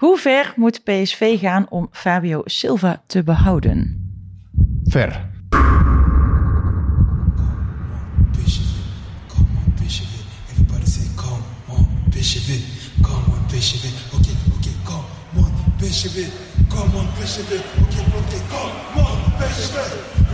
hoe 0.00 0.18
ver 0.18 0.52
moet 0.56 0.84
PSV 0.84 1.38
gaan 1.38 1.66
om 1.68 1.88
Fabio 1.90 2.42
Silva 2.44 3.02
te 3.06 3.22
behouden? 3.22 4.08
ver. 4.88 5.28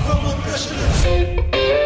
Come 0.06 0.26
on, 0.26 1.85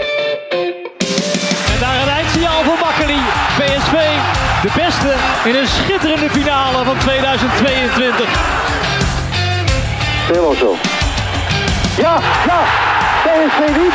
in 5.44 5.54
een 5.54 5.66
schitterende 5.66 6.30
finale 6.30 6.84
van 6.84 6.98
2022. 6.98 8.28
Helemaal 10.26 10.54
zo. 10.54 10.76
Ja, 11.96 12.18
ja. 12.46 12.60
PSV 13.22 13.76
niet. 13.76 13.94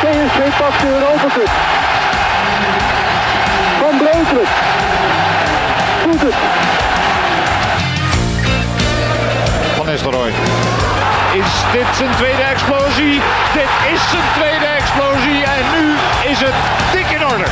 PSV 0.00 0.58
pakt 0.58 0.80
de 0.80 0.88
Europa 0.88 1.28
Cup. 1.34 1.50
Van 3.80 3.96
Breukelen. 3.98 4.48
Doet 6.04 6.20
het. 6.20 6.34
Van 9.76 9.86
Nistelrooy. 9.86 10.32
Is 11.32 11.52
dit 11.72 11.86
zijn 11.96 12.10
tweede 12.16 12.42
explosie? 12.42 13.20
Dit 13.52 13.92
is 13.92 14.00
zijn 14.10 14.22
tweede 14.34 14.66
explosie 14.66 15.44
en 15.44 15.64
nu 15.74 15.94
is 16.30 16.40
het 16.40 16.54
dik 16.92 17.10
in 17.10 17.26
orde. 17.26 17.44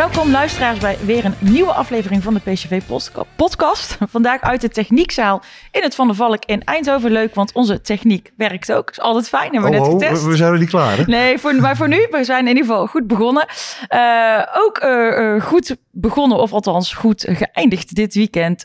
Welkom 0.00 0.30
luisteraars 0.30 0.78
bij 0.78 0.96
weer 1.04 1.24
een 1.24 1.34
nieuwe 1.38 1.72
aflevering 1.72 2.22
van 2.22 2.34
de 2.34 2.40
PCV 2.40 2.82
podca- 2.86 3.24
podcast. 3.36 3.98
Vandaag 4.10 4.40
uit 4.40 4.60
de 4.60 4.68
techniekzaal 4.68 5.42
in 5.70 5.82
het 5.82 5.94
Van 5.94 6.06
der 6.06 6.16
Valk 6.16 6.44
in 6.44 6.64
Eindhoven. 6.64 7.10
Leuk, 7.10 7.34
want 7.34 7.52
onze 7.52 7.80
techniek 7.80 8.32
werkt 8.36 8.72
ook. 8.72 8.90
Is 8.90 9.00
altijd 9.00 9.28
fijn, 9.28 9.52
hebben 9.52 9.70
we 9.70 9.76
net 9.76 9.88
getest. 9.88 10.22
Oh, 10.22 10.28
we 10.28 10.36
zijn 10.36 10.52
er 10.52 10.58
niet 10.58 10.68
klaar, 10.68 10.96
hè? 10.96 11.02
Nee, 11.06 11.38
voor, 11.38 11.54
maar 11.54 11.76
voor 11.76 11.88
nu, 11.88 12.06
we 12.10 12.24
zijn 12.24 12.40
in 12.40 12.48
ieder 12.48 12.64
geval 12.64 12.86
goed 12.86 13.06
begonnen. 13.06 13.46
Eh, 13.88 14.42
ook 14.54 14.78
eh, 14.78 15.34
eh, 15.34 15.42
goed 15.42 15.76
begonnen, 15.90 16.38
of 16.38 16.52
althans 16.52 16.94
goed 16.94 17.26
geëindigd 17.28 17.94
dit 17.94 18.14
weekend, 18.14 18.64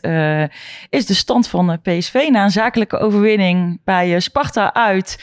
is 0.90 1.06
de 1.06 1.14
stand 1.14 1.48
van 1.48 1.78
PSV. 1.82 2.26
Na 2.30 2.44
een 2.44 2.50
zakelijke 2.50 2.98
overwinning 2.98 3.80
bij 3.84 4.20
Sparta 4.20 4.74
uit, 4.74 5.22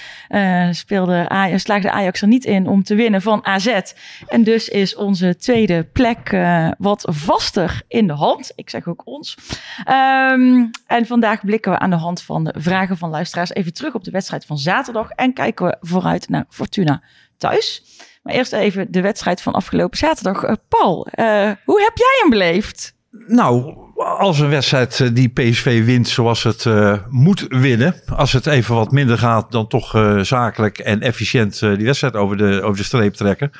speelde 0.71 1.29
Ajax, 1.29 1.61
slaagde 1.61 1.91
Ajax 1.91 2.21
er 2.21 2.27
niet 2.27 2.45
in 2.45 2.67
om 2.67 2.83
te 2.83 2.95
winnen 2.95 3.21
van 3.21 3.45
AZ. 3.45 3.79
En 4.27 4.43
dus 4.43 4.69
is 4.69 4.95
onze 4.95 5.37
tweede 5.37 5.83
plek 5.83 6.02
eh, 6.03 6.71
wat 6.77 7.07
vaster 7.11 7.81
in 7.87 8.07
de 8.07 8.13
hand. 8.13 8.51
Ik 8.55 8.69
zeg 8.69 8.87
ook 8.87 9.01
ons. 9.05 9.37
Ehm, 9.83 10.65
en 10.87 11.05
vandaag 11.05 11.45
blikken 11.45 11.71
we 11.71 11.79
aan 11.79 11.89
de 11.89 11.95
hand 11.95 12.21
van 12.21 12.43
de 12.43 12.53
vragen 12.57 12.97
van 12.97 13.09
luisteraars 13.09 13.53
even 13.53 13.73
terug 13.73 13.93
op 13.93 14.03
de 14.03 14.11
wedstrijd 14.11 14.45
van 14.45 14.57
zaterdag. 14.57 15.09
En 15.09 15.33
kijken 15.33 15.65
we 15.65 15.77
vooruit 15.81 16.29
naar 16.29 16.45
Fortuna 16.49 17.03
thuis. 17.37 17.83
Maar 18.23 18.33
eerst 18.33 18.53
even 18.53 18.91
de 18.91 19.01
wedstrijd 19.01 19.41
van 19.41 19.53
afgelopen 19.53 19.97
zaterdag. 19.97 20.43
Eh, 20.43 20.53
Paul, 20.67 21.07
eh, 21.11 21.51
hoe 21.65 21.81
heb 21.81 21.97
jij 21.97 22.17
hem 22.21 22.29
beleefd? 22.29 22.95
Nou, 23.27 23.75
als 23.95 24.39
een 24.39 24.49
wedstrijd 24.49 25.15
die 25.15 25.29
PSV 25.29 25.85
wint 25.85 26.07
zoals 26.07 26.43
het 26.43 26.65
moet 27.09 27.45
winnen. 27.49 27.95
Als 28.15 28.33
het 28.33 28.45
even 28.45 28.75
wat 28.75 28.91
minder 28.91 29.17
gaat, 29.17 29.51
dan 29.51 29.67
toch 29.67 30.17
zakelijk 30.21 30.77
en 30.77 31.01
efficiënt 31.01 31.59
die 31.59 31.85
wedstrijd 31.85 32.15
over 32.15 32.37
de, 32.37 32.61
over 32.61 32.77
de 32.77 32.83
streep 32.83 33.13
trekken. 33.13 33.51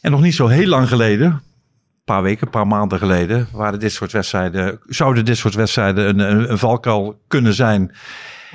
En 0.00 0.10
nog 0.10 0.20
niet 0.20 0.34
zo 0.34 0.46
heel 0.46 0.66
lang 0.66 0.88
geleden, 0.88 1.42
paar 2.10 2.22
weken, 2.22 2.46
een 2.46 2.52
paar 2.52 2.66
maanden 2.66 2.98
geleden, 2.98 3.48
waren 3.52 3.80
dit 3.80 3.92
soort 3.92 4.12
wedstrijden, 4.12 4.80
zouden 4.86 5.24
dit 5.24 5.36
soort 5.36 5.54
wedstrijden 5.54 6.08
een, 6.08 6.50
een, 6.50 6.58
valkuil 6.58 7.20
kunnen 7.28 7.54
zijn. 7.54 7.92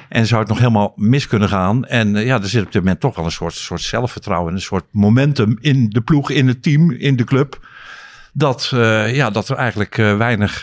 En 0.10 0.26
zou 0.26 0.40
het 0.40 0.50
nog 0.50 0.58
helemaal 0.58 0.94
mis 0.96 1.28
kunnen 1.28 1.50
gaan. 1.50 1.86
En 1.86 2.16
eh, 2.16 2.26
ja, 2.26 2.42
er 2.42 2.48
zit 2.48 2.66
op 2.66 2.72
dit 2.72 2.82
moment 2.82 3.00
toch 3.00 3.16
wel 3.16 3.26
een 3.26 3.32
soort, 3.32 3.54
soort 3.54 3.82
zelfvertrouwen, 3.82 4.54
een 4.54 4.62
soort 4.62 4.86
momentum 4.92 5.58
in 5.62 5.90
de 5.90 6.02
ploeg, 6.02 6.30
in 6.30 6.48
het 6.48 6.64
team, 6.64 6.92
in 6.92 7.16
de 7.16 7.24
club. 7.24 7.68
Dat, 8.34 8.72
eh, 8.74 9.16
ja, 9.16 9.30
dat 9.30 9.50
er 9.50 9.56
eigenlijk 9.56 9.98
eh, 9.98 10.18
weinig, 10.18 10.62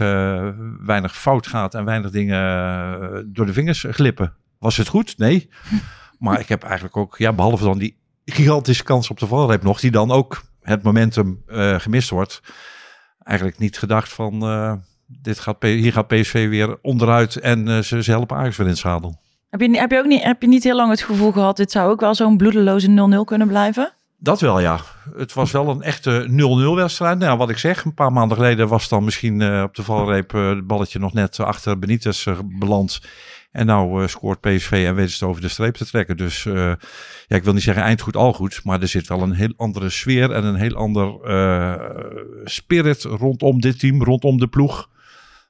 weinig 0.87 1.17
fout 1.17 1.47
gaat 1.47 1.75
en 1.75 1.85
weinig 1.85 2.11
dingen 2.11 3.33
door 3.33 3.47
de 3.47 3.53
vingers 3.53 3.87
glippen. 3.89 4.33
Was 4.59 4.77
het 4.77 4.89
goed? 4.89 5.19
Nee. 5.19 5.49
Maar 6.19 6.41
ik 6.41 6.49
heb 6.49 6.63
eigenlijk 6.63 6.97
ook, 6.97 7.19
ja, 7.19 7.33
behalve 7.33 7.65
dan 7.65 7.79
die 7.79 7.97
gigantische 8.25 8.83
kans 8.83 9.11
op 9.11 9.19
de 9.19 9.27
valreep 9.27 9.63
nog, 9.63 9.81
die 9.81 9.91
dan 9.91 10.11
ook 10.11 10.43
het 10.61 10.83
momentum 10.83 11.43
gemist 11.79 12.11
wordt. 12.11 12.41
Eigenlijk 13.25 13.59
niet 13.59 13.79
gedacht 13.79 14.13
van, 14.13 14.43
eh, 14.43 14.73
dit 15.07 15.39
gaat, 15.39 15.63
hier 15.63 15.93
gaat 15.93 16.07
PSV 16.07 16.49
weer 16.49 16.79
onderuit 16.83 17.37
en 17.37 17.69
eh, 17.69 17.79
ze, 17.79 18.03
ze 18.03 18.11
helpen 18.11 18.37
Ajax 18.37 18.57
weer 18.57 18.67
in 18.67 18.73
het 18.73 18.81
zadel. 18.81 19.21
Heb 19.51 19.61
je, 19.61 19.79
heb, 19.79 19.91
je 19.91 19.99
ook 19.99 20.07
niet, 20.07 20.23
heb 20.23 20.43
je 20.43 20.49
niet 20.49 20.65
heel 20.65 20.77
lang 20.77 20.91
het 20.91 21.03
gevoel 21.03 21.33
gehad, 21.33 21.57
dit 21.57 21.71
zou 21.71 21.91
ook 21.91 22.01
wel 22.01 22.15
zo'n 22.15 22.37
bloedeloze 22.37 23.11
0-0 23.21 23.25
kunnen 23.25 23.49
blijven? 23.49 23.93
Dat 24.23 24.41
wel, 24.41 24.61
ja. 24.61 24.81
Het 25.17 25.33
was 25.33 25.51
wel 25.51 25.69
een 25.69 25.83
echte 25.83 26.27
0-0 26.73 26.75
wedstrijd. 26.75 27.19
Nou, 27.19 27.39
wat 27.39 27.51
ik 27.51 27.59
zeg, 27.59 27.85
een 27.85 27.95
paar 27.95 28.13
maanden 28.13 28.37
geleden 28.37 28.69
was 28.69 28.89
dan 28.89 29.05
misschien 29.05 29.41
eh, 29.41 29.63
op 29.63 29.75
de 29.75 29.83
valreep 29.83 30.35
eh, 30.35 30.49
het 30.49 30.67
balletje 30.67 30.99
nog 30.99 31.13
net 31.13 31.41
achter 31.41 31.79
Benitez 31.79 32.27
eh, 32.27 32.39
beland. 32.59 33.01
En 33.53 33.67
nou 33.67 34.03
eh, 34.03 34.09
scoort 34.09 34.41
PSV 34.41 34.85
en 34.87 34.97
ze 34.97 35.15
het 35.15 35.23
over 35.23 35.43
de 35.43 35.49
streep 35.49 35.75
te 35.75 35.87
trekken. 35.87 36.17
Dus 36.17 36.47
eh, 36.47 36.73
ja, 37.27 37.37
ik 37.37 37.45
wil 37.45 37.53
niet 37.53 37.63
zeggen 37.63 37.85
eindgoed 37.85 38.17
al 38.17 38.33
goed, 38.33 38.61
maar 38.65 38.81
er 38.81 38.89
zit 38.89 39.09
wel 39.09 39.23
een 39.23 39.33
heel 39.33 39.53
andere 39.57 39.91
sfeer 39.91 40.33
en 40.33 40.45
een 40.45 40.55
heel 40.55 40.75
ander 40.75 41.21
eh, 41.21 42.05
spirit 42.45 43.03
rondom 43.03 43.61
dit 43.61 43.79
team, 43.79 44.03
rondom 44.03 44.39
de 44.39 44.49
ploeg. 44.49 44.91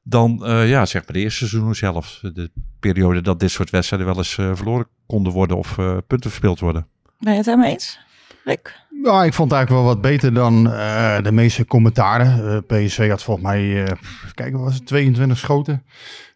Dan 0.03 0.45
eh, 0.47 0.69
ja, 0.69 0.87
zeg 0.87 1.03
maar 1.05 1.13
de 1.13 1.23
eerste 1.23 1.49
seizoen 1.49 1.75
zelf. 1.75 2.21
De 2.23 2.51
periode 2.81 3.21
dat 3.21 3.41
dit 3.41 3.51
soort 3.51 3.71
wedstrijden 3.71 4.09
wel 4.09 4.17
eens 4.17 4.39
eh, 4.39 4.51
verloren 4.55 4.87
konden 5.07 5.33
worden 5.33 5.57
of 5.57 5.79
eh, 5.79 5.97
punten 6.07 6.31
verspeeld 6.31 6.61
worden. 6.61 6.87
Ben 7.19 7.33
je 7.33 7.39
het 7.39 7.47
helemaal 7.47 7.69
eens, 7.69 7.99
Rick? 8.45 8.81
Nou, 8.91 9.17
Ja, 9.17 9.25
ik 9.25 9.33
vond 9.33 9.51
het 9.51 9.59
eigenlijk 9.59 9.87
wel 9.87 9.95
wat 9.95 10.03
beter 10.03 10.35
dan 10.35 10.73
eh, 10.73 11.23
de 11.23 11.33
meeste 11.33 11.67
commentaren. 11.67 12.63
Eh, 12.69 12.85
PSV 12.87 13.09
had 13.09 13.23
volgens 13.23 13.47
mij, 13.47 13.85
eh 13.85 13.93
kijk, 14.35 14.53
wat 14.53 14.63
was 14.63 14.75
het, 14.75 14.87
22 14.87 15.39
schoten. 15.39 15.85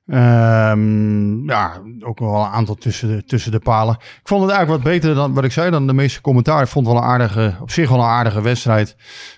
Ehm, 0.07 1.45
ja, 1.49 1.83
ook 2.01 2.19
wel 2.19 2.35
een 2.35 2.51
aantal 2.51 2.75
tussen 2.75 3.09
de, 3.09 3.25
tussen 3.25 3.53
de 3.53 3.59
palen. 3.59 3.95
Ik 3.95 4.21
vond 4.29 4.43
het 4.43 4.51
eigenlijk 4.51 4.83
wat 4.83 4.93
beter 4.93 5.15
dan 5.15 5.35
wat 5.35 5.45
ik 5.45 5.53
zei 5.53 5.71
dan 5.71 5.87
de 5.87 5.93
meeste 5.93 6.21
commentaren. 6.21 6.63
Ik 6.63 6.69
vond 6.69 6.87
het 6.87 6.95
wel 6.95 7.05
een 7.05 7.09
aardige, 7.11 7.57
op 7.61 7.71
zich 7.71 7.89
wel 7.89 7.99
een 7.99 8.05
aardige 8.05 8.43
wedstrijd. 8.43 8.97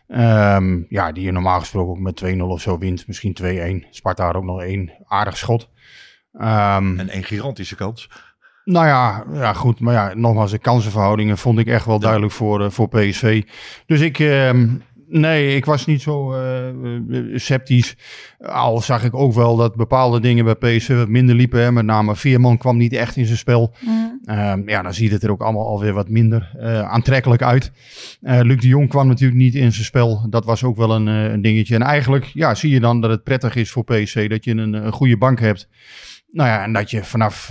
Ehm, 0.08 0.82
ja, 0.88 1.12
die 1.12 1.24
je 1.24 1.32
normaal 1.32 1.60
gesproken 1.60 1.90
ook 1.90 1.98
met 1.98 2.16
2-0 2.16 2.38
of 2.50 2.60
zo 2.60 2.78
wint. 2.78 3.06
Misschien 3.06 3.32
2-1. 3.34 3.86
Sparta 3.90 4.24
had 4.24 4.34
ook 4.34 4.44
nog 4.44 4.62
één 4.62 4.92
aardig 5.06 5.36
schot. 5.36 5.68
Ehm, 6.32 6.98
En 6.98 7.16
een 7.16 7.24
gigantische 7.24 7.76
kans. 7.76 8.10
Nou 8.68 8.86
ja, 8.86 9.24
ja, 9.32 9.52
goed. 9.52 9.80
Maar 9.80 9.94
ja, 9.94 10.14
nogmaals, 10.14 10.50
de 10.50 10.58
kansenverhoudingen 10.58 11.38
vond 11.38 11.58
ik 11.58 11.66
echt 11.66 11.86
wel 11.86 11.98
duidelijk 11.98 12.32
voor, 12.32 12.64
eh, 12.64 12.70
voor 12.70 12.88
PSV. 12.88 13.42
Dus 13.86 14.00
ik, 14.00 14.18
ehm, 14.18 14.66
nee, 15.08 15.56
ik 15.56 15.64
was 15.64 15.86
niet 15.86 16.02
zo 16.02 16.32
eh, 16.32 16.68
eh, 16.68 16.74
sceptisch. 17.34 17.96
Al 18.38 18.80
zag 18.80 19.04
ik 19.04 19.14
ook 19.14 19.32
wel 19.32 19.56
dat 19.56 19.76
bepaalde 19.76 20.20
dingen 20.20 20.44
bij 20.44 20.54
PSV 20.54 20.96
wat 20.96 21.08
minder 21.08 21.34
liepen. 21.34 21.62
Hè. 21.62 21.72
Met 21.72 21.84
name 21.84 22.16
Veerman 22.16 22.58
kwam 22.58 22.76
niet 22.76 22.92
echt 22.92 23.16
in 23.16 23.26
zijn 23.26 23.38
spel. 23.38 23.74
Ehm, 24.24 24.68
ja, 24.68 24.82
dan 24.82 24.94
ziet 24.94 25.10
het 25.10 25.22
er 25.22 25.30
ook 25.30 25.42
allemaal 25.42 25.66
alweer 25.66 25.92
wat 25.92 26.08
minder 26.08 26.50
eh, 26.58 26.82
aantrekkelijk 26.82 27.42
uit. 27.42 27.72
Uh, 28.22 28.40
Luc 28.42 28.60
de 28.60 28.68
Jong 28.68 28.88
kwam 28.88 29.08
natuurlijk 29.08 29.40
niet 29.40 29.54
in 29.54 29.72
zijn 29.72 29.84
spel. 29.84 30.26
Dat 30.30 30.44
was 30.44 30.64
ook 30.64 30.76
wel 30.76 30.94
een, 30.94 31.06
een, 31.06 31.42
dingetje. 31.42 31.74
En 31.74 31.82
eigenlijk 31.82 32.24
ja, 32.24 32.54
zie 32.54 32.70
je 32.70 32.80
dan 32.80 33.00
dat 33.00 33.10
het 33.10 33.24
prettig 33.24 33.56
is 33.56 33.70
voor 33.70 33.84
PSC 33.84 34.28
dat 34.28 34.44
je 34.44 34.50
een, 34.50 34.72
een 34.72 34.92
goede 34.92 35.16
bank 35.16 35.40
hebt. 35.40 35.68
Nou 36.32 36.48
ja, 36.48 36.62
en 36.62 36.72
dat 36.72 36.90
je 36.90 37.04
vanaf, 37.04 37.48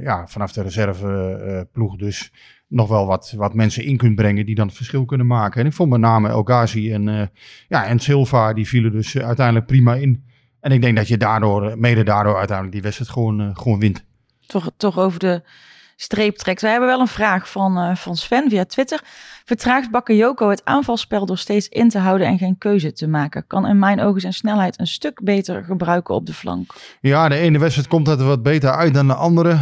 ja, 0.00 0.26
vanaf 0.26 0.52
de 0.52 0.62
reserveploeg 0.62 1.96
dus 1.96 2.32
nog 2.68 2.88
wel 2.88 3.06
wat, 3.06 3.32
wat 3.36 3.54
mensen 3.54 3.84
in 3.84 3.96
kunt 3.96 4.14
brengen 4.14 4.46
die 4.46 4.54
dan 4.54 4.66
het 4.66 4.76
verschil 4.76 5.04
kunnen 5.04 5.26
maken. 5.26 5.60
En 5.60 5.66
ik 5.66 5.72
vond 5.72 5.90
met 5.90 6.00
name 6.00 6.28
El 6.28 6.42
Ghazi 6.42 6.92
en, 6.92 7.30
ja, 7.68 7.86
en 7.86 7.98
Silva, 7.98 8.52
die 8.52 8.68
vielen 8.68 8.92
dus 8.92 9.18
uiteindelijk 9.18 9.66
prima 9.66 9.94
in. 9.94 10.24
En 10.60 10.72
ik 10.72 10.82
denk 10.82 10.96
dat 10.96 11.08
je 11.08 11.16
daardoor, 11.16 11.78
mede 11.78 12.02
daardoor 12.02 12.36
uiteindelijk 12.36 12.72
die 12.72 12.82
wedstrijd 12.82 13.10
gewoon, 13.10 13.56
gewoon 13.56 13.78
wint. 13.78 14.04
Toch, 14.46 14.70
toch 14.76 14.98
over 14.98 15.18
de 15.18 15.42
streep 15.96 16.36
trekt. 16.36 16.60
We 16.60 16.68
hebben 16.68 16.88
wel 16.88 17.00
een 17.00 17.06
vraag 17.06 17.50
van, 17.50 17.78
uh, 17.78 17.96
van 17.96 18.16
Sven 18.16 18.50
via 18.50 18.64
Twitter. 18.64 19.00
Vertraagt 19.44 19.90
Bakayoko 19.90 20.50
het 20.50 20.64
aanvalspel 20.64 21.26
door 21.26 21.38
steeds 21.38 21.68
in 21.68 21.88
te 21.88 21.98
houden 21.98 22.26
en 22.26 22.38
geen 22.38 22.58
keuze 22.58 22.92
te 22.92 23.06
maken? 23.06 23.46
Kan 23.46 23.66
in 23.66 23.78
mijn 23.78 24.00
ogen 24.00 24.20
zijn 24.20 24.32
snelheid 24.32 24.80
een 24.80 24.86
stuk 24.86 25.20
beter 25.22 25.64
gebruiken 25.64 26.14
op 26.14 26.26
de 26.26 26.32
flank? 26.32 26.74
Ja, 27.00 27.28
de 27.28 27.36
ene 27.36 27.58
wedstrijd 27.58 27.88
komt 27.88 28.08
er 28.08 28.24
wat 28.24 28.42
beter 28.42 28.70
uit 28.70 28.94
dan 28.94 29.06
de 29.06 29.14
andere. 29.14 29.58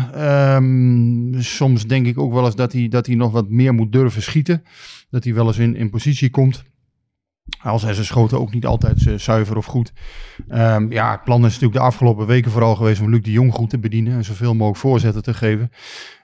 Um, 0.55 1.35
soms 1.39 1.87
denk 1.87 2.07
ik 2.07 2.19
ook 2.19 2.33
wel 2.33 2.45
eens 2.45 2.55
dat 2.55 2.73
hij, 2.73 2.89
dat 2.89 3.07
hij 3.07 3.15
nog 3.15 3.33
wat 3.33 3.49
meer 3.49 3.75
moet 3.75 3.93
durven 3.93 4.23
schieten. 4.23 4.65
Dat 5.11 5.25
hij 5.25 5.35
wel 5.35 5.47
eens 5.47 5.59
in, 5.59 5.77
in 5.77 5.91
positie 5.91 6.31
komt. 6.31 6.63
Al 7.63 7.79
zijn 7.79 7.95
zijn 7.95 8.07
schoten 8.07 8.41
ook 8.41 8.53
niet 8.53 8.67
altijd 8.67 9.07
uh, 9.07 9.19
zuiver 9.19 9.57
of 9.57 9.65
goed. 9.65 9.93
Um, 10.49 10.93
ja, 10.93 11.11
het 11.11 11.25
plan 11.25 11.39
is 11.39 11.53
natuurlijk 11.53 11.73
de 11.73 11.87
afgelopen 11.87 12.27
weken 12.27 12.51
vooral 12.51 12.77
geweest 12.77 13.01
om 13.01 13.11
Luc 13.11 13.23
de 13.23 13.31
Jong 13.31 13.53
goed 13.53 13.71
te 13.71 13.79
bedienen. 13.79 14.13
En 14.13 14.25
zoveel 14.25 14.55
mogelijk 14.55 14.79
voorzetten 14.79 15.23
te 15.23 15.35
geven. 15.35 15.71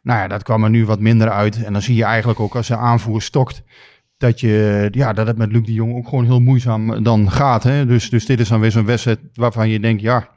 Nou 0.02 0.20
ja, 0.20 0.28
dat 0.28 0.42
kwam 0.42 0.64
er 0.64 0.70
nu 0.70 0.84
wat 0.84 1.00
minder 1.00 1.30
uit. 1.30 1.62
En 1.62 1.72
dan 1.72 1.82
zie 1.82 1.96
je 1.96 2.04
eigenlijk 2.04 2.40
ook 2.40 2.56
als 2.56 2.66
de 2.66 2.76
aanvoer 2.76 3.22
stokt. 3.22 3.62
Dat, 4.16 4.40
je, 4.40 4.88
ja, 4.90 5.12
dat 5.12 5.26
het 5.26 5.36
met 5.36 5.52
Luc 5.52 5.64
de 5.64 5.72
Jong 5.72 5.96
ook 5.96 6.08
gewoon 6.08 6.24
heel 6.24 6.40
moeizaam 6.40 7.02
dan 7.02 7.30
gaat. 7.30 7.62
Hè? 7.62 7.86
Dus, 7.86 8.10
dus 8.10 8.26
dit 8.26 8.40
is 8.40 8.48
dan 8.48 8.60
weer 8.60 8.70
zo'n 8.70 8.86
wedstrijd 8.86 9.18
waarvan 9.34 9.68
je 9.68 9.80
denkt, 9.80 10.02
ja, 10.02 10.28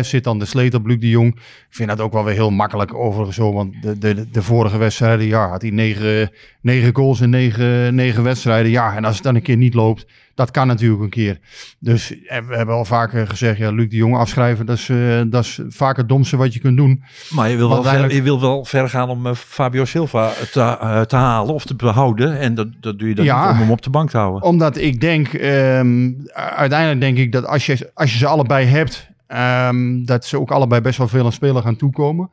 Zit 0.00 0.24
dan 0.24 0.38
de 0.38 0.44
sleet 0.44 0.74
op 0.74 0.86
Luc 0.86 0.98
de 0.98 1.08
Jong. 1.08 1.34
Ik 1.34 1.66
vind 1.70 1.88
dat 1.88 2.00
ook 2.00 2.12
wel 2.12 2.24
weer 2.24 2.34
heel 2.34 2.50
makkelijk 2.50 2.94
overigens 2.94 3.36
zo. 3.36 3.52
Want 3.52 3.82
de, 3.82 3.98
de, 3.98 4.30
de 4.30 4.42
vorige 4.42 4.78
wedstrijden, 4.78 5.26
ja, 5.26 5.48
had 5.48 5.62
hij 5.62 5.70
negen, 5.70 6.30
negen 6.60 6.94
goals 6.94 7.20
in 7.20 7.30
negen, 7.30 7.94
negen 7.94 8.22
wedstrijden. 8.22 8.70
Ja, 8.70 8.96
en 8.96 9.04
als 9.04 9.14
het 9.14 9.24
dan 9.24 9.34
een 9.34 9.42
keer 9.42 9.56
niet 9.56 9.74
loopt, 9.74 10.06
dat 10.34 10.50
kan 10.50 10.66
natuurlijk 10.66 11.02
een 11.02 11.08
keer. 11.08 11.38
Dus 11.78 12.22
eh, 12.26 12.38
we 12.46 12.56
hebben 12.56 12.74
al 12.74 12.84
vaker 12.84 13.26
gezegd, 13.26 13.58
ja, 13.58 13.70
Luc 13.70 13.88
de 13.88 13.96
Jong 13.96 14.16
afschrijven, 14.16 14.66
dat 14.66 14.76
is, 14.76 14.88
uh, 14.88 15.22
dat 15.26 15.44
is 15.44 15.60
vaak 15.68 15.96
het 15.96 16.08
domste 16.08 16.36
wat 16.36 16.54
je 16.54 16.60
kunt 16.60 16.76
doen. 16.76 17.02
Maar 17.30 17.50
je 17.50 17.56
wil, 17.56 17.68
wel 17.68 17.82
ver, 17.82 18.14
je 18.14 18.22
wil 18.22 18.40
wel 18.40 18.64
ver 18.64 18.88
gaan 18.88 19.08
om 19.08 19.26
uh, 19.26 19.34
Fabio 19.34 19.84
Silva 19.84 20.32
te, 20.52 20.60
uh, 20.60 21.00
te 21.00 21.16
halen 21.16 21.54
of 21.54 21.64
te 21.64 21.74
behouden. 21.74 22.38
En 22.38 22.54
dat, 22.54 22.68
dat 22.80 22.98
doe 22.98 23.08
je 23.08 23.14
dan 23.14 23.24
ja, 23.24 23.50
om 23.50 23.56
hem 23.56 23.70
op 23.70 23.82
de 23.82 23.90
bank 23.90 24.10
te 24.10 24.16
houden. 24.16 24.42
Omdat 24.42 24.76
ik 24.76 25.00
denk, 25.00 25.32
um, 25.32 26.16
uiteindelijk 26.34 27.00
denk 27.00 27.16
ik 27.16 27.32
dat 27.32 27.46
als 27.46 27.66
je, 27.66 27.90
als 27.94 28.12
je 28.12 28.18
ze 28.18 28.26
allebei 28.26 28.66
hebt 28.66 29.10
Um, 29.34 30.04
dat 30.04 30.24
ze 30.24 30.40
ook 30.40 30.50
allebei 30.50 30.80
best 30.80 30.98
wel 30.98 31.08
veel 31.08 31.24
aan 31.24 31.32
spelen 31.32 31.62
gaan 31.62 31.76
toekomen. 31.76 32.30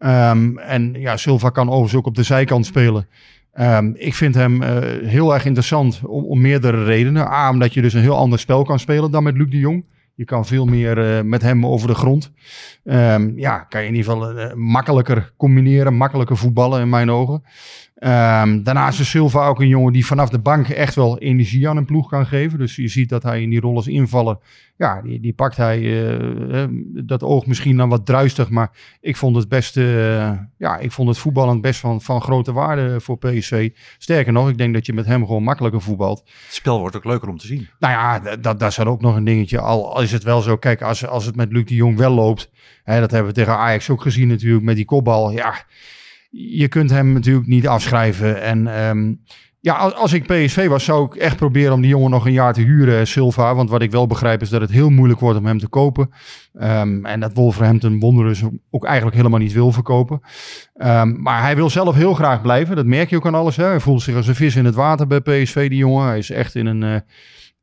Um, 0.00 0.58
en 0.58 0.94
ja, 0.98 1.16
Silva 1.16 1.50
kan 1.50 1.68
overigens 1.68 1.94
ook 1.94 2.06
op 2.06 2.14
de 2.14 2.22
zijkant 2.22 2.66
spelen. 2.66 3.08
Um, 3.54 3.94
ik 3.96 4.14
vind 4.14 4.34
hem 4.34 4.62
uh, 4.62 4.68
heel 5.02 5.34
erg 5.34 5.44
interessant 5.44 6.00
om, 6.04 6.24
om, 6.24 6.40
meerdere 6.40 6.84
redenen. 6.84 7.26
A, 7.26 7.50
omdat 7.50 7.74
je 7.74 7.82
dus 7.82 7.94
een 7.94 8.00
heel 8.00 8.16
ander 8.16 8.38
spel 8.38 8.64
kan 8.64 8.78
spelen 8.78 9.10
dan 9.10 9.22
met 9.22 9.36
Luc 9.36 9.50
de 9.50 9.58
Jong. 9.58 9.86
Je 10.14 10.24
kan 10.24 10.46
veel 10.46 10.64
meer 10.64 11.16
uh, 11.16 11.22
met 11.24 11.42
hem 11.42 11.66
over 11.66 11.88
de 11.88 11.94
grond. 11.94 12.32
ja, 13.36 13.58
kan 13.68 13.80
je 13.80 13.88
in 13.88 13.94
ieder 13.94 14.12
geval 14.12 14.38
uh, 14.38 14.52
makkelijker 14.54 15.32
combineren, 15.36 15.94
makkelijker 15.94 16.36
voetballen 16.36 16.80
in 16.80 16.88
mijn 16.88 17.10
ogen. 17.10 17.42
Um, 18.06 18.62
daarnaast 18.62 19.00
is 19.00 19.10
Silva 19.10 19.46
ook 19.46 19.60
een 19.60 19.68
jongen 19.68 19.92
die 19.92 20.06
vanaf 20.06 20.28
de 20.28 20.38
bank 20.38 20.68
echt 20.68 20.94
wel 20.94 21.18
energie 21.18 21.68
aan 21.68 21.76
een 21.76 21.84
ploeg 21.84 22.08
kan 22.08 22.26
geven. 22.26 22.58
Dus 22.58 22.76
je 22.76 22.88
ziet 22.88 23.08
dat 23.08 23.22
hij 23.22 23.42
in 23.42 23.50
die 23.50 23.60
rol 23.60 23.76
als 23.76 23.86
invallen, 23.86 24.38
ja, 24.76 25.02
die, 25.02 25.20
die 25.20 25.32
pakt 25.32 25.56
hij, 25.56 25.80
uh, 25.80 26.64
dat 27.04 27.22
oog 27.22 27.46
misschien 27.46 27.76
dan 27.76 27.88
wat 27.88 28.06
druistig. 28.06 28.50
Maar 28.50 28.70
ik 29.00 29.16
vond 29.16 29.36
het 29.36 29.48
best, 29.48 29.76
uh, 29.76 30.30
ja, 30.58 30.78
ik 30.78 30.92
vond 30.92 31.08
het 31.08 31.18
voetballend 31.18 31.60
best 31.60 31.80
van, 31.80 32.00
van 32.00 32.20
grote 32.20 32.52
waarde 32.52 33.00
voor 33.00 33.18
PSV. 33.18 33.70
Sterker 33.98 34.32
nog, 34.32 34.48
ik 34.48 34.58
denk 34.58 34.74
dat 34.74 34.86
je 34.86 34.92
met 34.92 35.06
hem 35.06 35.26
gewoon 35.26 35.42
makkelijker 35.42 35.80
voetbalt. 35.80 36.22
Het 36.24 36.54
spel 36.54 36.78
wordt 36.78 36.96
ook 36.96 37.04
leuker 37.04 37.28
om 37.28 37.38
te 37.38 37.46
zien. 37.46 37.68
Nou 37.78 37.92
ja, 37.92 38.36
dat, 38.36 38.60
dat 38.60 38.70
is 38.70 38.78
ook 38.78 39.00
nog 39.00 39.16
een 39.16 39.24
dingetje. 39.24 39.60
Al 39.60 40.00
is 40.00 40.12
het 40.12 40.22
wel 40.22 40.40
zo, 40.40 40.56
kijk, 40.56 40.82
als, 40.82 41.06
als 41.06 41.26
het 41.26 41.36
met 41.36 41.52
Luc 41.52 41.64
de 41.64 41.74
Jong 41.74 41.96
wel 41.96 42.12
loopt. 42.12 42.50
Hè, 42.82 43.00
dat 43.00 43.10
hebben 43.10 43.28
we 43.28 43.38
tegen 43.38 43.56
Ajax 43.56 43.90
ook 43.90 44.02
gezien 44.02 44.28
natuurlijk 44.28 44.64
met 44.64 44.76
die 44.76 44.84
kopbal. 44.84 45.30
Ja, 45.30 45.54
je 46.34 46.68
kunt 46.68 46.90
hem 46.90 47.12
natuurlijk 47.12 47.46
niet 47.46 47.68
afschrijven. 47.68 48.42
En 48.42 48.86
um, 48.88 49.20
ja, 49.64 49.74
als 49.74 50.12
ik 50.12 50.26
PSV 50.26 50.68
was, 50.68 50.84
zou 50.84 51.04
ik 51.04 51.14
echt 51.14 51.36
proberen 51.36 51.72
om 51.72 51.80
die 51.80 51.90
jongen 51.90 52.10
nog 52.10 52.26
een 52.26 52.32
jaar 52.32 52.52
te 52.52 52.60
huren, 52.60 53.06
Silva. 53.06 53.54
Want 53.54 53.70
wat 53.70 53.82
ik 53.82 53.90
wel 53.90 54.06
begrijp 54.06 54.42
is 54.42 54.48
dat 54.48 54.60
het 54.60 54.70
heel 54.70 54.90
moeilijk 54.90 55.20
wordt 55.20 55.38
om 55.38 55.46
hem 55.46 55.58
te 55.58 55.68
kopen. 55.68 56.10
Um, 56.54 57.06
en 57.06 57.20
dat 57.20 57.34
Wolverhampton 57.34 58.00
Wanderers 58.00 58.42
ook 58.70 58.84
eigenlijk 58.84 59.16
helemaal 59.16 59.38
niet 59.38 59.52
wil 59.52 59.72
verkopen. 59.72 60.20
Um, 60.76 61.22
maar 61.22 61.42
hij 61.42 61.56
wil 61.56 61.70
zelf 61.70 61.94
heel 61.94 62.14
graag 62.14 62.42
blijven. 62.42 62.76
Dat 62.76 62.86
merk 62.86 63.10
je 63.10 63.16
ook 63.16 63.26
aan 63.26 63.34
alles. 63.34 63.56
Hè. 63.56 63.64
Hij 63.64 63.80
voelt 63.80 64.02
zich 64.02 64.16
als 64.16 64.26
een 64.26 64.34
vis 64.34 64.56
in 64.56 64.64
het 64.64 64.74
water 64.74 65.06
bij 65.06 65.20
PSV, 65.20 65.68
die 65.68 65.78
jongen. 65.78 66.06
Hij 66.06 66.18
is 66.18 66.30
echt 66.30 66.54
in 66.54 66.66
een... 66.66 66.82
Uh, 66.82 66.96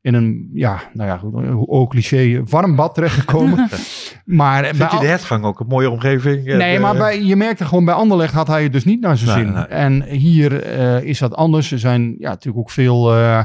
in 0.02 0.14
een, 0.14 0.50
ja, 0.52 0.82
nou 0.92 1.08
ja, 1.08 1.16
goed, 1.16 1.34
ook 1.68 1.90
cliché, 1.90 2.42
warm 2.44 2.76
bad 2.76 2.94
terechtgekomen. 2.94 3.68
maar 4.24 4.64
Vindt 4.64 4.78
bij, 4.78 5.00
de 5.00 5.06
hertgang 5.06 5.44
ook 5.44 5.60
een 5.60 5.66
mooie 5.66 5.90
omgeving? 5.90 6.44
Nee, 6.44 6.78
maar 6.78 6.96
bij, 6.96 7.22
je 7.22 7.36
merkte 7.36 7.64
gewoon 7.64 7.84
bij 7.84 7.94
Anderlecht 7.94 8.34
had 8.34 8.46
hij 8.46 8.62
het 8.62 8.72
dus 8.72 8.84
niet 8.84 9.00
naar 9.00 9.16
zijn 9.16 9.38
zin. 9.38 9.54
En 9.68 10.02
hier 10.02 10.78
uh, 10.78 11.02
is 11.02 11.18
dat 11.18 11.34
anders. 11.34 11.72
Er 11.72 11.78
zijn 11.78 12.14
ja, 12.18 12.28
natuurlijk 12.28 12.64
ook 12.64 12.70
veel, 12.70 13.16
uh, 13.16 13.42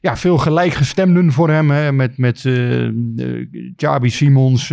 ja, 0.00 0.16
veel 0.16 0.38
gelijkgestemden 0.38 1.32
voor 1.32 1.50
hem. 1.50 1.70
Hè, 1.70 1.92
met 1.92 2.18
met 2.18 2.44
uh, 2.44 2.90
Jabi 3.76 4.10
Simons. 4.10 4.68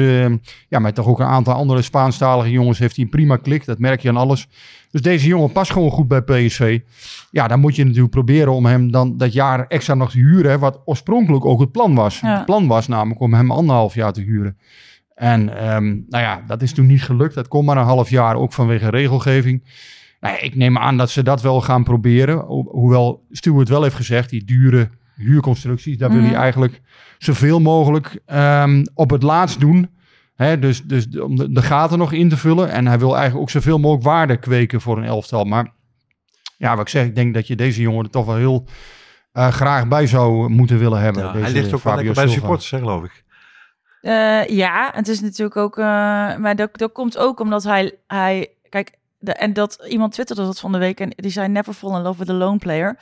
ja, 0.67 0.79
met 0.79 0.95
toch 0.95 1.07
ook 1.07 1.19
een 1.19 1.25
aantal 1.25 1.53
andere 1.53 1.81
Spaanstalige 1.81 2.51
jongens 2.51 2.79
heeft 2.79 2.95
hij 2.95 3.05
prima 3.05 3.37
klik. 3.37 3.65
Dat 3.65 3.79
merk 3.79 4.01
je 4.01 4.09
aan 4.09 4.17
alles. 4.17 4.47
Dus 4.91 5.01
deze 5.01 5.27
jongen 5.27 5.51
past 5.51 5.71
gewoon 5.71 5.91
goed 5.91 6.07
bij 6.07 6.21
PSV. 6.21 6.79
Ja, 7.31 7.47
dan 7.47 7.59
moet 7.59 7.75
je 7.75 7.83
natuurlijk 7.83 8.11
proberen 8.11 8.53
om 8.53 8.65
hem 8.65 8.91
dan 8.91 9.17
dat 9.17 9.33
jaar 9.33 9.67
extra 9.67 9.93
nog 9.93 10.11
te 10.11 10.17
huren. 10.17 10.59
Wat 10.59 10.81
oorspronkelijk 10.85 11.45
ook 11.45 11.59
het 11.59 11.71
plan 11.71 11.95
was. 11.95 12.21
Het 12.21 12.45
plan 12.45 12.67
was 12.67 12.87
namelijk 12.87 13.19
om 13.19 13.33
hem 13.33 13.51
anderhalf 13.51 13.93
jaar 13.93 14.13
te 14.13 14.21
huren. 14.21 14.57
En 15.15 15.73
um, 15.75 16.05
nou 16.09 16.23
ja, 16.23 16.43
dat 16.47 16.61
is 16.61 16.73
toen 16.73 16.85
niet 16.85 17.03
gelukt. 17.03 17.35
Dat 17.35 17.47
kon 17.47 17.65
maar 17.65 17.77
een 17.77 17.83
half 17.83 18.09
jaar, 18.09 18.35
ook 18.35 18.53
vanwege 18.53 18.89
regelgeving. 18.89 19.63
Nou 20.19 20.33
ja, 20.33 20.41
ik 20.41 20.55
neem 20.55 20.77
aan 20.77 20.97
dat 20.97 21.09
ze 21.09 21.23
dat 21.23 21.41
wel 21.41 21.61
gaan 21.61 21.83
proberen. 21.83 22.39
hoewel 22.47 23.25
Stuart 23.31 23.69
wel 23.69 23.83
heeft 23.83 23.95
gezegd, 23.95 24.29
die 24.29 24.45
dure 24.45 24.89
huurconstructies, 25.15 25.97
daar 25.97 26.09
wil 26.09 26.21
hij 26.21 26.29
mhm. 26.29 26.39
eigenlijk 26.39 26.81
zoveel 27.17 27.59
mogelijk 27.59 28.19
um, 28.33 28.83
op 28.93 29.09
het 29.09 29.23
laatst 29.23 29.59
doen. 29.59 29.89
Hè, 30.37 30.59
dus, 30.59 30.83
dus 30.83 31.19
om 31.19 31.35
de, 31.35 31.51
de, 31.51 31.61
gaten 31.61 31.97
nog 31.97 32.11
in 32.11 32.29
te 32.29 32.37
vullen. 32.37 32.69
En 32.71 32.87
hij 32.87 32.99
wil 32.99 33.11
eigenlijk 33.11 33.41
ook 33.41 33.49
zoveel 33.49 33.79
mogelijk 33.79 34.05
waarde 34.05 34.37
kweken 34.37 34.81
voor 34.81 34.97
een 34.97 35.03
elftal. 35.03 35.43
Maar 35.43 35.73
ja, 36.57 36.71
wat 36.71 36.81
ik 36.81 36.89
zeg, 36.89 37.05
ik 37.05 37.15
denk 37.15 37.33
dat 37.33 37.47
je 37.47 37.55
deze 37.55 37.81
jongen 37.81 38.03
er 38.03 38.09
toch 38.09 38.25
wel 38.25 38.35
heel 38.35 38.65
uh, 39.33 39.47
graag 39.47 39.87
bij 39.87 40.07
zou 40.07 40.49
moeten 40.49 40.79
willen 40.79 40.99
hebben. 40.99 41.23
Ja, 41.23 41.31
deze 41.31 41.43
hij 41.43 41.53
ligt 41.53 41.73
ook 41.73 41.79
Fabio 41.79 42.03
wel 42.03 42.13
bij 42.13 42.25
de 42.25 42.31
supporters, 42.31 42.71
hè, 42.71 42.77
geloof 42.77 43.03
ik. 43.03 43.23
Uh, 44.01 44.47
ja, 44.47 44.91
het 44.93 45.07
is 45.07 45.21
natuurlijk 45.21 45.57
ook... 45.57 45.77
Uh, 45.77 45.85
maar 46.37 46.55
dat, 46.55 46.77
dat 46.77 46.91
komt 46.91 47.17
ook 47.17 47.39
omdat 47.39 47.63
hij... 47.63 47.97
hij 48.07 48.49
kijk, 48.69 48.95
de, 49.19 49.33
en 49.33 49.53
dat 49.53 49.85
iemand 49.87 50.11
twitterde 50.11 50.43
dat 50.43 50.59
van 50.59 50.71
de 50.71 50.77
week 50.77 50.99
en 50.99 51.09
die 51.15 51.31
zei 51.31 51.47
never 51.47 51.73
fall 51.73 51.95
in 51.95 52.01
love 52.01 52.19
with 52.19 52.29
a 52.29 52.33
lone 52.33 52.57
player. 52.57 52.97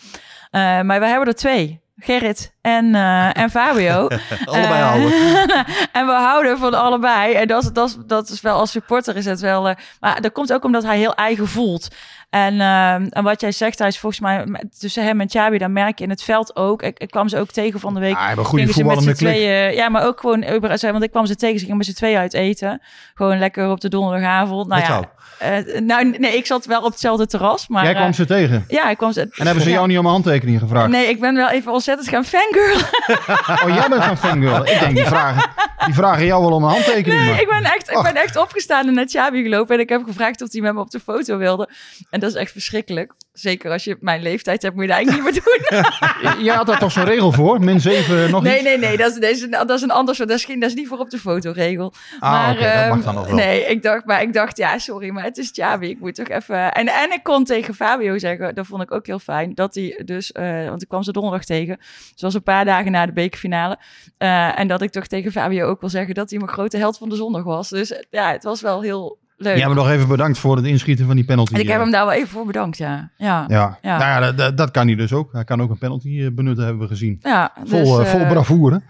maar 0.52 1.00
we 1.00 1.08
hebben 1.08 1.28
er 1.28 1.36
twee. 1.36 1.82
Gerrit 1.98 2.55
en, 2.66 2.86
uh, 2.86 3.38
en 3.38 3.50
Fabio. 3.50 4.08
allebei 4.46 4.82
houden. 4.82 5.12
en 6.00 6.06
we 6.06 6.12
houden 6.12 6.58
van 6.58 6.74
allebei. 6.74 7.34
En 7.34 7.48
dat, 7.48 7.70
dat, 7.74 7.98
dat 8.06 8.30
is 8.30 8.42
wel 8.42 8.58
als 8.58 8.72
supporter 8.72 9.16
is 9.16 9.26
het 9.26 9.40
wel. 9.40 9.70
Uh, 9.70 9.76
maar 10.00 10.22
dat 10.22 10.32
komt 10.32 10.54
ook 10.54 10.64
omdat 10.64 10.84
hij 10.84 10.98
heel 10.98 11.16
eigen 11.16 11.48
voelt. 11.48 11.88
En, 12.30 12.62
en 13.10 13.24
wat 13.24 13.42
jij 13.42 13.52
zegt, 13.52 13.80
hij 13.80 13.88
is 13.88 14.00
volgens 14.00 14.22
mij 14.22 14.46
tussen 14.80 15.04
hem 15.04 15.22
en 15.22 15.30
Chabi, 15.30 15.58
dan 15.58 15.74
merk 15.74 15.98
je 15.98 16.04
in 16.04 16.10
het 16.10 16.24
veld 16.24 16.56
ook. 16.56 16.82
Ik, 16.82 17.00
ik 17.00 17.12
kwam 17.12 17.30
ze 17.30 17.40
ook 17.40 17.52
tegen 17.52 17.80
van 17.80 17.94
de 17.94 18.00
week. 18.00 18.16
Ja, 18.16 18.32
een 18.32 18.46
goede 18.46 18.68
voetballende 18.68 19.16
tweeën, 19.16 19.74
Ja, 19.74 19.90
maar 19.90 20.06
ook 20.06 20.20
gewoon, 20.20 20.46
want 20.82 21.04
ik 21.04 21.12
kwam 21.12 21.26
ze 21.26 21.36
tegen, 21.36 21.56
ze 21.56 21.62
gingen 21.62 21.78
met 21.78 21.86
z'n 21.86 21.94
tweeën 21.94 22.18
uit 22.18 22.34
eten. 22.34 22.82
Gewoon 23.14 23.40
lekker 23.40 23.70
op 23.70 23.82
de 23.82 23.90
donderdagavond. 23.90 24.68
Nou 24.68 24.82
ja, 24.82 25.10
uh, 25.44 25.80
nou, 25.80 26.16
nee, 26.18 26.38
ik 26.38 26.46
zat 26.46 26.66
wel 26.66 26.82
op 26.82 26.92
hetzelfde 26.92 27.28
terras. 27.28 27.68
Maar, 27.68 27.84
Jij 27.84 27.94
kwam 27.94 28.14
ze 28.14 28.26
tegen? 28.26 28.66
Ja, 28.68 28.90
ik 28.90 28.98
kwam 28.98 29.12
ze. 29.12 29.22
En 29.22 29.46
hebben 29.46 29.64
ze 29.64 29.70
jou 29.70 29.88
niet 29.88 29.98
om 29.98 30.06
een 30.06 30.12
handtekening 30.12 30.60
gevraagd? 30.60 30.90
Nee, 30.90 31.08
ik 31.08 31.20
ben 31.20 31.36
wel 31.36 31.50
even 31.50 31.72
ontzettend 31.72 32.10
gaan 32.10 32.26
fangirl. 32.56 33.64
oh, 33.70 33.76
jij 33.76 33.90
bent 33.90 34.04
gaan 34.04 34.18
fangirl. 34.18 34.66
Ik 34.68 34.80
denk 34.80 34.96
die 34.96 35.06
vragen. 35.06 35.50
Die 35.86 35.94
vragen 35.94 36.26
jou 36.26 36.42
wel 36.42 36.52
om 36.52 36.64
een 36.64 36.70
handtekening. 36.70 37.22
Nee, 37.22 37.30
maar- 37.30 37.42
ik 37.42 37.48
ben, 37.48 37.64
echt, 37.64 37.90
ik 37.90 37.96
Ach. 37.96 38.04
ben 38.04 38.16
echt 38.22 38.36
opgestaan 38.36 38.88
en 38.88 38.94
naar 38.94 39.06
Xabi 39.06 39.44
gelopen. 39.44 39.76
En 39.76 39.82
ik 39.82 39.90
heb 39.90 40.04
gevraagd 40.04 40.42
of 40.42 40.52
hij 40.52 40.62
met 40.62 40.74
me 40.74 40.80
op 40.80 40.90
de 40.90 41.00
foto 41.00 41.38
wilde. 41.38 41.70
En 42.10 42.20
dat 42.20 42.30
is 42.30 42.36
echt 42.36 42.52
verschrikkelijk. 42.52 43.14
Zeker 43.36 43.72
als 43.72 43.84
je 43.84 43.98
mijn 44.00 44.22
leeftijd 44.22 44.62
hebt, 44.62 44.76
moet 44.76 44.84
je 44.84 44.90
dat 44.90 44.98
eigenlijk 44.98 45.26
niet 45.26 45.44
meer 45.44 45.44
doen. 45.44 46.44
Je 46.46 46.52
had 46.52 46.68
daar 46.68 46.80
toch 46.80 46.92
zo'n 46.92 47.04
regel 47.04 47.32
voor? 47.32 47.60
Min 47.60 47.80
7 47.80 48.32
nog 48.32 48.44
nee, 48.44 48.54
iets? 48.54 48.64
nee, 48.64 48.78
nee. 48.78 48.98
Dat 48.98 49.12
is, 49.12 49.20
dat 49.20 49.30
is, 49.30 49.42
een, 49.42 49.50
dat 49.52 49.70
is 49.70 49.82
een 49.82 49.92
ander 49.92 50.16
soort. 50.16 50.30
Dat 50.30 50.38
is, 50.38 50.46
geen, 50.46 50.60
dat 50.60 50.70
is 50.70 50.76
niet 50.76 50.88
voor 50.88 50.98
op 50.98 51.10
de 51.10 51.18
fotoregel. 51.18 51.94
Ah, 52.20 52.32
maar, 52.32 52.54
dat 52.54 52.64
mag 52.64 52.72
ehm, 52.72 53.02
dan 53.02 53.16
nog 53.16 53.26
wel. 53.26 53.36
Nee, 53.36 53.66
ik 53.66 53.84
dacht, 53.84 54.06
maar 54.06 54.22
ik 54.22 54.34
dacht, 54.34 54.58
ja, 54.58 54.78
sorry, 54.78 55.10
maar 55.10 55.24
het 55.24 55.38
is 55.38 55.52
Xabi. 55.52 55.90
Ik 55.90 56.00
moet 56.00 56.16
toch 56.16 56.28
even... 56.28 56.72
En, 56.72 56.88
en 56.88 57.12
ik 57.12 57.24
kon 57.24 57.44
tegen 57.44 57.74
Fabio 57.74 58.18
zeggen, 58.18 58.56
dat 58.56 58.66
vond 58.66 58.82
ik 58.82 58.92
ook 58.92 59.06
heel 59.06 59.20
fijn, 59.20 59.54
dat 59.54 59.76
hij 59.76 60.02
dus... 60.06 60.32
eh, 60.32 60.70
want 60.70 60.82
ik 60.82 60.88
kwam 60.88 61.04
ze 61.04 61.12
donderdag 61.12 61.46
tegen. 61.46 61.78
Zoals 62.16 62.34
een 62.34 62.44
paar 62.44 62.66
dagen 62.66 62.92
na 62.92 63.06
de 63.06 63.14
bekerfinale. 63.14 63.78
Eh, 64.18 64.60
en 64.60 64.68
dat 64.68 64.82
ik 64.82 64.92
toch 64.92 65.08
tegen 65.08 65.32
Fabio 65.32 65.68
ook 65.68 65.80
wil 65.80 65.90
zeggen 65.90 66.14
dat 66.14 66.30
hij 66.30 66.40
mijn 66.40 66.52
grote 66.52 66.78
held 66.78 66.98
van 66.98 67.10
de 67.10 67.16
zondag 67.16 67.44
was. 67.44 67.70
Dus 67.70 68.02
ja, 68.10 68.32
het 68.32 68.44
was 68.44 68.62
wel 68.62 68.82
heel 68.82 69.24
leuk. 69.38 69.58
Ja, 69.58 69.68
maar 69.68 69.76
nog 69.76 69.90
even 69.90 70.08
bedankt 70.08 70.38
voor 70.38 70.56
het 70.56 70.66
inschieten 70.66 71.06
van 71.06 71.16
die 71.16 71.26
penalty. 71.26 71.54
en 71.54 71.60
ik 71.60 71.68
heb 71.68 71.76
eh. 71.76 71.82
hem 71.82 71.92
daar 71.92 72.06
wel 72.06 72.14
even 72.14 72.28
voor 72.28 72.46
bedankt, 72.46 72.78
ja. 72.78 73.10
Ja, 73.18 73.46
Ja, 73.48 73.78
Ja. 73.82 73.98
Nou 73.98 74.24
ja 74.24 74.32
dat, 74.32 74.58
dat, 74.58 74.72
kan 74.72 74.88
hij 74.88 74.96
dus 74.96 75.14
ook. 75.14 75.34
Hij 75.34 75.44
kan 75.44 75.62
ook 75.62 75.70
een 75.70 75.78
penalty 75.78 76.22
eh, 76.22 76.28
benutten, 76.32 76.66
hebben 76.66 76.82
we 76.82 76.88
gezien. 76.88 77.20
ja 77.22 77.52
Vol, 77.64 77.98
dus, 77.98 78.06
eh, 78.06 78.12
vol 78.12 78.26
bravoure. 78.26 78.82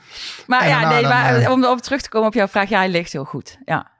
Maar 0.47 0.61
En 0.61 0.69
ja, 0.69 0.89
nee, 0.89 1.01
dan, 1.01 1.11
maar, 1.11 1.51
om 1.51 1.65
op 1.65 1.81
terug 1.81 2.01
te 2.01 2.09
komen 2.09 2.27
op 2.27 2.33
jouw 2.33 2.47
vraag, 2.47 2.69
ja, 2.69 2.77
hij 2.77 2.89
ligt 2.89 3.11
heel 3.11 3.25
goed. 3.25 3.57
Ja, 3.65 3.91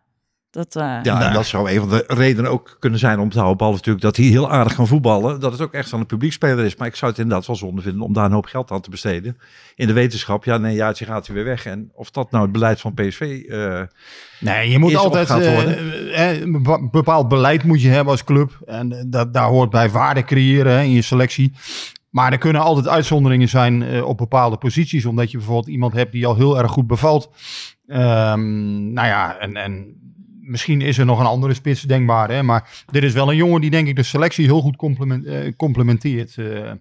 dat... 0.55 0.75
eh, 0.75 0.97
Ja, 1.03 1.27
en 1.27 1.33
dat 1.33 1.45
zou 1.45 1.71
een 1.71 1.79
van 1.79 1.89
de 1.89 2.03
redenen 2.07 2.51
ook 2.51 2.75
kunnen 2.79 3.00
zijn 3.00 3.19
om 3.19 3.29
te 3.29 3.35
houden. 3.38 3.57
Behalve 3.57 3.77
natuurlijk 3.77 4.05
dat 4.05 4.15
hij 4.15 4.25
heel 4.25 4.51
aardig 4.51 4.75
kan 4.75 4.88
voetballen. 4.88 5.39
Dat 5.39 5.51
het 5.51 5.62
ook 5.62 5.74
echt 5.74 5.93
aan 5.93 6.00
een 6.00 6.05
publiekspeler 6.05 6.65
is. 6.65 6.75
Maar 6.75 6.88
ik 6.88 6.95
zou 6.95 7.12
het 7.12 7.19
inderdaad 7.19 7.47
wel 7.47 7.55
zonde 7.55 7.81
vinden 7.81 8.01
om 8.01 8.13
daar 8.13 8.25
een 8.25 8.31
hoop 8.31 8.45
geld 8.45 8.71
aan 8.71 8.81
te 8.81 8.89
besteden. 8.89 9.38
In 9.75 9.88
de 9.88 9.93
wetenschap, 9.93 10.43
ja, 10.43 10.57
nee, 10.57 10.75
jaartje 10.75 11.05
gaat 11.05 11.25
hij 11.27 11.35
weer 11.35 11.45
weg. 11.45 11.65
En 11.65 11.91
of 11.93 12.12
dat 12.12 12.31
nou 12.31 12.43
het 12.43 12.51
beleid 12.51 12.81
van 12.81 12.93
PSV... 12.93 13.21
eh, 13.50 13.81
Nee, 14.39 14.69
je 14.69 14.79
moet 14.79 14.95
altijd 14.95 15.29
eh, 15.29 16.41
een 16.41 16.51
bepa- 16.51 16.89
bepaald 16.89 17.27
beleid 17.27 17.63
moet 17.63 17.81
je 17.81 17.89
hebben 17.89 18.12
als 18.12 18.24
club. 18.24 18.59
En 18.65 19.07
dat, 19.09 19.33
daar 19.33 19.47
hoort 19.47 19.69
bij 19.69 19.89
waarde 19.89 20.24
creëren 20.24 20.71
hè, 20.71 20.81
in 20.81 20.91
je 20.91 21.01
selectie. 21.01 21.51
Maar 22.09 22.31
er 22.31 22.38
kunnen 22.38 22.62
altijd 22.62 22.88
uitzonderingen 22.88 23.50
zijn 23.50 23.83
eh, 23.83 24.05
op 24.05 24.17
bepaalde 24.17 24.57
posities. 24.57 25.05
Omdat 25.05 25.31
je 25.31 25.38
bijvoorbeeld 25.38 25.67
iemand 25.67 25.93
hebt 25.93 26.12
die 26.12 26.25
al 26.27 26.35
heel 26.35 26.57
erg 26.59 26.71
goed 26.71 26.88
bevalt. 26.88 27.29
Ehm, 27.88 28.93
nou 28.93 29.07
ja, 29.07 29.38
en, 29.38 29.55
en 29.55 29.95
misschien 30.46 30.82
is 30.82 30.98
er 30.98 31.06
nog 31.06 31.20
een 31.20 31.25
andere 31.25 31.54
spits 31.54 31.82
denkbaar. 31.82 32.30
Hè? 32.30 32.44
Maar 32.44 32.84
dit 32.92 33.04
is 33.04 33.14
wel 33.14 33.30
een 33.30 33.36
jongen 33.36 33.62
die 33.62 33.70
denk 33.70 33.88
ik 33.88 33.96
de 33.96 34.04
selectie 34.04 34.46
heel 34.46 34.62
goed 34.62 34.75
complement, 34.75 35.25
eh, 35.25 35.56
complementeert. 35.58 36.38
Eh, 36.38 36.70
eh, 36.70 36.78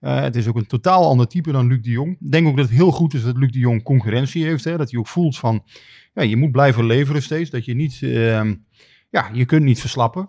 het 0.00 0.36
is 0.36 0.46
ook 0.46 0.56
een 0.56 0.66
totaal 0.66 1.06
ander 1.06 1.28
type 1.28 1.52
dan 1.52 1.66
Luc 1.66 1.82
de 1.82 1.90
Jong. 1.90 2.16
Ik 2.20 2.30
denk 2.30 2.46
ook 2.46 2.56
dat 2.56 2.68
het 2.68 2.74
heel 2.74 2.90
goed 2.90 3.14
is 3.14 3.22
dat 3.22 3.36
Luc 3.36 3.50
de 3.50 3.58
Jong 3.58 3.82
concurrentie 3.82 4.44
heeft. 4.44 4.64
Hè? 4.64 4.76
Dat 4.76 4.90
hij 4.90 5.00
ook 5.00 5.08
voelt 5.08 5.38
van, 5.38 5.64
ja, 6.14 6.22
je 6.22 6.36
moet 6.36 6.52
blijven 6.52 6.86
leveren 6.86 7.22
steeds. 7.22 7.50
Dat 7.50 7.64
je 7.64 7.74
niet, 7.74 7.98
ehm, 8.02 8.54
ja, 9.10 9.30
je 9.32 9.44
kunt 9.44 9.64
niet 9.64 9.80
verslappen. 9.80 10.28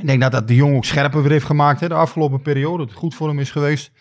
Ik 0.00 0.06
denk 0.06 0.20
dat 0.20 0.32
dat 0.32 0.48
de 0.48 0.54
Jong 0.54 0.76
ook 0.76 0.84
scherper 0.84 1.22
weer 1.22 1.30
heeft 1.30 1.44
gemaakt 1.44 1.80
hè, 1.80 1.88
de 1.88 1.94
afgelopen 1.94 2.42
periode. 2.42 2.78
Dat 2.78 2.88
het 2.88 2.98
goed 2.98 3.14
voor 3.14 3.28
hem 3.28 3.38
is 3.38 3.50
geweest. 3.50 3.92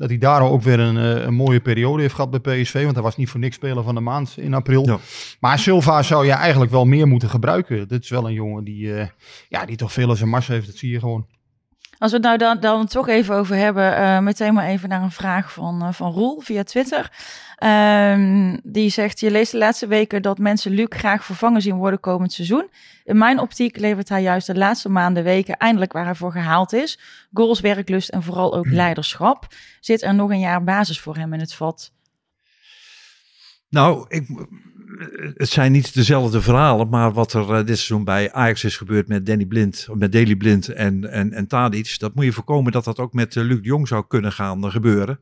Dat 0.00 0.08
hij 0.08 0.18
daar 0.18 0.42
ook 0.42 0.62
weer 0.62 0.80
een, 0.80 0.96
eh, 0.96 1.24
een 1.24 1.34
mooie 1.34 1.60
periode 1.60 2.02
heeft 2.02 2.14
gehad 2.14 2.42
bij 2.42 2.62
PSV. 2.62 2.82
Want 2.82 2.94
hij 2.94 3.02
was 3.02 3.16
niet 3.16 3.28
voor 3.28 3.40
niks 3.40 3.54
speler 3.56 3.82
van 3.82 3.94
de 3.94 4.00
maand 4.00 4.34
in 4.36 4.54
april. 4.54 4.86
Ja. 4.86 4.98
Maar 5.40 5.58
Silva 5.58 6.02
zou 6.02 6.26
je 6.26 6.32
eigenlijk 6.32 6.70
wel 6.70 6.84
meer 6.84 7.06
moeten 7.06 7.28
gebruiken. 7.28 7.88
Dit 7.88 8.02
is 8.02 8.10
wel 8.10 8.26
een 8.26 8.32
jongen 8.32 8.64
die, 8.64 8.94
eh, 8.94 9.06
ja, 9.48 9.64
die 9.66 9.76
toch 9.76 9.92
veel 9.92 10.08
als 10.08 10.20
een 10.20 10.28
mars 10.28 10.46
heeft. 10.46 10.66
Dat 10.66 10.76
zie 10.76 10.90
je 10.90 10.98
gewoon. 10.98 11.26
Als 12.00 12.10
we 12.10 12.16
het 12.16 12.26
nou 12.26 12.38
dan, 12.38 12.60
dan 12.60 12.86
toch 12.86 13.08
even 13.08 13.34
over 13.34 13.56
hebben, 13.56 13.96
eh, 13.96 14.18
meteen 14.18 14.54
maar 14.54 14.66
even 14.66 14.88
naar 14.88 15.02
een 15.02 15.10
vraag 15.10 15.52
van, 15.52 15.82
eh, 15.82 15.92
van 15.92 16.12
Roel 16.12 16.40
via 16.40 16.62
Twitter. 16.62 17.10
Ehm, 17.56 18.56
die 18.62 18.90
zegt, 18.90 19.20
je 19.20 19.30
leest 19.30 19.52
de 19.52 19.58
laatste 19.58 19.86
weken 19.86 20.22
dat 20.22 20.38
mensen 20.38 20.72
Luc 20.72 20.86
graag 20.88 21.24
vervangen 21.24 21.62
zien 21.62 21.76
worden 21.76 22.00
komend 22.00 22.32
seizoen. 22.32 22.70
In 23.04 23.18
mijn 23.18 23.38
optiek 23.38 23.76
levert 23.76 24.08
hij 24.08 24.22
juist 24.22 24.46
de 24.46 24.56
laatste 24.56 24.88
maanden, 24.88 25.24
weken 25.24 25.56
eindelijk 25.56 25.92
waar 25.92 26.04
hij 26.04 26.14
voor 26.14 26.32
gehaald 26.32 26.72
is. 26.72 26.98
Goals, 27.32 27.60
werklust 27.60 28.08
en 28.08 28.22
vooral 28.22 28.54
ook 28.54 28.70
leiderschap. 28.70 29.46
Zit 29.80 30.02
er 30.02 30.14
nog 30.14 30.30
een 30.30 30.40
jaar 30.40 30.64
basis 30.64 31.00
voor 31.00 31.16
hem 31.16 31.32
in 31.32 31.40
het 31.40 31.54
vat? 31.54 31.92
Nou, 33.68 34.04
ik, 34.08 34.28
het 35.34 35.48
zijn 35.48 35.72
niet 35.72 35.94
dezelfde 35.94 36.40
verhalen, 36.40 36.88
maar 36.88 37.12
wat 37.12 37.32
er 37.32 37.42
eh, 37.42 37.56
dit 37.56 37.66
seizoen 37.66 38.04
bij 38.04 38.32
Ajax 38.32 38.64
is 38.64 38.76
gebeurd 38.76 39.08
met 39.08 39.26
Danny 39.26 39.44
Blind, 39.44 39.88
met 39.94 40.12
Daley 40.12 40.36
Blind 40.36 40.68
en, 40.68 41.10
en, 41.10 41.32
en 41.32 41.46
Tadic, 41.46 41.98
dat 41.98 42.14
moet 42.14 42.24
je 42.24 42.32
voorkomen 42.32 42.72
dat 42.72 42.84
dat 42.84 42.98
ook 42.98 43.12
met 43.12 43.36
eh, 43.36 43.42
Luc 43.42 43.56
de 43.56 43.68
Jong 43.68 43.88
zou 43.88 44.04
kunnen 44.08 44.32
gaan 44.32 44.64
eh, 44.64 44.70
gebeuren. 44.70 45.20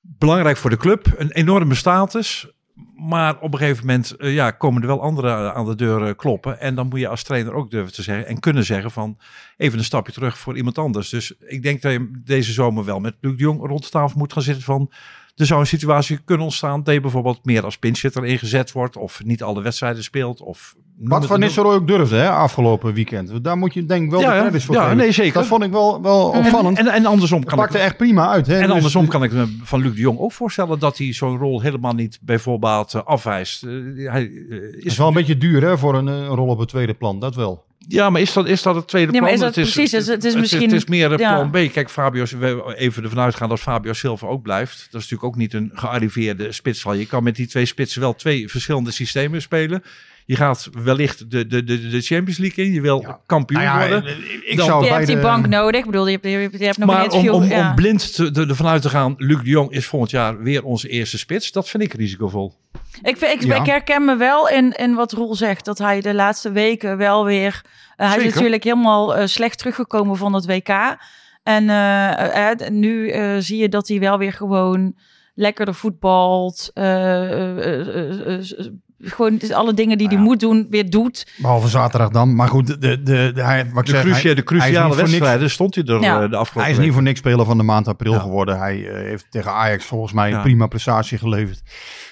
Belangrijk 0.00 0.56
voor 0.56 0.70
de 0.70 0.76
club, 0.76 1.14
een 1.16 1.30
enorme 1.30 1.74
status, 1.74 2.52
maar 2.96 3.40
op 3.40 3.52
een 3.52 3.58
gegeven 3.58 3.86
moment 3.86 4.14
ja, 4.18 4.50
komen 4.50 4.82
er 4.82 4.88
wel 4.88 5.02
anderen 5.02 5.54
aan 5.54 5.64
de 5.64 5.74
deur 5.74 6.14
kloppen 6.14 6.60
en 6.60 6.74
dan 6.74 6.88
moet 6.88 7.00
je 7.00 7.08
als 7.08 7.22
trainer 7.22 7.52
ook 7.52 7.70
durven 7.70 7.92
te 7.92 8.02
zeggen 8.02 8.26
en 8.26 8.40
kunnen 8.40 8.64
zeggen 8.64 8.90
van 8.90 9.18
even 9.56 9.78
een 9.78 9.84
stapje 9.84 10.12
terug 10.12 10.38
voor 10.38 10.56
iemand 10.56 10.78
anders. 10.78 11.08
Dus 11.08 11.32
ik 11.38 11.62
denk 11.62 11.82
dat 11.82 11.92
je 11.92 12.20
deze 12.24 12.52
zomer 12.52 12.84
wel 12.84 13.00
met 13.00 13.16
Luc 13.20 13.36
de 13.36 13.42
Jong 13.42 13.66
rond 13.66 13.82
de 13.82 13.90
tafel 13.90 14.18
moet 14.18 14.32
gaan 14.32 14.42
zitten 14.42 14.64
van 14.64 14.90
er 15.36 15.46
zou 15.46 15.60
een 15.60 15.66
situatie 15.66 16.18
kunnen 16.24 16.44
ontstaan 16.44 16.82
dat 16.82 16.94
je 16.94 17.00
bijvoorbeeld 17.00 17.44
meer 17.44 17.64
als 17.64 17.78
pinchitter 17.78 18.24
ingezet 18.26 18.72
wordt 18.72 18.96
of 18.96 19.20
niet 19.24 19.42
alle 19.42 19.62
wedstrijden 19.62 20.02
speelt. 20.02 20.40
Of 20.40 20.74
Wat 20.98 21.26
Van 21.26 21.40
Nistelrooy 21.40 21.74
ook 21.74 21.86
durfde 21.86 22.16
hè, 22.16 22.30
afgelopen 22.30 22.94
weekend. 22.94 23.44
Daar 23.44 23.56
moet 23.58 23.74
je 23.74 23.84
denk 23.84 24.04
ik 24.04 24.10
wel 24.10 24.20
Ja, 24.20 24.34
de 24.34 24.40
credits 24.40 24.64
voor 24.64 24.74
Ja, 24.74 24.82
geven. 24.82 24.96
nee, 24.96 25.12
zeker. 25.12 25.32
Dat 25.32 25.46
vond 25.46 25.62
ik 25.62 25.70
wel, 25.70 26.02
wel 26.02 26.28
opvallend. 26.28 26.78
En, 26.78 26.86
en, 26.86 26.92
en 26.94 27.06
andersom 27.06 27.38
Het 27.40 27.48
kan 27.48 27.58
pakte 27.58 27.78
ik, 27.78 27.84
echt 27.84 27.96
prima 27.96 28.28
uit. 28.28 28.46
Hè? 28.46 28.54
en 28.54 28.62
Dus- 28.66 28.70
andersom 28.70 29.08
kan 29.08 29.22
ik 29.22 29.32
me 29.32 29.58
van 29.62 29.80
Luc 29.80 29.94
de 29.94 30.00
Jong 30.00 30.18
ook 30.18 30.32
voorstellen 30.32 30.78
dat 30.78 30.98
hij 30.98 31.12
zo'n 31.12 31.38
rol 31.38 31.60
helemaal 31.60 31.92
niet 31.94 32.18
bijvoorbeeld 32.22 32.94
eh, 32.94 33.02
afwijst. 33.04 33.62
Eh, 33.62 33.70
hij 34.10 34.22
eh, 34.50 34.60
Het 34.60 34.74
is 34.76 34.84
is 34.84 34.96
wel 34.96 35.08
een 35.08 35.14
beetje 35.14 35.36
duur 35.38 35.62
hè, 35.62 35.78
voor 35.78 35.94
een, 35.94 36.06
een 36.06 36.26
rol 36.26 36.48
op 36.48 36.58
het 36.58 36.68
tweede 36.68 36.94
plan, 36.94 37.18
dat 37.20 37.34
wel. 37.34 37.64
Ja, 37.88 38.10
maar 38.10 38.20
is 38.20 38.32
dat, 38.32 38.46
is 38.46 38.62
dat 38.62 38.74
het 38.74 38.88
tweede 38.88 39.10
Nee, 39.12 39.20
plan? 39.20 39.32
is 39.32 39.40
dat 39.40 39.52
precies? 39.52 39.92
Het 39.92 40.00
is- 40.00 40.06
het 40.06 40.24
is 40.24 40.34
misschien- 40.34 40.62
Het 40.62 40.72
is 40.72 40.84
meer 40.86 41.12
een 41.12 41.18
ja. 41.18 41.34
plan 41.34 41.50
B. 41.68 41.72
Kijk, 41.72 41.90
Fabio, 41.90 42.24
we 42.38 42.74
even 42.76 43.02
ervan 43.02 43.18
uitgaan 43.18 43.48
dat 43.48 43.60
Fabio 43.60 43.92
Silva 43.92 44.26
ook 44.26 44.42
blijft. 44.42 44.76
Dat 44.76 44.86
is 44.86 44.92
natuurlijk 45.10 45.24
ook 45.24 45.36
niet 45.36 45.54
een 45.54 45.70
gearriveerde 45.74 46.52
spitsval. 46.52 46.92
Je 46.94 47.06
kan 47.06 47.22
met 47.22 47.36
die 47.36 47.46
twee 47.46 47.64
spitsen 47.66 48.00
wel 48.00 48.14
twee 48.14 48.48
verschillende 48.48 48.90
systemen 48.90 49.42
spelen. 49.42 49.82
Je 50.30 50.36
gaat 50.36 50.68
wellicht 50.84 51.30
de, 51.30 51.46
de, 51.46 51.64
de, 51.64 51.88
de 51.88 52.00
Champions 52.00 52.38
League 52.38 52.64
in. 52.64 52.72
Je 52.72 52.80
wil 52.80 53.20
kampioen 53.26 53.62
Nou 53.62 53.80
ja, 53.82 53.88
worden. 53.88 54.16
ik 54.46 54.56
Dan- 54.56 54.66
zou 54.66 54.82
Je 54.82 54.88
bij 54.88 54.96
hebt 54.96 55.06
die 55.06 55.16
de- 55.16 55.22
bank 55.22 55.46
nodig. 55.46 55.80
Ik 55.80 55.86
bedoel, 55.86 56.06
je 56.06 56.12
hebt, 56.12 56.24
je 56.24 56.30
hebt, 56.30 56.58
je 56.58 56.64
hebt 56.64 56.78
nog 56.78 56.86
Maar 56.88 57.04
een 57.04 57.10
om, 57.10 57.16
interview. 57.18 57.42
om, 57.42 57.48
ja. 57.48 57.68
om 57.68 57.74
blind 57.74 58.14
te, 58.14 58.30
te- 58.30 58.46
ervan 58.46 58.66
uit 58.66 58.82
te 58.82 58.88
gaan, 58.88 59.14
Luc 59.16 59.38
de 59.42 59.50
Jong 59.50 59.70
is 59.70 59.86
volgend 59.86 60.10
jaar 60.10 60.42
weer 60.42 60.64
onze 60.64 60.88
eerste 60.88 61.18
spits. 61.18 61.52
Dat 61.52 61.68
vind 61.68 61.82
ik 61.82 61.92
risicovol. 61.92 62.54
Ik, 63.02 63.16
vind- 63.16 63.32
ik, 63.32 63.42
Ja. 63.42 63.56
ik 63.60 63.66
herken 63.66 64.04
me 64.04 64.16
wel 64.16 64.48
in, 64.48 64.72
in 64.72 64.94
wat 64.94 65.12
Roel 65.12 65.34
zegt. 65.34 65.64
Dat 65.64 65.78
hij 65.78 66.00
de 66.00 66.14
laatste 66.14 66.50
weken 66.52 66.96
wel 66.96 67.24
weer... 67.24 67.62
eh, 67.96 68.08
hij 68.08 68.18
is 68.24 68.34
natuurlijk 68.34 68.64
helemaal 68.64 69.16
eh, 69.16 69.26
slecht 69.26 69.58
teruggekomen 69.58 70.16
van 70.16 70.34
het 70.34 70.46
WK. 70.46 70.96
En 71.42 71.70
eh, 71.70 72.68
nu 72.68 73.08
eh, 73.10 73.36
zie 73.38 73.58
je 73.58 73.68
dat 73.68 73.88
hij 73.88 73.98
wel 74.00 74.18
weer 74.18 74.32
gewoon 74.32 74.96
lekkerder 75.34 75.74
voetbalt. 75.74 76.70
eh, 76.74 77.30
eh, 77.58 78.38
eh, 78.38 78.66
gewoon 79.02 79.40
alle 79.52 79.74
dingen 79.74 79.98
die 79.98 80.06
hij 80.06 80.16
Nou 80.16 80.28
ja. 80.28 80.32
moet 80.34 80.40
doen, 80.40 80.66
weer 80.70 80.90
doet. 80.90 81.26
Behalve 81.36 81.68
zaterdag 81.68 82.08
dan. 82.08 82.34
Maar 82.34 82.48
goed, 82.48 82.66
de, 82.66 82.78
de, 82.78 83.32
de, 83.32 83.42
hij, 83.42 83.70
wat 83.70 83.78
ik 83.78 83.84
De, 83.84 83.90
zeg, 83.90 84.00
crucia- 84.00 84.22
hij- 84.22 84.34
de 84.34 84.42
hij 84.46 84.58
cruciale 84.60 84.96
wedstrijden 84.96 85.50
stond 85.50 85.74
hij 85.74 85.84
er 85.84 86.00
Ja. 86.00 86.22
eh, 86.22 86.30
de 86.30 86.36
afgelopen 86.36 86.62
Hij 86.70 86.78
is 86.80 86.84
niet 86.84 86.92
voor 86.94 87.02
niks 87.02 87.18
speler 87.18 87.44
van 87.46 87.56
de 87.56 87.62
maand 87.62 87.88
april 87.88 88.12
Ja. 88.12 88.18
geworden. 88.18 88.58
Hij 88.58 88.88
eh, 88.88 88.94
heeft 88.94 89.26
tegen 89.30 89.52
Ajax 89.52 89.84
volgens 89.84 90.12
mij 90.12 90.32
een 90.32 90.42
prima 90.42 90.66
prestatie 90.66 91.18
geleverd. 91.18 91.62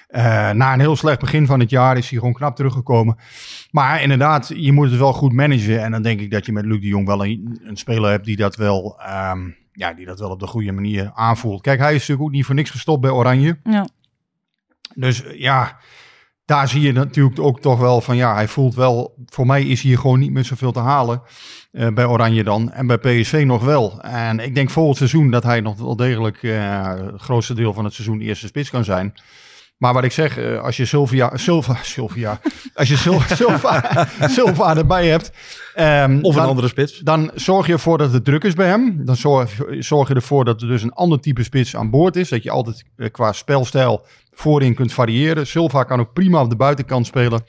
Eh, 0.09 0.51
na 0.51 0.73
een 0.73 0.81
heel 0.81 0.97
slecht 0.97 1.21
begin 1.21 1.47
van 1.47 1.61
het 1.61 1.71
jaar 1.71 1.97
is 1.97 2.09
hij 2.11 2.19
gewoon 2.19 2.35
knap 2.35 2.57
teruggekomen. 2.57 3.17
Maar 3.71 4.03
inderdaad, 4.03 4.53
je 4.57 4.73
moet 4.73 4.91
het 4.91 4.99
wel 4.99 5.13
goed 5.13 5.33
managen. 5.33 5.83
En 5.83 5.91
dan 5.91 6.03
denk 6.03 6.21
ik 6.21 6.31
dat 6.31 6.47
je 6.47 6.53
met 6.53 6.65
Luc 6.65 6.81
de 6.81 6.87
Jong 6.87 7.07
wel 7.07 7.25
een, 7.25 7.61
een 7.65 7.77
speler 7.77 8.11
hebt 8.11 8.25
die 8.25 8.37
dat 8.37 8.57
wel... 8.57 8.97
ehm, 9.01 9.39
ja, 9.73 9.93
die 9.93 10.07
dat 10.07 10.19
wel 10.19 10.31
op 10.31 10.41
de 10.41 10.47
goede 10.47 10.73
manier 10.73 11.11
aanvoelt. 11.15 11.61
Kijk, 11.63 11.79
hij 11.79 11.89
is 11.95 11.99
natuurlijk 12.01 12.27
ook 12.29 12.31
niet 12.35 12.45
voor 12.45 12.55
niks 12.55 12.71
gestopt 12.71 13.01
bij 13.01 13.11
Oranje. 13.11 13.59
Ja. 13.65 13.87
Dus 14.95 15.23
ja, 15.35 15.79
daar 16.49 16.69
zie 16.69 16.81
je 16.81 16.93
natuurlijk 16.93 17.41
ook 17.41 17.61
toch 17.61 17.79
wel 17.79 18.01
van 18.01 18.17
ja, 18.17 18.35
hij 18.35 18.49
voelt 18.49 18.75
wel, 18.75 19.15
voor 19.27 19.47
mij 19.47 19.63
is 19.63 19.83
hier 19.83 19.99
gewoon 19.99 20.19
niet 20.19 20.33
meer 20.33 20.45
zoveel 20.45 20.73
te 20.73 20.79
halen 20.79 21.23
eh, 21.73 21.89
bij 21.89 22.05
Oranje 22.05 22.45
dan 22.45 22.73
en 22.73 22.87
bij 22.87 22.99
PSV 22.99 23.43
nog 23.47 23.65
wel. 23.65 24.01
En 24.01 24.39
ik 24.39 24.55
denk 24.55 24.71
volgend 24.71 24.97
seizoen 24.97 25.31
dat 25.31 25.43
hij 25.43 25.61
nog 25.61 25.79
wel 25.79 25.97
degelijk 25.97 26.43
eh, 26.43 26.95
het 26.95 27.21
grootste 27.21 27.55
deel 27.55 27.73
van 27.73 27.85
het 27.85 27.95
seizoen 27.95 28.21
eerste 28.21 28.47
spits 28.47 28.71
kan 28.71 28.85
zijn. 28.85 29.15
Maar 29.79 29.93
wat 29.93 30.05
ik 30.05 30.13
zeg, 30.13 30.39
eh, 30.39 30.61
als 30.63 30.77
je 30.77 30.85
Sylvia, 30.85 31.31
Silva, 31.37 31.77
Sylvia, 31.95 32.41
als 32.75 32.89
je 32.89 32.97
Sil- 33.05 33.27
Silva, 33.41 34.07
Silva 34.21 34.77
erbij 34.77 35.07
hebt, 35.07 35.31
ehm, 35.75 36.19
Of 36.23 36.35
een 36.35 36.41
dan- 36.41 36.49
andere 36.51 36.69
spits. 36.69 36.99
dan 36.99 37.31
zorg 37.35 37.67
je 37.67 37.73
ervoor 37.73 37.99
dat 37.99 38.13
het 38.13 38.25
druk 38.25 38.45
is 38.45 38.55
bij 38.55 38.67
hem. 38.69 39.05
Dan 39.05 39.17
zorg, 39.17 39.51
zorg 39.79 40.09
je 40.09 40.15
ervoor 40.15 40.45
dat 40.45 40.63
er 40.63 40.69
dus 40.69 40.83
een 40.83 40.93
ander 40.93 41.21
type 41.21 41.43
spits 41.43 41.77
aan 41.77 41.91
boord 41.91 42.17
is. 42.17 42.29
Dat 42.29 42.43
je 42.43 42.51
altijd 42.51 42.85
eh, 42.97 43.11
qua 43.11 43.33
spelstijl 43.33 44.07
voorin 44.33 44.75
kunt 44.75 44.93
variëren. 44.93 45.47
Silva 45.47 45.83
kan 45.85 46.01
ook 46.01 46.13
prima 46.13 46.41
op 46.43 46.51
de 46.51 46.57
buitenkant 46.57 47.07
spelen. 47.07 47.45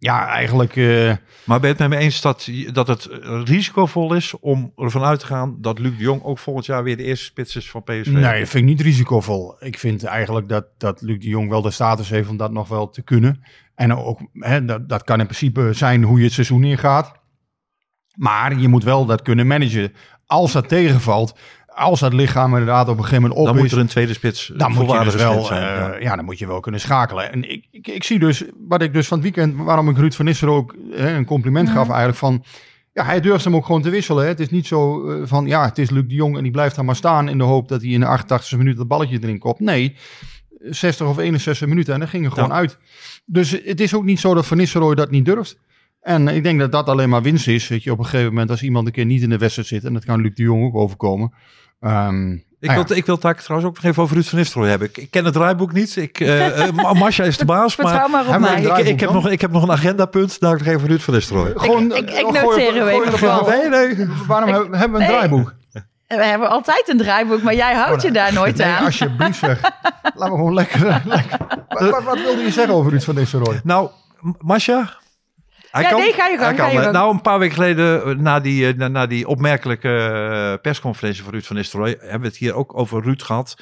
Ja, 0.00 0.26
eigenlijk... 0.28 0.76
eh, 0.76 1.12
Maar 1.44 1.60
ben 1.60 1.70
je 1.70 1.76
het 1.76 1.78
met 1.78 1.88
me 1.88 1.96
eens 1.96 2.20
dat, 2.20 2.50
dat 2.72 2.88
het 2.88 3.08
risicovol 3.44 4.14
is 4.14 4.38
om 4.40 4.72
ervan 4.76 5.02
uit 5.02 5.20
te 5.20 5.26
gaan 5.26 5.56
dat 5.60 5.78
Luc 5.78 5.96
de 5.96 6.02
Jong 6.02 6.22
ook 6.22 6.38
volgend 6.38 6.66
jaar 6.66 6.82
weer 6.82 6.96
de 6.96 7.02
eerste 7.02 7.24
spits 7.24 7.56
is 7.56 7.70
van 7.70 7.82
PSV? 7.82 8.06
Nee, 8.06 8.38
dat 8.38 8.48
vind 8.48 8.52
ik 8.54 8.64
niet 8.64 8.80
risicovol. 8.80 9.56
Ik 9.60 9.78
vind 9.78 10.04
eigenlijk 10.04 10.48
dat, 10.48 10.66
dat 10.78 11.00
Luc 11.02 11.18
de 11.20 11.28
Jong 11.28 11.48
wel 11.48 11.62
de 11.62 11.70
status 11.70 12.08
heeft 12.08 12.28
om 12.28 12.36
dat 12.36 12.52
nog 12.52 12.68
wel 12.68 12.88
te 12.90 13.02
kunnen. 13.02 13.42
En 13.74 13.94
ook, 13.94 14.20
hè, 14.32 14.64
dat, 14.64 14.88
dat 14.88 15.04
kan 15.04 15.20
in 15.20 15.26
principe 15.26 15.72
zijn 15.72 16.02
hoe 16.02 16.18
je 16.18 16.24
het 16.24 16.32
seizoen 16.32 16.64
ingaat. 16.64 17.12
Maar 18.14 18.58
je 18.58 18.68
moet 18.68 18.84
wel 18.84 19.06
dat 19.06 19.22
kunnen 19.22 19.46
managen. 19.46 19.92
Als 20.26 20.52
dat 20.52 20.68
tegenvalt, 20.68 21.38
als 21.78 22.00
dat 22.00 22.12
lichaam 22.12 22.50
inderdaad 22.50 22.88
op 22.88 22.96
een 22.96 23.04
gegeven 23.04 23.22
moment 23.22 23.40
op 23.40 23.46
Dan 23.46 23.54
is... 23.56 23.62
moet 23.62 23.72
er 23.72 23.78
een 23.78 23.86
tweede 23.86 24.12
spits, 24.12 24.52
dan 24.56 24.72
moet 24.72 24.90
je 24.90 25.04
dus 25.04 25.14
wel, 25.14 25.44
zijn. 25.44 25.62
eh, 25.62 25.68
ja. 25.68 25.96
ja. 26.00 26.16
dan 26.16 26.24
moet 26.24 26.38
je 26.38 26.46
wel 26.46 26.60
kunnen 26.60 26.80
schakelen. 26.80 27.32
En 27.32 27.50
ik, 27.50 27.66
ik, 27.70 27.86
ik 27.88 28.04
zie 28.04 28.18
dus, 28.18 28.44
wat 28.68 28.82
ik 28.82 28.92
dus 28.92 29.06
van 29.08 29.18
het 29.18 29.26
weekend, 29.34 29.56
waarom 29.64 29.88
ik 29.88 29.96
Ruud 29.96 30.12
van 30.14 30.24
Nistelrooy 30.24 30.58
ook 30.58 30.74
hè, 30.90 31.16
een 31.16 31.24
compliment 31.24 31.70
gaf 31.70 31.88
eigenlijk 31.88 32.18
van, 32.18 32.44
ja, 32.92 33.04
hij 33.04 33.20
durft 33.20 33.44
hem 33.44 33.56
ook 33.56 33.66
gewoon 33.66 33.82
te 33.82 33.90
wisselen. 33.90 34.22
Hè. 34.22 34.28
Het 34.28 34.40
is 34.40 34.50
niet 34.50 34.66
zo 34.66 35.08
eh, 35.10 35.20
van, 35.26 35.46
ja, 35.46 35.64
het 35.64 35.78
is 35.78 35.90
Luc 35.90 36.04
de 36.08 36.14
Jong 36.14 36.36
en 36.36 36.42
die 36.42 36.52
blijft 36.52 36.76
daar 36.76 36.84
maar 36.84 36.96
staan 36.96 37.28
in 37.28 37.38
de 37.38 37.44
hoop 37.44 37.68
dat 37.68 37.80
hij 37.82 37.90
in 37.90 38.00
de 38.00 38.18
88e 38.52 38.56
minuut 38.56 38.76
dat 38.76 38.88
balletje 38.88 39.18
erin 39.22 39.38
kopt. 39.38 39.60
Nee, 39.60 39.96
60 40.60 41.06
of 41.06 41.18
61 41.18 41.68
minuten 41.68 41.92
en 41.94 41.98
dan 42.00 42.08
ging 42.08 42.24
er 42.24 42.30
gewoon 42.32 42.48
Ja. 42.48 42.54
uit. 42.54 42.78
Dus 43.26 43.50
het 43.64 43.80
is 43.80 43.94
ook 43.94 44.04
niet 44.04 44.20
zo 44.20 44.34
dat 44.34 44.46
Van 44.46 44.56
Nistelrooy 44.56 44.94
dat 44.94 45.10
niet 45.10 45.24
durft. 45.24 45.58
En 46.00 46.28
ik 46.28 46.42
denk 46.42 46.58
dat 46.60 46.72
dat 46.72 46.88
alleen 46.88 47.08
maar 47.08 47.22
winst 47.22 47.48
is. 47.48 47.68
Weet 47.68 47.82
je, 47.82 47.92
op 47.92 47.98
een 47.98 48.04
gegeven 48.04 48.28
moment 48.32 48.50
als 48.50 48.62
iemand 48.62 48.86
een 48.86 48.92
keer 48.92 49.04
niet 49.04 49.22
in 49.22 49.28
de 49.30 49.38
wedstrijd 49.38 49.68
zit, 49.68 49.84
en 49.84 49.92
dat 49.92 50.04
kan 50.04 50.20
Luc 50.20 50.34
de 50.34 50.42
Jong 50.42 50.64
ook 50.64 50.74
overkomen. 50.76 51.32
Ehm, 51.80 52.32
Ik, 52.32 52.68
nou 52.68 52.78
ja. 52.80 52.84
wil, 52.86 52.96
ik 52.96 53.06
wil 53.06 53.18
het 53.20 53.38
trouwens 53.44 53.70
ook 53.70 53.74
nog 53.74 53.84
even 53.84 54.02
over 54.02 54.14
Ruud 54.14 54.24
van 54.26 54.38
Nistelrooy 54.38 54.70
hebben. 54.70 54.88
Ik, 54.88 54.96
ik 54.96 55.10
ken 55.10 55.24
het 55.24 55.34
draaiboek 55.34 55.72
niet. 55.72 55.96
Ik, 55.96 56.20
Masha 56.94 57.24
is 57.24 57.38
de 57.38 57.44
baas, 57.44 57.74
Vertrouw 57.74 58.08
maar 58.08 58.24
maar 58.24 58.34
op 58.34 58.40
mij. 58.40 58.62
ik, 58.80 58.86
ik, 58.86 59.00
heb 59.00 59.10
nog, 59.12 59.28
ik 59.28 59.40
heb 59.40 59.50
nog 59.50 59.62
een 59.62 59.70
agendapunt. 59.70 60.40
Daar 60.40 60.56
nog 60.58 60.66
even 60.66 60.88
Ruud 60.88 61.00
van 61.00 61.14
Nistelrooy. 61.14 61.52
Gewoon, 61.56 61.94
ik- 61.94 62.10
ik 62.10 62.26
eh, 62.36 62.42
noteer 62.42 62.88
even 62.88 63.12
er 63.12 63.18
vooral. 63.18 63.48
Nee, 63.48 63.68
nee. 63.68 64.06
Waarom 64.26 64.50
hebben 64.52 64.78
hebben 64.78 64.98
we 64.98 65.04
een 65.04 65.10
Nee. 65.10 65.18
draaiboek? 65.18 65.54
We 66.08 66.24
hebben 66.24 66.48
altijd 66.50 66.88
een 66.88 66.96
draaiboek, 66.98 67.42
maar 67.42 67.54
jij 67.54 67.74
houdt 67.74 68.02
je 68.02 68.10
daar 68.10 68.32
nooit 68.32 68.56
Nee, 68.56 68.66
aan. 68.66 68.84
alsjeblieft 68.84 69.38
zeg. 69.38 69.60
Laten 70.02 70.18
we 70.18 70.24
gewoon 70.24 70.54
lekker... 70.54 70.80
lekker. 71.04 71.38
Wat, 71.68 71.90
wat, 71.90 72.02
wat 72.02 72.18
wilde 72.22 72.42
je 72.42 72.50
zeggen 72.50 72.74
over 72.74 72.90
Ruud 72.90 73.02
van 73.02 73.14
Nistelrooy? 73.14 73.60
Nou, 73.64 73.90
M- 74.20 74.30
Masha? 74.38 74.90
Hij 75.82 75.90
Ja, 75.90 75.96
nee, 75.96 76.12
ga 76.12 76.26
je 76.26 76.36
gang, 76.38 76.56
hij 76.56 76.56
ga 76.58 76.66
je 76.66 76.72
kan. 76.72 76.82
gang. 76.82 76.92
Nou, 76.92 77.12
een 77.12 77.20
paar 77.20 77.38
weken 77.38 77.54
geleden, 77.54 78.04
eh, 78.04 78.16
na 78.16 78.40
die, 78.40 78.66
eh, 78.68 78.74
na, 78.74 78.88
na 78.88 79.06
die 79.06 79.28
opmerkelijke 79.28 79.88
eh, 79.88 80.60
persconferentie 80.62 81.22
van 81.22 81.32
Ruud 81.32 81.44
van 81.44 81.56
Nistelrooy, 81.56 81.96
hebben 82.00 82.20
we 82.20 82.26
het 82.26 82.36
hier 82.36 82.54
ook 82.54 82.78
over 82.78 83.02
Ruud 83.02 83.22
gehad. 83.22 83.56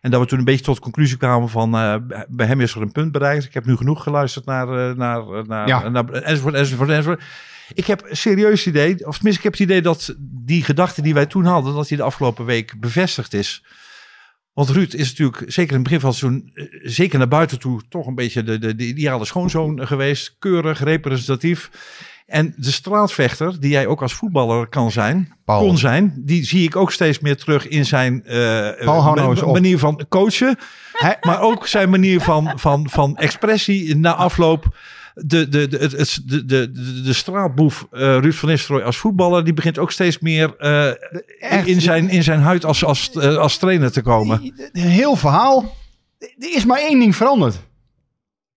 En 0.00 0.10
dat 0.10 0.20
we 0.20 0.26
toen 0.26 0.38
een 0.38 0.44
beetje 0.44 0.64
tot 0.64 0.74
de 0.74 0.80
conclusie 0.80 1.16
kwamen 1.16 1.48
van, 1.48 1.74
eh, 1.74 1.94
bij 2.28 2.46
hem 2.46 2.60
is 2.60 2.74
er 2.74 2.82
een 2.82 2.92
punt 2.92 3.12
bereikt. 3.12 3.44
Ik 3.44 3.54
heb 3.54 3.64
nu 3.66 3.76
genoeg 3.76 4.02
geluisterd 4.02 4.44
naar, 4.44 4.68
eh, 4.68 4.96
naar, 4.96 5.20
eh, 5.20 5.42
naar, 5.46 5.66
Ja. 5.68 5.88
naar 5.88 6.08
enzovoort, 6.08 6.54
enzovoort, 6.54 6.88
enzovoort. 6.88 7.22
Ik 7.74 7.86
heb 7.86 8.04
een 8.08 8.16
serieus 8.16 8.66
idee, 8.66 9.06
of 9.06 9.14
tenminste 9.14 9.28
ik 9.38 9.42
heb 9.42 9.52
het 9.52 9.60
idee 9.60 9.82
dat 9.82 10.14
die 10.20 10.64
gedachte 10.64 11.02
die 11.02 11.14
wij 11.14 11.26
toen 11.26 11.44
hadden, 11.44 11.74
dat 11.74 11.88
die 11.88 11.96
de 11.96 12.02
afgelopen 12.02 12.44
week 12.44 12.74
bevestigd 12.80 13.34
is. 13.34 13.64
Want 14.52 14.68
Ruud 14.68 14.94
is 14.94 15.08
natuurlijk, 15.08 15.52
zeker 15.52 15.70
in 15.70 15.78
het 15.78 15.82
begin 15.82 16.00
van 16.00 16.10
het 16.10 16.18
seizoen, 16.18 16.50
eh, 16.54 16.64
zeker 16.82 17.18
naar 17.18 17.28
buiten 17.28 17.58
toe, 17.58 17.82
toch 17.88 18.06
een 18.06 18.14
beetje 18.14 18.42
de, 18.42 18.58
de, 18.58 18.74
de 18.74 18.86
ideale 18.86 19.24
schoonzoon 19.24 19.86
geweest. 19.86 20.36
Keurig, 20.38 20.82
representatief. 20.82 21.70
En 22.26 22.54
de 22.56 22.70
straatvechter, 22.70 23.60
die 23.60 23.70
jij 23.70 23.86
ook 23.86 24.02
als 24.02 24.14
voetballer 24.14 24.68
kan 24.68 24.90
zijn, 24.90 25.36
Paul. 25.44 25.66
kon 25.66 25.78
zijn, 25.78 26.22
die 26.24 26.44
zie 26.44 26.64
ik 26.64 26.76
ook 26.76 26.92
steeds 26.92 27.18
meer 27.18 27.36
terug 27.36 27.68
in 27.68 27.86
zijn 27.86 28.22
op. 29.42 29.52
manier 29.52 29.78
van 29.78 30.06
coachen. 30.08 30.58
Maar 31.20 31.40
ook 31.40 31.66
zijn 31.66 31.90
manier 31.90 32.20
van, 32.20 32.52
van, 32.54 32.88
van 32.90 33.16
expressie 33.16 33.96
na 33.96 34.14
afloop. 34.14 34.76
De, 35.14 35.48
de, 35.48 35.68
de, 35.68 35.76
het, 35.78 36.20
de, 36.24 36.44
de, 36.44 36.70
de, 36.72 37.02
de 37.02 37.12
straatboef 37.12 37.86
eh, 37.90 38.00
Ruud 38.00 38.34
van 38.34 38.48
Nistelrooy 38.48 38.84
als 38.84 38.96
voetballer, 38.96 39.44
die 39.44 39.52
begint 39.52 39.78
ook 39.78 39.92
steeds 39.92 40.18
meer 40.18 40.56
eh, 40.56 41.66
in, 41.66 41.80
zijn, 41.80 42.08
in 42.08 42.22
zijn 42.22 42.40
huid 42.40 42.64
als, 42.64 42.84
als, 42.84 43.10
eh, 43.10 43.36
als 43.36 43.58
trainer 43.58 43.92
te 43.92 44.02
komen. 44.02 44.52
Een 44.72 44.82
heel 44.82 45.16
verhaal. 45.16 45.76
Er 46.18 46.54
is 46.54 46.64
maar 46.64 46.78
één 46.78 46.98
ding 46.98 47.16
veranderd. 47.16 47.54
Hij 47.54 47.60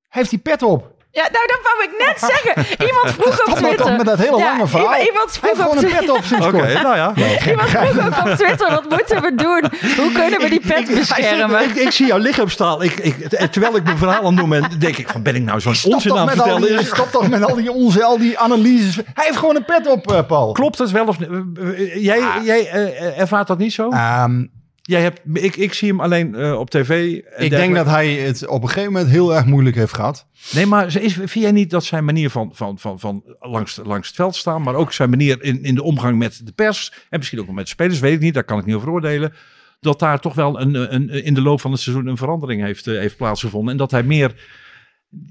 heeft 0.09 0.29
die 0.29 0.39
pet 0.39 0.63
op. 0.63 0.94
Ja, 1.19 1.21
nou, 1.31 1.45
dat 1.47 1.59
wou 1.63 1.83
ik 1.83 2.05
net 2.07 2.19
zeggen. 2.33 2.85
Iemand 2.87 3.11
vroeg 3.11 3.47
op 3.47 3.55
Twitter. 3.57 3.95
met 3.95 4.05
dat 4.05 4.17
hele 4.17 4.37
Ja, 4.37 4.43
lange 4.45 4.67
verhaal. 4.67 5.01
Iemand, 5.01 5.31
vroeg 5.31 5.49
heeft 5.49 5.61
gewoon 5.61 5.77
op 5.77 5.83
een 5.83 5.89
Twitter. 5.89 6.05
pet 6.05 6.17
op 6.17 6.23
sinds 6.23 6.45
Oké, 6.45 6.57
kort. 6.57 6.81
nou 6.81 6.95
ja. 6.95 7.13
Iemand 7.47 7.69
vroeg 7.69 8.05
ook 8.05 8.25
op 8.31 8.35
Twitter, 8.35 8.69
wat 8.71 8.89
moeten 8.89 9.21
we 9.21 9.35
doen? 9.35 9.63
Hoe 9.97 10.11
kunnen 10.11 10.39
we 10.39 10.49
die 10.49 10.59
pet 10.59 10.85
beschermen? 10.95 11.61
Ik, 11.63 11.75
ik 11.75 11.91
zie 11.91 12.05
jouw 12.07 12.17
lichaamstaal. 12.17 12.83
Ik, 12.83 12.93
ik, 12.93 13.27
terwijl 13.51 13.75
ik 13.75 13.83
mijn 13.83 13.97
verhaal 13.97 14.19
aan 14.19 14.25
het 14.25 14.37
doen 14.37 14.49
ben, 14.49 14.79
denk 14.79 14.97
ik 14.97 15.09
van 15.09 15.21
ben 15.23 15.35
ik 15.35 15.41
nou 15.43 15.59
zo'n 15.61 15.75
onzin 15.93 16.11
aan 16.11 16.27
het 16.27 16.35
met 16.37 16.45
al 16.45 16.51
vertellen? 16.57 16.77
die, 16.77 16.85
stop 16.87 17.11
toch 17.11 17.29
met 17.29 17.43
al 17.43 17.55
die 17.55 17.71
onze, 17.71 18.03
al 18.03 18.17
die 18.17 18.39
analyses. 18.39 18.95
Hij 18.95 19.25
heeft 19.25 19.37
gewoon 19.37 19.55
een 19.55 19.65
pet 19.65 19.87
op, 19.87 20.11
eh, 20.11 20.19
Paul. 20.27 20.51
Klopt 20.51 20.77
het 20.77 20.91
wel 20.91 21.05
of 21.07 21.19
niet? 21.19 21.29
Eh, 21.29 22.03
Jij, 22.03 22.21
jij 22.43 22.69
eh, 22.69 23.19
ervaart 23.19 23.47
dat 23.47 23.57
niet 23.57 23.73
zo? 23.73 23.89
Ehm, 23.89 24.45
Jij 24.87 25.01
hebt, 25.01 25.21
ik, 25.33 25.55
ik 25.55 25.73
zie 25.73 25.89
hem 25.89 25.99
alleen 25.99 26.35
eh, 26.35 26.59
op 26.59 26.69
tv. 26.69 27.21
ik 27.37 27.49
denk 27.49 27.75
dat 27.75 27.85
hij 27.85 28.13
het 28.13 28.47
op 28.47 28.61
een 28.61 28.69
gegeven 28.69 28.91
moment 28.91 29.11
heel 29.11 29.35
erg 29.35 29.45
moeilijk 29.45 29.75
heeft 29.75 29.93
gehad. 29.93 30.27
Nee, 30.51 30.65
maar 30.65 30.95
is, 30.95 31.13
vind 31.13 31.31
jij 31.31 31.51
niet 31.51 31.69
dat 31.69 31.83
zijn 31.83 32.05
manier 32.05 32.29
van, 32.29 32.51
van, 32.53 32.79
van, 32.79 32.99
van 32.99 33.23
langs, 33.39 33.79
langs 33.83 34.07
het 34.07 34.15
veld 34.15 34.35
staan, 34.35 34.61
maar 34.61 34.75
ook 34.75 34.93
zijn 34.93 35.09
manier 35.09 35.43
in, 35.43 35.63
in 35.63 35.75
de 35.75 35.83
omgang 35.83 36.17
met 36.17 36.41
de 36.43 36.51
pers 36.51 36.91
en 37.09 37.17
misschien 37.17 37.39
ook 37.39 37.51
met 37.51 37.63
de 37.63 37.69
spelers, 37.69 37.99
weet 37.99 38.13
ik 38.13 38.19
niet, 38.19 38.33
daar 38.33 38.43
kan 38.43 38.59
ik 38.59 38.65
niet 38.65 38.75
over 38.75 38.89
oordelen, 38.89 39.33
dat 39.79 39.99
daar 39.99 40.19
toch 40.19 40.33
wel 40.33 40.59
een, 40.61 40.93
een, 40.93 41.09
in 41.09 41.33
de 41.33 41.41
loop 41.41 41.61
van 41.61 41.71
het 41.71 41.81
seizoen 41.81 42.07
een 42.07 42.17
verandering 42.17 42.61
heeft, 42.61 42.87
eh, 42.87 42.97
heeft 42.97 43.17
plaatsgevonden. 43.17 43.71
En 43.71 43.77
dat 43.77 43.91
hij 43.91 44.03
meer 44.03 44.35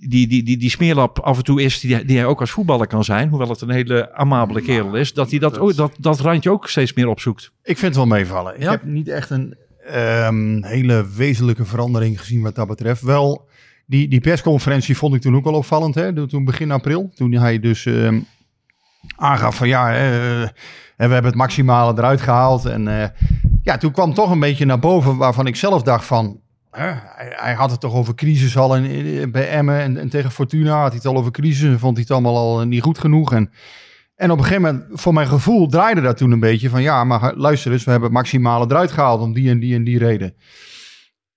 die, 0.08 0.26
die, 0.26 0.42
die, 0.42 0.56
die 0.56 0.70
smeerlap 0.70 1.18
af 1.18 1.36
en 1.36 1.44
toe 1.44 1.62
is, 1.62 1.80
die, 1.80 2.04
die 2.04 2.16
hij 2.16 2.26
ook 2.26 2.40
als 2.40 2.50
voetballer 2.50 2.86
kan 2.86 3.04
zijn, 3.04 3.28
hoewel 3.28 3.48
het 3.48 3.60
een 3.60 3.70
hele 3.70 4.14
amabele 4.14 4.60
kerel 4.62 4.94
is, 4.94 5.12
dat 5.12 5.30
hij 5.30 5.38
dat, 5.38 5.58
ook, 5.58 5.76
dat, 5.76 5.92
dat 5.98 6.20
randje 6.20 6.50
ook 6.50 6.68
steeds 6.68 6.92
meer 6.92 7.08
opzoekt. 7.08 7.52
Ik 7.62 7.78
vind 7.78 7.94
het 7.94 7.94
wel 7.94 8.16
meevallen. 8.16 8.54
Ik 8.54 8.62
Ja? 8.62 8.70
heb 8.70 8.84
niet 8.84 9.08
echt 9.08 9.30
een 9.30 9.56
ehm, 9.86 10.62
hele 10.62 11.06
wezenlijke 11.16 11.64
verandering 11.64 12.20
gezien 12.20 12.42
wat 12.42 12.54
dat 12.54 12.68
betreft. 12.68 13.02
Wel, 13.02 13.48
die, 13.86 14.08
die 14.08 14.20
persconferentie 14.20 14.96
vond 14.96 15.14
ik 15.14 15.20
toen 15.20 15.36
ook 15.36 15.44
wel 15.44 15.54
opvallend. 15.54 15.94
Hè? 15.94 16.26
Toen 16.26 16.44
begin 16.44 16.70
april. 16.70 17.10
Toen 17.14 17.32
hij 17.32 17.60
dus 17.60 17.86
ehm, 17.86 18.20
aangaf 19.16 19.56
van 19.56 19.68
ja, 19.68 19.94
en 20.96 21.08
we 21.08 21.12
hebben 21.12 21.30
het 21.30 21.34
maximale 21.34 21.92
eruit 21.98 22.20
gehaald. 22.20 22.64
En 22.64 22.88
eh, 22.88 23.08
ja, 23.62 23.76
toen 23.76 23.92
kwam 23.92 24.14
toch 24.14 24.30
een 24.30 24.40
beetje 24.40 24.64
naar 24.64 24.78
boven 24.78 25.16
waarvan 25.16 25.46
ik 25.46 25.56
zelf 25.56 25.82
dacht 25.82 26.04
van... 26.04 26.42
hij, 26.80 27.32
hij 27.36 27.54
had 27.54 27.70
het 27.70 27.80
toch 27.80 27.94
over 27.94 28.14
crisis 28.14 28.56
al 28.56 28.76
in, 28.76 28.84
in- 28.84 29.30
bij 29.30 29.48
Emmen 29.48 29.80
en, 29.80 29.96
en 29.96 30.08
tegen 30.08 30.30
Fortuna 30.30 30.80
had 30.80 30.86
hij 30.88 30.96
het 30.96 31.06
al 31.06 31.16
over 31.16 31.30
crisis. 31.30 31.70
En 31.70 31.78
vond 31.78 31.92
hij 31.96 32.02
het 32.02 32.10
allemaal 32.10 32.36
al 32.36 32.66
niet 32.66 32.82
goed 32.82 32.98
genoeg. 32.98 33.32
En 33.32 33.50
en 34.14 34.30
op 34.30 34.38
een 34.38 34.44
gegeven 34.44 34.62
moment, 34.62 35.00
voor 35.00 35.14
mijn 35.14 35.26
gevoel, 35.26 35.68
draaide 35.68 36.00
dat 36.00 36.16
toen 36.16 36.30
een 36.30 36.40
beetje 36.40 36.68
van 36.68 36.82
ja, 36.82 37.04
maar 37.04 37.34
luister 37.36 37.72
eens, 37.72 37.84
we 37.84 37.90
hebben 37.90 38.08
het 38.08 38.18
maximale 38.18 38.64
eruit 38.68 38.92
gehaald 38.92 39.20
om 39.20 39.32
die 39.32 39.50
en 39.50 39.58
die 39.58 39.74
en 39.74 39.84
die 39.84 39.98
reden. 39.98 40.34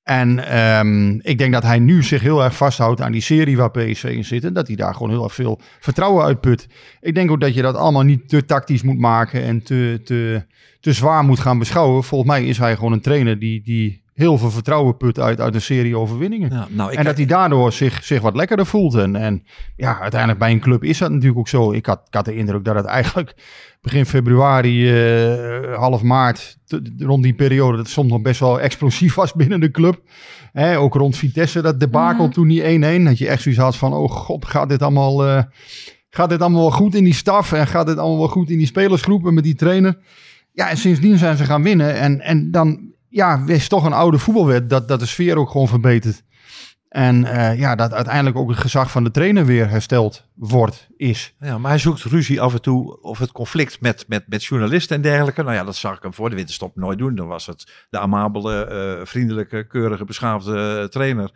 En 0.04 0.48
ehm, 0.48 1.20
ik 1.22 1.38
denk 1.38 1.54
dat 1.54 1.64
hij 1.64 1.80
nu 1.80 2.04
zich 2.04 2.22
heel 2.22 2.44
erg 2.44 2.56
vasthoudt 2.56 3.02
aan 3.02 3.12
die 3.12 3.22
serie 3.22 3.58
waar 3.58 3.72
PSV 3.72 4.04
in 4.04 4.26
zit. 4.26 4.44
En 4.44 4.54
dat 4.54 4.68
hij 4.68 4.76
daar 4.76 4.94
gewoon 4.94 5.10
heel 5.10 5.24
erg 5.24 5.34
veel 5.34 5.60
vertrouwen 5.80 6.26
uitput. 6.26 6.68
Ik 7.02 7.16
denk 7.16 7.32
ook 7.32 7.42
dat 7.42 7.54
je 7.54 7.62
dat 7.62 7.76
allemaal 7.76 8.04
niet 8.04 8.30
te 8.30 8.46
tactisch 8.46 8.82
moet 8.82 9.00
maken 9.00 9.44
en 9.44 9.64
te, 9.64 10.02
te, 10.04 10.46
te 10.80 10.94
zwaar 10.94 11.24
moet 11.24 11.40
gaan 11.40 11.60
beschouwen. 11.60 12.04
Volgens 12.04 12.30
mij 12.30 12.46
is 12.46 12.58
hij 12.58 12.76
gewoon 12.76 12.92
een 12.92 13.02
trainer 13.02 13.40
die, 13.40 13.62
die 13.62 14.04
heel 14.18 14.38
veel 14.38 14.52
vertrouwen 14.52 14.98
put 14.98 15.20
uit, 15.20 15.42
uit 15.42 15.56
een 15.56 15.62
serie 15.62 15.98
overwinningen. 15.98 16.50
Ja, 16.54 16.68
nou, 16.70 16.92
ik, 16.92 16.98
en 16.98 17.04
dat 17.04 17.18
hij 17.18 17.26
daardoor 17.26 17.72
zich, 17.72 18.04
zich 18.04 18.22
wat 18.22 18.36
lekkerder 18.36 18.66
voelt. 18.66 18.96
En, 18.96 19.16
en 19.16 19.44
ja, 19.76 20.00
uiteindelijk 20.00 20.40
bij 20.40 20.52
een 20.52 20.60
club 20.60 20.84
is 20.84 20.98
dat 20.98 21.12
natuurlijk 21.12 21.40
ook 21.40 21.48
zo. 21.48 21.72
Ik 21.72 21.86
had, 21.86 22.02
ik 22.08 22.14
had 22.14 22.26
de 22.26 22.36
indruk 22.36 22.66
dat 22.66 22.76
het 22.76 22.86
eigenlijk 22.86 23.36
begin 23.82 24.06
februari, 24.06 24.90
eh, 24.90 25.78
half 25.78 26.02
maart, 26.02 26.58
rond 26.98 27.24
die 27.24 27.34
periode, 27.34 27.76
dat 27.78 27.86
het 27.86 27.94
soms 27.94 28.12
nog 28.12 28.22
best 28.22 28.40
wel 28.40 28.60
explosief 28.60 29.16
was 29.16 29.34
binnen 29.34 29.60
de 29.60 29.72
club. 29.72 30.02
Hè, 30.52 30.80
ook 30.80 30.94
rond 30.94 31.18
Vitesse, 31.18 31.62
dat 31.62 31.80
debakel 31.80 32.30
toen 32.30 32.48
die 32.48 32.64
1-1. 33.02 33.04
Dat 33.04 33.18
je 33.18 33.28
echt 33.28 33.42
zoiets 33.42 33.62
had 33.62 33.78
van, 33.78 33.94
oh 33.94 34.10
god, 34.12 34.46
gaat 34.46 34.70
dit 34.70 34.82
allemaal... 34.82 35.26
eh, 35.26 35.44
Gaat 36.10 36.30
dit 36.30 36.42
allemaal 36.42 36.62
wel 36.62 36.72
goed 36.72 36.96
in 36.96 37.04
die 37.04 37.14
staf 37.14 37.52
en 37.52 37.68
gaat 37.68 37.88
dit 37.88 37.98
allemaal 37.98 38.18
wel 38.18 38.28
goed 38.28 38.50
in 38.50 38.58
die 38.58 38.68
spelersgroepen 38.68 39.34
met 39.34 39.44
die 39.44 39.56
trainer? 39.56 39.98
Ja, 40.52 40.70
en 40.70 40.78
sindsdien 40.78 41.18
zijn 41.18 41.38
ze 41.38 41.44
gaan 41.44 41.64
winnen. 41.64 41.96
En, 41.96 42.22
en 42.22 42.52
dan 42.52 42.92
ja, 43.10 43.44
is 43.46 43.68
toch 43.68 43.86
een 43.86 43.94
oude 43.94 44.18
voetbalwet 44.18 44.70
dat, 44.70 44.88
dat 44.88 45.00
de 45.00 45.06
sfeer 45.06 45.38
ook 45.38 45.50
gewoon 45.50 45.68
verbetert. 45.68 46.24
En 46.90 47.26
eh, 47.26 47.60
ja, 47.60 47.76
dat 47.76 47.94
uiteindelijk 47.94 48.38
ook 48.38 48.50
het 48.50 48.58
gezag 48.58 48.92
van 48.92 49.04
de 49.04 49.12
trainer 49.12 49.46
weer 49.46 49.70
hersteld 49.70 50.24
wordt, 50.34 50.88
is. 50.98 51.34
Ja, 51.40 51.58
maar 51.58 51.72
hij 51.72 51.80
zoekt 51.80 52.04
ruzie 52.04 52.42
af 52.42 52.54
en 52.54 52.62
toe 52.62 53.02
of 53.02 53.20
het 53.20 53.32
conflict 53.32 53.82
met, 53.82 54.06
met, 54.08 54.24
met 54.28 54.44
journalisten 54.44 54.96
en 54.96 55.02
dergelijke. 55.02 55.44
Nou 55.44 55.56
ja, 55.56 55.64
dat 55.64 55.76
zag 55.76 55.96
ik 55.96 56.04
hem 56.04 56.14
voor 56.14 56.30
de 56.30 56.36
winterstop 56.36 56.76
nooit 56.76 56.98
doen. 56.98 57.16
Dan 57.16 57.28
was 57.28 57.46
het 57.46 57.72
de 57.90 58.00
amabele, 58.00 58.66
eh, 58.66 59.06
vriendelijke, 59.06 59.68
keurige, 59.68 60.06
beschaafde 60.06 60.80
eh, 60.82 60.84
trainer. 60.84 61.32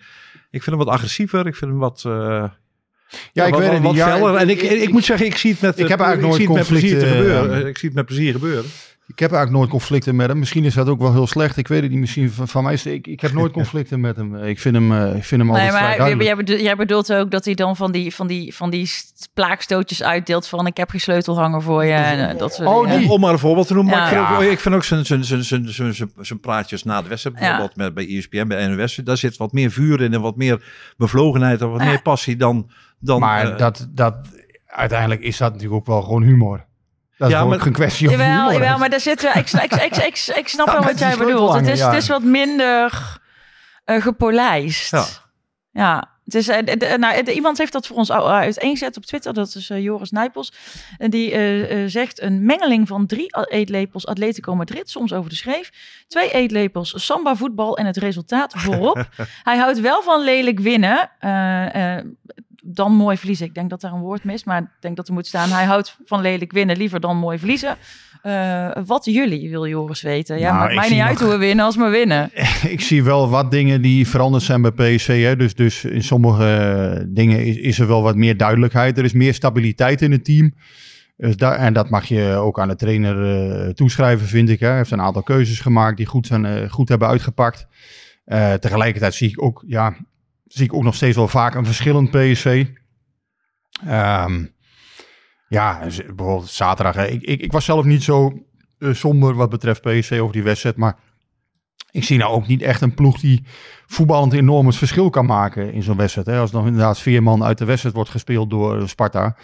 Ik 0.49 0.63
vind 0.63 0.75
hem 0.75 0.85
wat 0.85 0.93
agressiever. 0.95 1.47
Ik 1.47 1.55
vind 1.55 1.71
hem 1.71 1.79
wat, 1.79 2.01
Ja, 2.01 3.45
ik 3.45 3.51
wat, 3.51 3.59
weet 3.59 3.71
het 3.71 3.81
niet. 3.81 3.95
Ja, 3.95 4.35
en 4.35 4.49
ik, 4.49 4.61
ik, 4.61 4.91
moet 4.91 5.05
zeggen, 5.05 5.25
ik 5.25 5.37
zie 5.37 5.51
het 5.51 5.61
met, 5.61 5.79
ik 5.79 5.87
heb 5.87 5.99
eigenlijk 5.99 6.47
nooit 6.47 6.67
plezier 6.67 6.99
te 6.99 7.05
gebeuren. 7.05 7.67
Ik 7.67 7.77
zie 7.77 7.87
het 7.87 7.97
met 7.97 8.05
plezier 8.05 8.31
gebeuren. 8.31 8.69
Ik 9.11 9.19
heb 9.19 9.31
eigenlijk 9.31 9.51
nooit 9.51 9.69
conflicten 9.69 10.15
met 10.15 10.27
hem. 10.27 10.39
Misschien 10.39 10.65
is 10.65 10.73
dat 10.73 10.87
ook 10.87 10.99
wel 10.99 11.11
heel 11.13 11.27
slecht. 11.27 11.57
Ik 11.57 11.67
weet 11.67 11.81
het 11.81 11.91
niet. 11.91 11.99
Misschien 11.99 12.31
van, 12.31 12.47
van 12.47 12.63
mij 12.63 12.73
is 12.73 12.85
ik, 12.85 13.07
ik 13.07 13.21
heb 13.21 13.31
nooit 13.33 13.51
conflicten 13.61 13.99
met 13.99 14.15
hem. 14.15 14.35
Ik 14.35 14.59
vind 14.59 14.75
hem, 14.75 14.91
eh, 14.91 15.15
ik 15.15 15.23
vind 15.23 15.41
hem 15.41 15.49
altijd 15.49 15.69
Nee, 15.69 15.77
vrij 15.77 15.87
maar 15.87 15.97
duidelijk. 15.97 16.27
jij 16.27 16.35
bedoelt, 16.35 16.59
jij 16.61 16.75
bedoelt 16.75 17.13
ook 17.13 17.31
dat 17.31 17.45
hij 17.45 17.53
dan 17.53 17.75
van 17.75 17.91
die, 17.91 18.15
van 18.15 18.27
die, 18.27 18.55
van 18.55 18.69
die 18.69 18.85
st- 18.85 19.29
plaakstootjes 19.33 20.03
uitdeelt 20.03 20.47
van 20.47 20.67
ik 20.67 20.77
heb 20.77 20.89
geen 20.89 20.99
sleutelhanger 20.99 21.61
voor 21.61 21.85
je. 21.85 21.91
En, 21.93 22.29
eh, 22.29 22.37
dat 22.37 22.53
soort 22.53 22.67
Oh, 22.67 22.97
die. 22.97 23.09
Om, 23.09 23.19
maar 23.19 23.31
een 23.33 23.39
voorbeeld 23.39 23.67
te 23.67 23.73
noemen. 23.73 23.93
Ja. 23.93 24.29
Maar 24.29 24.31
ik, 24.31 24.37
vind 24.39 24.51
ik 24.51 24.59
vind 24.59 24.75
ook 24.75 24.83
zijn, 24.83 25.05
zijn, 25.05 25.23
zijn, 25.25 25.43
zijn, 25.43 25.69
zijn, 25.69 25.93
zijn, 25.93 26.11
zijn 26.19 26.39
praatjes 26.39 26.83
na 26.83 27.01
de 27.01 27.07
wedstrijd, 27.09 27.35
Ja. 27.39 27.41
bijvoorbeeld 27.41 27.75
met, 27.77 27.93
bij 27.93 28.17
ESPN, 28.17 28.47
bij 28.47 28.67
NOS, 28.67 28.95
daar 28.95 29.17
zit 29.17 29.37
wat 29.37 29.51
meer 29.51 29.71
vuur 29.71 30.01
in 30.01 30.13
en 30.13 30.21
wat 30.21 30.35
meer 30.35 30.63
bevlogenheid 30.97 31.61
en 31.61 31.69
wat 31.71 31.79
Ja. 31.81 31.85
meer 31.87 32.01
passie 32.01 32.35
dan... 32.35 32.69
dan 32.99 33.19
maar 33.19 33.51
eh, 33.51 33.57
dat, 33.57 33.87
dat, 33.91 34.15
uiteindelijk 34.65 35.21
is 35.21 35.37
dat 35.37 35.53
natuurlijk 35.53 35.79
ook 35.79 35.87
wel 35.87 36.01
gewoon 36.01 36.23
humor. 36.23 36.65
Dat 37.21 37.29
is 37.29 37.35
Ja, 37.35 37.45
maar- 37.45 37.65
een 37.65 37.73
kwestie 37.73 38.07
van 38.09 38.17
Jawel, 38.17 38.35
humor. 38.37 38.53
jawel, 38.53 38.77
maar 38.77 38.89
daar 38.89 38.99
zit 38.99 39.21
wel. 39.21 39.31
Ik, 39.35 39.49
ik, 39.51 39.71
ik, 39.73 39.95
ik, 39.95 40.31
ik 40.35 40.47
snap 40.47 40.67
Ja, 40.67 40.73
wel 40.73 40.83
wat 40.83 40.99
jij 40.99 41.17
bedoelt. 41.17 41.53
Het 41.53 41.67
is, 41.67 41.79
ja. 41.79 41.87
het 41.91 42.01
is 42.01 42.07
wat 42.07 42.23
minder 42.23 42.93
eh, 43.85 44.01
gepolijst. 44.01 44.91
Ja. 44.91 45.05
Ja. 45.71 46.09
Het 46.25 46.35
is, 46.35 46.47
eh, 46.47 46.65
de- 46.65 46.95
nou, 46.99 47.23
de- 47.23 47.33
iemand 47.33 47.57
heeft 47.57 47.71
dat 47.71 47.87
voor 47.87 47.95
ons 47.97 48.09
al 48.09 48.27
eh, 48.27 48.33
uiteengezet 48.35 48.97
op 48.97 49.05
Twitter. 49.05 49.33
Dat 49.33 49.55
is 49.55 49.67
Joris 49.67 50.11
Nijpels. 50.11 50.53
En 50.97 51.09
die 51.09 51.31
eh, 51.31 51.83
eh, 51.83 51.89
zegt 51.89 52.21
een 52.21 52.45
mengeling 52.45 52.87
van 52.87 53.05
drie 53.05 53.25
eetlepels 53.49 54.05
Atletico 54.07 54.55
Madrid, 54.55 54.89
soms 54.89 55.13
over 55.13 55.29
de 55.29 55.35
schreef. 55.35 55.69
Twee 56.07 56.31
eetlepels 56.31 56.93
samba 57.05 57.35
voetbal 57.35 57.77
en 57.77 57.85
het 57.85 57.97
resultaat 57.97 58.53
voorop. 58.57 59.07
Hij 59.43 59.57
houdt 59.57 59.79
wel 59.79 60.01
van 60.03 60.23
lelijk 60.23 60.59
winnen. 60.59 61.09
Dan 62.61 62.91
mooi 62.91 63.17
verliezen. 63.17 63.45
Ik 63.45 63.53
denk 63.53 63.69
dat 63.69 63.81
daar 63.81 63.93
een 63.93 63.99
woord 63.99 64.23
mist, 64.23 64.45
maar 64.45 64.61
ik 64.61 64.67
denk 64.79 64.95
dat 64.95 65.07
er 65.07 65.13
moet 65.13 65.27
staan. 65.27 65.49
Hij 65.49 65.65
houdt 65.65 65.97
van 66.05 66.21
lelijk 66.21 66.51
winnen 66.51 66.77
liever 66.77 66.99
dan 66.99 67.17
mooi 67.17 67.37
verliezen. 67.37 67.77
Eh, 68.21 68.69
wat 68.85 69.05
jullie, 69.05 69.49
wil 69.49 69.67
Joris 69.67 70.01
weten. 70.01 70.39
Ja, 70.39 70.51
Nou, 70.51 70.59
maakt 70.59 70.75
mij 70.75 70.89
niet 70.89 71.07
uit 71.07 71.19
hoe 71.19 71.29
we 71.29 71.37
winnen 71.37 71.65
als 71.65 71.75
we 71.75 71.87
winnen. 71.89 72.29
ik 72.75 72.81
zie 72.81 73.03
wel 73.03 73.29
wat 73.29 73.51
dingen 73.51 73.81
die 73.81 74.07
veranderd 74.07 74.43
zijn 74.43 74.61
bij 74.61 74.71
PSV. 74.71 75.23
Hè. 75.23 75.35
Dus, 75.35 75.55
dus 75.55 75.85
in 75.85 76.03
sommige 76.03 76.45
eh, 76.45 77.05
dingen 77.07 77.45
is, 77.45 77.55
is 77.55 77.79
er 77.79 77.87
wel 77.87 78.01
wat 78.01 78.15
meer 78.15 78.37
duidelijkheid. 78.37 78.97
Er 78.97 79.03
is 79.03 79.13
meer 79.13 79.33
stabiliteit 79.33 80.01
in 80.01 80.11
het 80.11 80.25
team. 80.25 80.53
Dus 81.17 81.37
daar, 81.37 81.55
en 81.55 81.73
dat 81.73 81.89
mag 81.89 82.05
je 82.05 82.33
ook 82.33 82.59
aan 82.59 82.67
de 82.67 82.75
trainer 82.75 83.45
eh, 83.65 83.69
toeschrijven, 83.69 84.27
vind 84.27 84.49
ik. 84.49 84.59
Hè. 84.59 84.67
Hij 84.67 84.77
heeft 84.77 84.91
een 84.91 85.01
aantal 85.01 85.23
keuzes 85.23 85.59
gemaakt 85.59 85.97
die 85.97 86.05
goed, 86.05 86.27
zijn, 86.27 86.69
goed 86.69 86.89
hebben 86.89 87.07
uitgepakt. 87.07 87.67
Tegelijkertijd 88.59 89.13
zie 89.13 89.29
ik, 89.29 89.43
ook, 89.43 89.63
ja, 89.67 89.95
zie 90.53 90.65
ik 90.65 90.73
ook 90.73 90.83
nog 90.83 90.95
steeds 90.95 91.15
wel 91.15 91.27
vaak 91.27 91.55
een 91.55 91.65
verschillend 91.65 92.11
PSV. 92.11 92.65
Ehm, 93.85 94.45
ja, 95.47 95.79
bijvoorbeeld 95.79 96.49
zaterdag. 96.49 97.07
Ik, 97.07 97.21
ik, 97.21 97.41
ik 97.41 97.51
was 97.51 97.65
zelf 97.65 97.85
niet 97.85 98.03
zo 98.03 98.31
eh, 98.77 98.93
somber 98.93 99.35
wat 99.35 99.49
betreft 99.49 99.81
PSV 99.81 100.19
over 100.21 100.33
die 100.33 100.43
wedstrijd. 100.43 100.75
Maar 100.75 100.97
ik 101.91 102.03
zie 102.03 102.17
nou 102.17 102.33
ook 102.33 102.47
niet 102.47 102.61
echt 102.61 102.81
een 102.81 102.93
ploeg 102.93 103.19
die 103.19 103.43
voetballend 103.85 104.33
enorm 104.33 104.65
het 104.65 104.75
verschil 104.75 105.09
kan 105.09 105.25
maken 105.25 105.73
in 105.73 105.83
zo'n 105.83 105.97
wedstrijd. 105.97 106.27
Hè. 106.27 106.39
Als 106.39 106.51
nog 106.51 106.65
inderdaad 106.65 106.99
vier 106.99 107.23
man 107.23 107.43
uit 107.43 107.57
de 107.57 107.65
wedstrijd 107.65 107.95
wordt 107.95 108.09
gespeeld 108.09 108.49
door 108.49 108.89
Sparta. 108.89 109.35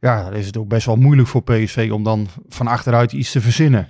Ja, 0.00 0.22
dan 0.22 0.34
is 0.34 0.46
het 0.46 0.56
ook 0.56 0.68
best 0.68 0.86
wel 0.86 0.96
moeilijk 0.96 1.28
voor 1.28 1.42
PSV 1.42 1.90
om 1.92 2.02
dan 2.02 2.28
van 2.48 2.66
achteruit 2.66 3.12
iets 3.12 3.30
te 3.30 3.40
verzinnen. 3.40 3.88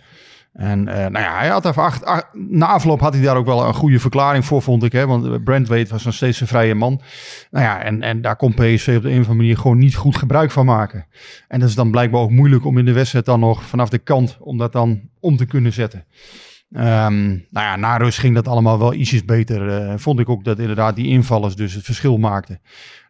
En 0.56 0.88
eh, 0.88 0.96
nou 0.96 1.24
ja, 1.24 1.38
hij 1.38 1.48
had 1.48 1.64
even 1.64 1.82
acht, 1.82 2.04
na 2.32 2.66
afloop 2.66 3.00
had 3.00 3.14
hij 3.14 3.22
daar 3.22 3.36
ook 3.36 3.46
wel 3.46 3.66
een 3.66 3.74
goede 3.74 3.98
verklaring 3.98 4.44
voor, 4.44 4.62
vond 4.62 4.82
ik. 4.82 4.92
Hè? 4.92 5.06
Want 5.06 5.44
Brandweight 5.44 5.90
was 5.90 6.04
nog 6.04 6.14
steeds 6.14 6.40
een 6.40 6.46
vrije 6.46 6.74
man. 6.74 7.00
Nou 7.50 7.64
ja, 7.64 7.82
en, 7.82 8.02
en 8.02 8.20
daar 8.20 8.36
kon 8.36 8.54
PSV 8.54 8.94
op 8.96 9.02
de 9.02 9.08
een 9.08 9.20
of 9.20 9.28
andere 9.28 9.34
manier 9.34 9.56
gewoon 9.56 9.78
niet 9.78 9.94
goed 9.94 10.16
gebruik 10.16 10.50
van 10.50 10.66
maken. 10.66 11.06
En 11.48 11.60
dat 11.60 11.68
is 11.68 11.74
dan 11.74 11.90
blijkbaar 11.90 12.20
ook 12.20 12.30
moeilijk 12.30 12.64
om 12.64 12.78
in 12.78 12.84
de 12.84 12.92
wedstrijd 12.92 13.24
dan 13.24 13.40
nog 13.40 13.62
vanaf 13.62 13.88
de 13.88 13.98
kant 13.98 14.36
om 14.40 14.58
dat 14.58 14.72
dan 14.72 15.00
om 15.20 15.36
te 15.36 15.46
kunnen 15.46 15.72
zetten. 15.72 16.04
Ehm, 16.72 17.26
nou 17.28 17.66
ja, 17.66 17.76
na 17.76 17.96
rust 17.96 18.18
ging 18.18 18.34
dat 18.34 18.48
allemaal 18.48 18.78
wel 18.78 18.94
ietsjes 18.94 19.24
beter. 19.24 19.68
eh, 19.68 19.94
vond 19.96 20.20
ik 20.20 20.28
ook 20.28 20.44
dat 20.44 20.58
inderdaad 20.58 20.96
die 20.96 21.06
invallers 21.06 21.56
dus 21.56 21.74
het 21.74 21.84
verschil 21.84 22.18
maakten. 22.18 22.60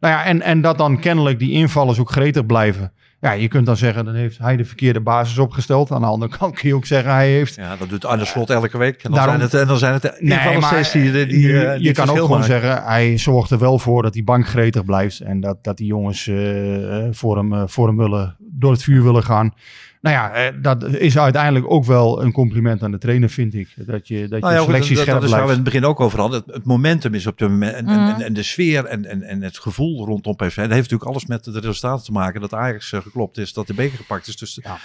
Nou 0.01 0.15
ja, 0.15 0.25
en, 0.25 0.43
en 0.43 0.61
dat 0.61 0.79
dan 0.79 1.01
kennelijk 1.01 1.39
die 1.39 1.53
invallers 1.53 1.99
ook 1.99 2.11
gretig 2.11 2.47
blijven. 2.47 2.93
Ja, 3.21 3.33
je 3.33 3.49
kunt 3.49 3.67
dan 3.67 3.77
zeggen, 3.77 4.05
dan 4.05 4.15
heeft 4.15 4.39
hij 4.39 4.57
de 4.57 4.65
verkeerde 4.65 5.01
basis 5.01 5.39
opgesteld. 5.39 5.91
Aan 5.91 6.01
de 6.01 6.07
andere 6.07 6.37
kant 6.39 6.55
kun 6.59 6.69
je 6.69 6.75
ook 6.75 6.87
zeggen, 6.87 7.13
hij 7.13 7.31
heeft... 7.31 7.55
Ja, 7.55 7.77
dat 7.77 7.89
doet 7.89 8.05
Arne 8.05 8.25
Slot 8.25 8.51
elke 8.51 8.79
week. 8.79 8.95
En 8.95 9.01
dan, 9.03 9.13
Daarom- 9.13 9.35
zijn, 9.35 9.43
het, 9.43 9.61
en 9.61 9.67
dan 9.67 9.79
zijn 9.79 9.93
het 9.93 10.61
maar 10.61 10.63
steeds 10.63 10.93
die, 10.93 11.13
die, 11.13 11.27
die, 11.27 11.41
je, 11.41 11.67
eh, 11.67 11.75
die 11.75 11.85
je 11.85 11.93
kan 11.93 12.09
ook 12.09 12.15
gewoon 12.15 12.31
maken. 12.31 12.47
zeggen, 12.47 12.85
hij 12.85 13.19
zorgt 13.19 13.51
er 13.51 13.59
wel 13.59 13.79
voor 13.79 14.03
dat 14.03 14.13
die 14.13 14.25
bank 14.25 14.47
gretig 14.47 14.85
blijft. 14.85 15.21
En 15.21 15.41
dat, 15.41 15.65
dat 15.65 15.77
die 15.77 15.87
jongens 15.87 16.27
eh, 16.27 17.07
eh, 17.07 17.09
voor, 17.11 17.37
hem, 17.37 17.69
voor 17.69 17.87
hem 17.87 17.97
willen, 17.97 18.37
door 18.39 18.73
het 18.73 18.83
vuur 18.83 19.03
willen 19.03 19.25
gaan. 19.25 19.55
Nou 20.01 20.17
ja, 20.17 20.33
eh, 20.33 20.53
dat 20.63 20.85
is 20.85 21.19
uiteindelijk 21.19 21.71
ook 21.71 21.85
wel 21.85 22.23
een 22.23 22.33
compliment 22.33 22.83
aan 22.83 22.91
de 22.91 22.99
trainer, 22.99 23.29
vind 23.31 23.55
ik. 23.55 23.69
Dat 23.77 24.09
je, 24.09 24.29
dat 24.29 24.41
Nou 24.41 24.53
je 24.53 24.59
ja, 24.59 24.65
goed, 24.65 24.67
selectie 24.67 24.95
dat, 24.95 25.05
scherp 25.05 25.21
dat 25.21 25.29
is 25.29 25.35
waar 25.35 25.45
we 25.45 25.49
in 25.49 25.55
het 25.55 25.65
begin 25.65 25.85
ook 25.85 26.01
over 26.01 26.21
hadden. 26.21 26.43
Het, 26.47 26.55
het 26.55 26.65
momentum 26.65 27.15
is 27.15 27.27
op 27.27 27.39
de 27.39 27.49
moment. 27.49 27.75
En, 27.75 27.87
en, 27.87 28.01
Mhm. 28.01 28.15
en, 28.15 28.21
en 28.21 28.33
de 28.33 28.43
sfeer 28.43 28.85
en, 28.85 29.05
en, 29.05 29.23
en 29.23 29.43
het 29.43 29.59
gevoel 29.59 30.07
rondom 30.07 30.37
PSV. 30.37 30.57
Dat 30.57 30.57
heeft 30.57 30.71
natuurlijk 30.91 31.11
alles 31.11 31.27
met 31.27 31.45
de 31.45 31.61
resultaten 31.61 32.05
te 32.05 32.13
maken. 32.13 32.41
Dat 32.41 32.55
Ajax 32.55 32.93
eh, 32.93 33.01
geklopt 33.01 33.39
is, 33.39 33.53
dat 33.53 33.67
de 33.67 33.75
beker 33.75 33.97
gepakt 33.97 34.27
is. 34.29 34.37
Dus 34.37 34.59
Ja. 34.63 34.79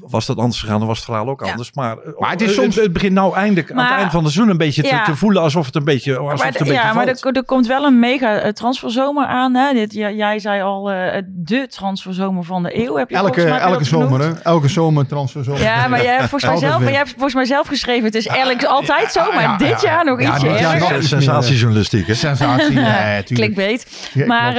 Was 0.00 0.26
dat 0.26 0.36
anders 0.38 0.60
gegaan, 0.60 0.78
dan 0.78 0.86
was 0.88 0.96
het 0.96 1.06
verhaal 1.06 1.28
ook 1.28 1.44
Ja. 1.44 1.50
anders. 1.50 1.72
Maar, 1.72 1.96
eh, 1.98 2.18
Maar 2.18 2.30
het 2.30 2.40
is 2.40 2.48
eh, 2.48 2.54
soms- 2.62 2.76
Het 2.76 2.92
begint 2.92 3.12
nou 3.12 3.34
eindelijk 3.34 3.70
aan 3.70 3.76
Maar- 3.76 3.88
het 3.88 3.98
eind 3.98 4.10
van 4.10 4.22
het 4.24 4.32
seizoen 4.32 4.52
een 4.52 4.58
beetje 4.58 4.82
te, 4.82 4.88
Ja. 4.88 5.04
te 5.04 5.16
voelen 5.16 5.42
alsof 5.42 5.66
het 5.66 5.74
een 5.74 5.84
beetje, 5.84 6.16
alsof 6.16 6.36
Maar, 6.38 6.46
het 6.46 6.52
de- 6.54 6.60
een 6.60 6.66
beetje 6.66 6.80
ja, 6.80 6.92
maar 6.94 7.04
valt. 7.06 7.24
er, 7.24 7.32
er 7.36 7.44
komt 7.44 7.66
wel 7.66 7.84
een 7.84 7.98
mega 7.98 8.38
eh, 8.38 8.52
transferzomer 8.52 9.26
aan. 9.26 9.54
Hè? 9.54 9.72
Dit, 9.72 9.92
ja, 9.92 10.10
jij 10.10 10.38
zei 10.38 10.62
al, 10.62 10.90
eh 10.90 11.22
de 11.26 11.66
transferzomer 11.68 12.44
van 12.44 12.62
de 12.62 12.76
eeuw. 12.84 12.94
Heb 12.96 13.10
je 13.10 13.16
Elke, 13.16 13.26
volgens 13.32 13.58
mij 13.58 13.60
elke 13.72 13.84
zomer, 13.84 14.20
hè? 14.20 14.32
Elke 14.42 14.68
zomer 14.68 15.06
transfer 15.06 15.44
zomer. 15.44 15.62
Ja, 15.62 15.88
maar 15.88 16.02
jij 16.02 16.14
hebt 16.16 16.28
volgens 16.28 16.50
mij 16.60 16.70
zelf, 16.70 16.82
jij 16.82 16.92
hebt 16.92 17.10
volgens 17.10 17.34
mij 17.34 17.44
zelf 17.44 17.66
geschreven. 17.66 18.04
Het 18.04 18.14
is 18.14 18.26
eigenlijk 18.26 18.64
altijd 18.64 19.12
zo, 19.12 19.32
maar 19.32 19.42
ja, 19.42 19.56
dit 19.56 19.80
ja. 19.80 19.90
jaar 19.90 20.04
nog 20.04 20.20
Ja, 20.22 20.34
ietsje 20.34 20.96
iets 20.98 21.08
Sensatiejournalistiek, 21.08 22.06
hè? 22.06 22.14
Sensatie, 22.14 22.74
nee, 22.74 23.22
tuurlijk. 23.24 23.54
Clickbait. 23.54 24.10
Ja, 24.14 24.26
Maar. 24.26 24.54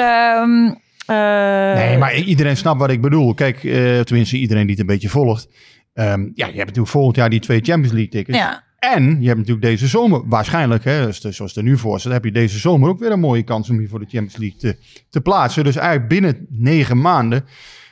Eh, 1.12 1.76
Nee, 1.76 1.98
maar 1.98 2.16
iedereen 2.16 2.58
snapt 2.58 2.80
wat 2.80 2.92
ik 2.92 3.02
bedoel. 3.02 3.34
Kijk, 3.34 3.64
eh, 3.64 4.00
tenminste 4.00 4.38
iedereen 4.38 4.62
die 4.62 4.72
het 4.72 4.80
een 4.80 4.86
beetje 4.86 5.10
volgt. 5.10 5.50
Ehm, 5.94 6.22
ja, 6.22 6.32
je 6.34 6.44
hebt 6.44 6.58
natuurlijk 6.58 6.88
volgend 6.88 7.16
jaar 7.16 7.30
die 7.30 7.40
twee 7.40 7.62
Champions 7.62 7.92
League 7.92 8.12
tickets. 8.12 8.38
Ja, 8.38 8.64
En 8.80 9.22
je 9.22 9.28
hebt 9.28 9.40
natuurlijk 9.40 9.66
deze 9.66 9.88
zomer, 9.88 10.22
waarschijnlijk, 10.26 10.84
hè, 10.84 11.12
zoals 11.12 11.40
het 11.40 11.56
er 11.56 11.64
nu 11.64 11.78
voor 11.78 12.00
staat, 12.00 12.14
heb 12.14 12.26
je 12.26 12.32
deze 12.32 12.60
zomer 12.60 12.90
ook 12.90 13.00
weer 13.00 13.12
een 13.12 13.20
mooie 13.20 13.44
kans 13.44 13.70
om 13.70 13.82
je 13.82 13.88
voor 13.88 14.00
de 14.00 14.08
Champions 14.10 14.38
League 14.38 14.58
te, 14.60 14.78
te 15.10 15.22
plaatsen. 15.22 15.64
Dus 15.64 15.76
eigenlijk 15.76 16.10
binnen 16.10 16.46
negen 16.50 17.02
maanden 17.02 17.46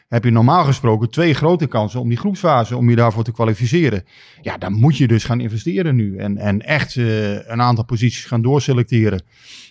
heb 0.09 0.23
je 0.23 0.31
normaal 0.31 0.63
gesproken 0.63 1.09
twee 1.09 1.33
grote 1.33 1.67
kansen 1.67 1.99
om 1.99 2.09
die 2.09 2.17
groepsfase, 2.17 2.77
om 2.77 2.89
je 2.89 2.95
daarvoor 2.95 3.23
te 3.23 3.31
kwalificeren. 3.31 4.03
Ja, 4.41 4.57
dan 4.57 4.73
moet 4.73 4.97
je 4.97 5.07
dus 5.07 5.23
gaan 5.23 5.39
investeren 5.39 5.95
nu 5.95 6.17
en, 6.17 6.37
en 6.37 6.61
echt 6.61 6.95
eh, 6.95 7.33
een 7.33 7.61
aantal 7.61 7.85
posities 7.85 8.25
gaan 8.25 8.41
doorselecteren. 8.41 9.21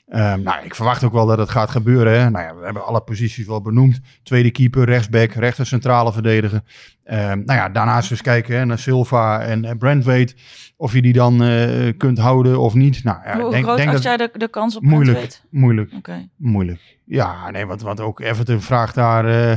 Ehm, 0.08 0.42
nou, 0.42 0.64
ik 0.64 0.74
verwacht 0.74 1.04
ook 1.04 1.12
wel 1.12 1.26
dat 1.26 1.38
het 1.38 1.48
gaat 1.50 1.70
gebeuren. 1.70 2.20
Hè. 2.20 2.30
Nou 2.30 2.44
ja, 2.44 2.54
we 2.56 2.64
hebben 2.64 2.84
alle 2.86 3.00
posities 3.00 3.46
wel 3.46 3.62
benoemd. 3.62 4.00
Tweede 4.22 4.50
keeper, 4.50 4.84
rechtsback, 4.84 5.32
rechter 5.32 5.66
centrale 5.66 6.12
verdediger. 6.12 6.60
Ehm, 7.04 7.42
nou 7.44 7.58
ja, 7.58 7.68
daarnaast 7.68 8.08
dus 8.08 8.22
kijken 8.22 8.56
hè, 8.58 8.64
naar 8.64 8.78
Silva 8.78 9.40
en 9.40 9.78
Brandweight. 9.78 10.34
Of 10.76 10.92
je 10.92 11.02
die 11.02 11.12
dan 11.12 11.42
eh, 11.42 11.92
kunt 11.96 12.18
houden 12.18 12.60
of 12.60 12.74
niet. 12.74 13.04
Nou, 13.04 13.18
ja, 13.24 13.40
hoe 13.40 13.50
denk, 13.50 13.64
groot 13.64 13.76
denk 13.76 13.88
als 13.92 14.02
dat 14.02 14.18
jij 14.18 14.28
de, 14.32 14.38
de 14.38 14.48
kans 14.48 14.76
op 14.76 14.82
moeilijk, 14.82 15.18
weet? 15.18 15.44
moeilijk, 15.50 15.92
Oké. 15.96 16.28
moeilijk. 16.36 16.80
Ja, 17.04 17.50
nee, 17.50 17.66
wat, 17.66 17.80
wat 17.82 18.00
ook 18.00 18.20
Everton 18.20 18.60
vraagt 18.60 18.94
daar... 18.94 19.26
eh, 19.50 19.56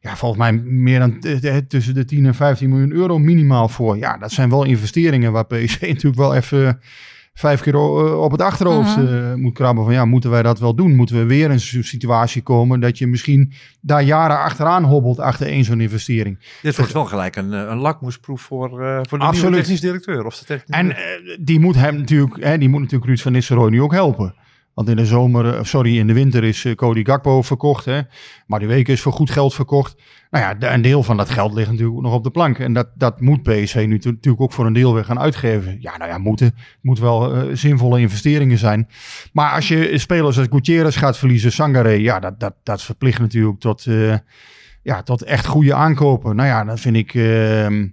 ja, 0.00 0.16
volgens 0.16 0.40
mij 0.40 0.52
meer 0.52 0.98
dan 0.98 1.18
t- 1.20 1.68
tussen 1.70 1.94
de 1.94 2.04
10 2.04 2.26
en 2.26 2.34
15 2.34 2.68
miljoen 2.68 2.92
euro 2.92 3.18
minimaal 3.18 3.68
voor. 3.68 3.96
Ja, 3.96 4.18
dat 4.18 4.32
zijn 4.32 4.50
wel 4.50 4.64
investeringen 4.64 5.32
waar 5.32 5.46
PSV 5.46 5.80
natuurlijk 5.88 6.16
wel 6.16 6.34
even 6.34 6.80
vijf 7.38 7.60
keer 7.60 7.74
eh, 7.74 8.20
op 8.22 8.30
het 8.30 8.42
achterhoofd 8.42 8.96
Mhm. 8.96 9.06
eh, 9.14 9.34
moet 9.34 9.54
krabben. 9.54 9.84
Van 9.84 9.92
ja, 9.92 10.04
moeten 10.04 10.30
wij 10.30 10.42
dat 10.42 10.58
wel 10.58 10.74
doen? 10.74 10.94
Moeten 10.94 11.16
we 11.16 11.24
weer 11.24 11.50
in 11.50 11.60
zo'n 11.60 11.82
situatie 11.82 12.42
komen 12.42 12.80
dat 12.80 12.98
je 12.98 13.06
misschien 13.06 13.52
daar 13.80 14.02
jaren 14.02 14.38
achteraan 14.38 14.84
hobbelt 14.84 15.20
achter 15.20 15.46
één 15.46 15.64
zo'n 15.64 15.80
investering? 15.80 16.38
Dit 16.62 16.76
wordt 16.76 16.92
wel 16.92 17.04
gelijk 17.04 17.36
een, 17.36 17.52
eh, 17.52 17.60
een 17.68 17.78
lakmoesproef 17.78 18.40
voor, 18.40 18.66
eh, 18.82 18.94
voor 18.94 19.02
de 19.02 19.06
nieuwe 19.10 19.24
Absoluut. 19.24 19.58
technisch 19.58 19.80
directeur. 19.80 20.24
Of 20.26 20.38
de 20.38 20.44
technisch 20.44 20.76
En 20.76 20.96
die 21.44 21.60
moet 21.60 21.74
hem 21.76 21.96
natuurlijk, 21.96 22.44
hè, 22.44 22.58
die 22.58 22.68
moet 22.68 22.80
natuurlijk 22.80 23.06
Ruud 23.10 23.20
van 23.20 23.32
Nistelrooy 23.32 23.70
nu 23.70 23.82
ook 23.82 23.92
helpen. 23.92 24.34
Want 24.76 24.88
in 24.88 24.96
de 24.96 25.06
zomer, 25.06 25.54
eh, 25.54 25.62
sorry, 25.64 25.98
in 25.98 26.06
de 26.06 26.12
winter 26.12 26.44
is 26.44 26.64
eh, 26.64 26.74
Cody 26.74 27.04
Gakpo 27.04 27.42
verkocht. 27.42 27.84
Hè. 27.84 28.00
Maar 28.46 28.58
die 28.58 28.68
week 28.68 28.88
is 28.88 29.00
voor 29.00 29.12
goed 29.12 29.30
geld 29.30 29.54
verkocht. 29.54 29.96
Nou 30.30 30.44
ja, 30.58 30.72
een 30.72 30.82
deel 30.82 31.02
van 31.02 31.16
dat 31.16 31.30
geld 31.30 31.54
ligt 31.54 31.70
natuurlijk 31.70 32.00
nog 32.00 32.12
op 32.12 32.24
de 32.24 32.30
plank. 32.30 32.58
En 32.58 32.72
dat, 32.72 32.88
dat 32.94 33.20
moet 33.20 33.42
PSV 33.42 33.84
nu 33.88 33.98
tu- 33.98 34.10
natuurlijk 34.10 34.42
ook 34.42 34.52
voor 34.52 34.66
een 34.66 34.72
deel 34.72 34.94
weer 34.94 35.04
gaan 35.04 35.18
uitgeven. 35.18 35.76
Ja, 35.80 35.96
nou 35.96 36.10
ja, 36.10 36.18
moeten. 36.18 36.54
Moet 36.80 36.98
wel 36.98 37.34
eh, 37.34 37.42
zinvolle 37.52 38.00
investeringen 38.00 38.58
zijn. 38.58 38.88
Maar 39.32 39.52
als 39.52 39.68
je 39.68 39.98
spelers 39.98 40.38
als 40.38 40.46
Gutierrez 40.50 40.98
gaat 40.98 41.18
verliezen, 41.18 41.52
Sangare, 41.52 42.00
ja, 42.02 42.20
dat, 42.20 42.40
dat, 42.40 42.54
dat 42.62 42.82
verplicht 42.82 43.18
natuurlijk 43.20 43.60
tot, 43.60 43.86
ja, 44.82 45.02
tot 45.02 45.22
echt 45.22 45.46
goede 45.46 45.74
aankopen. 45.74 46.36
Nou 46.36 46.48
ja, 46.48 46.64
dan 46.64 46.78
vind 46.78 46.96
ik... 46.96 47.14
ehm, 47.14 47.86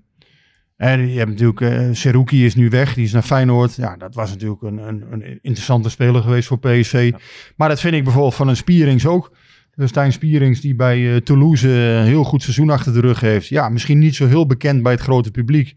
Hè, 0.83 0.93
je 0.93 1.17
hebt 1.17 1.29
natuurlijk, 1.29 1.61
eh 1.61 1.87
Seruki 1.91 2.45
is 2.45 2.55
nu 2.55 2.69
weg, 2.69 2.93
die 2.93 3.03
is 3.03 3.11
naar 3.11 3.21
Feyenoord. 3.21 3.75
Ja, 3.75 3.97
dat 3.97 4.15
was 4.15 4.29
natuurlijk 4.29 4.61
een, 4.61 4.77
een, 4.77 5.05
een 5.11 5.39
interessante 5.41 5.89
speler 5.89 6.21
geweest 6.21 6.47
voor 6.47 6.59
PSV. 6.59 7.11
Maar 7.55 7.69
dat 7.69 7.79
vind 7.79 7.95
ik 7.95 8.03
bijvoorbeeld 8.03 8.35
van 8.35 8.47
een 8.47 8.55
Spierings 8.55 9.05
ook. 9.05 9.31
Dus 9.75 9.89
Stijn 9.89 10.11
Spierings, 10.11 10.61
die 10.61 10.75
bij 10.75 11.13
eh, 11.13 11.21
Toulouse 11.21 11.69
een 11.69 12.05
heel 12.05 12.23
goed 12.23 12.41
seizoen 12.41 12.69
achter 12.69 12.93
de 12.93 12.99
rug 12.99 13.19
heeft. 13.19 13.47
Ja, 13.47 13.69
misschien 13.69 13.99
niet 13.99 14.15
zo 14.15 14.27
heel 14.27 14.45
bekend 14.45 14.83
bij 14.83 14.91
het 14.91 15.01
grote 15.01 15.31
publiek. 15.31 15.75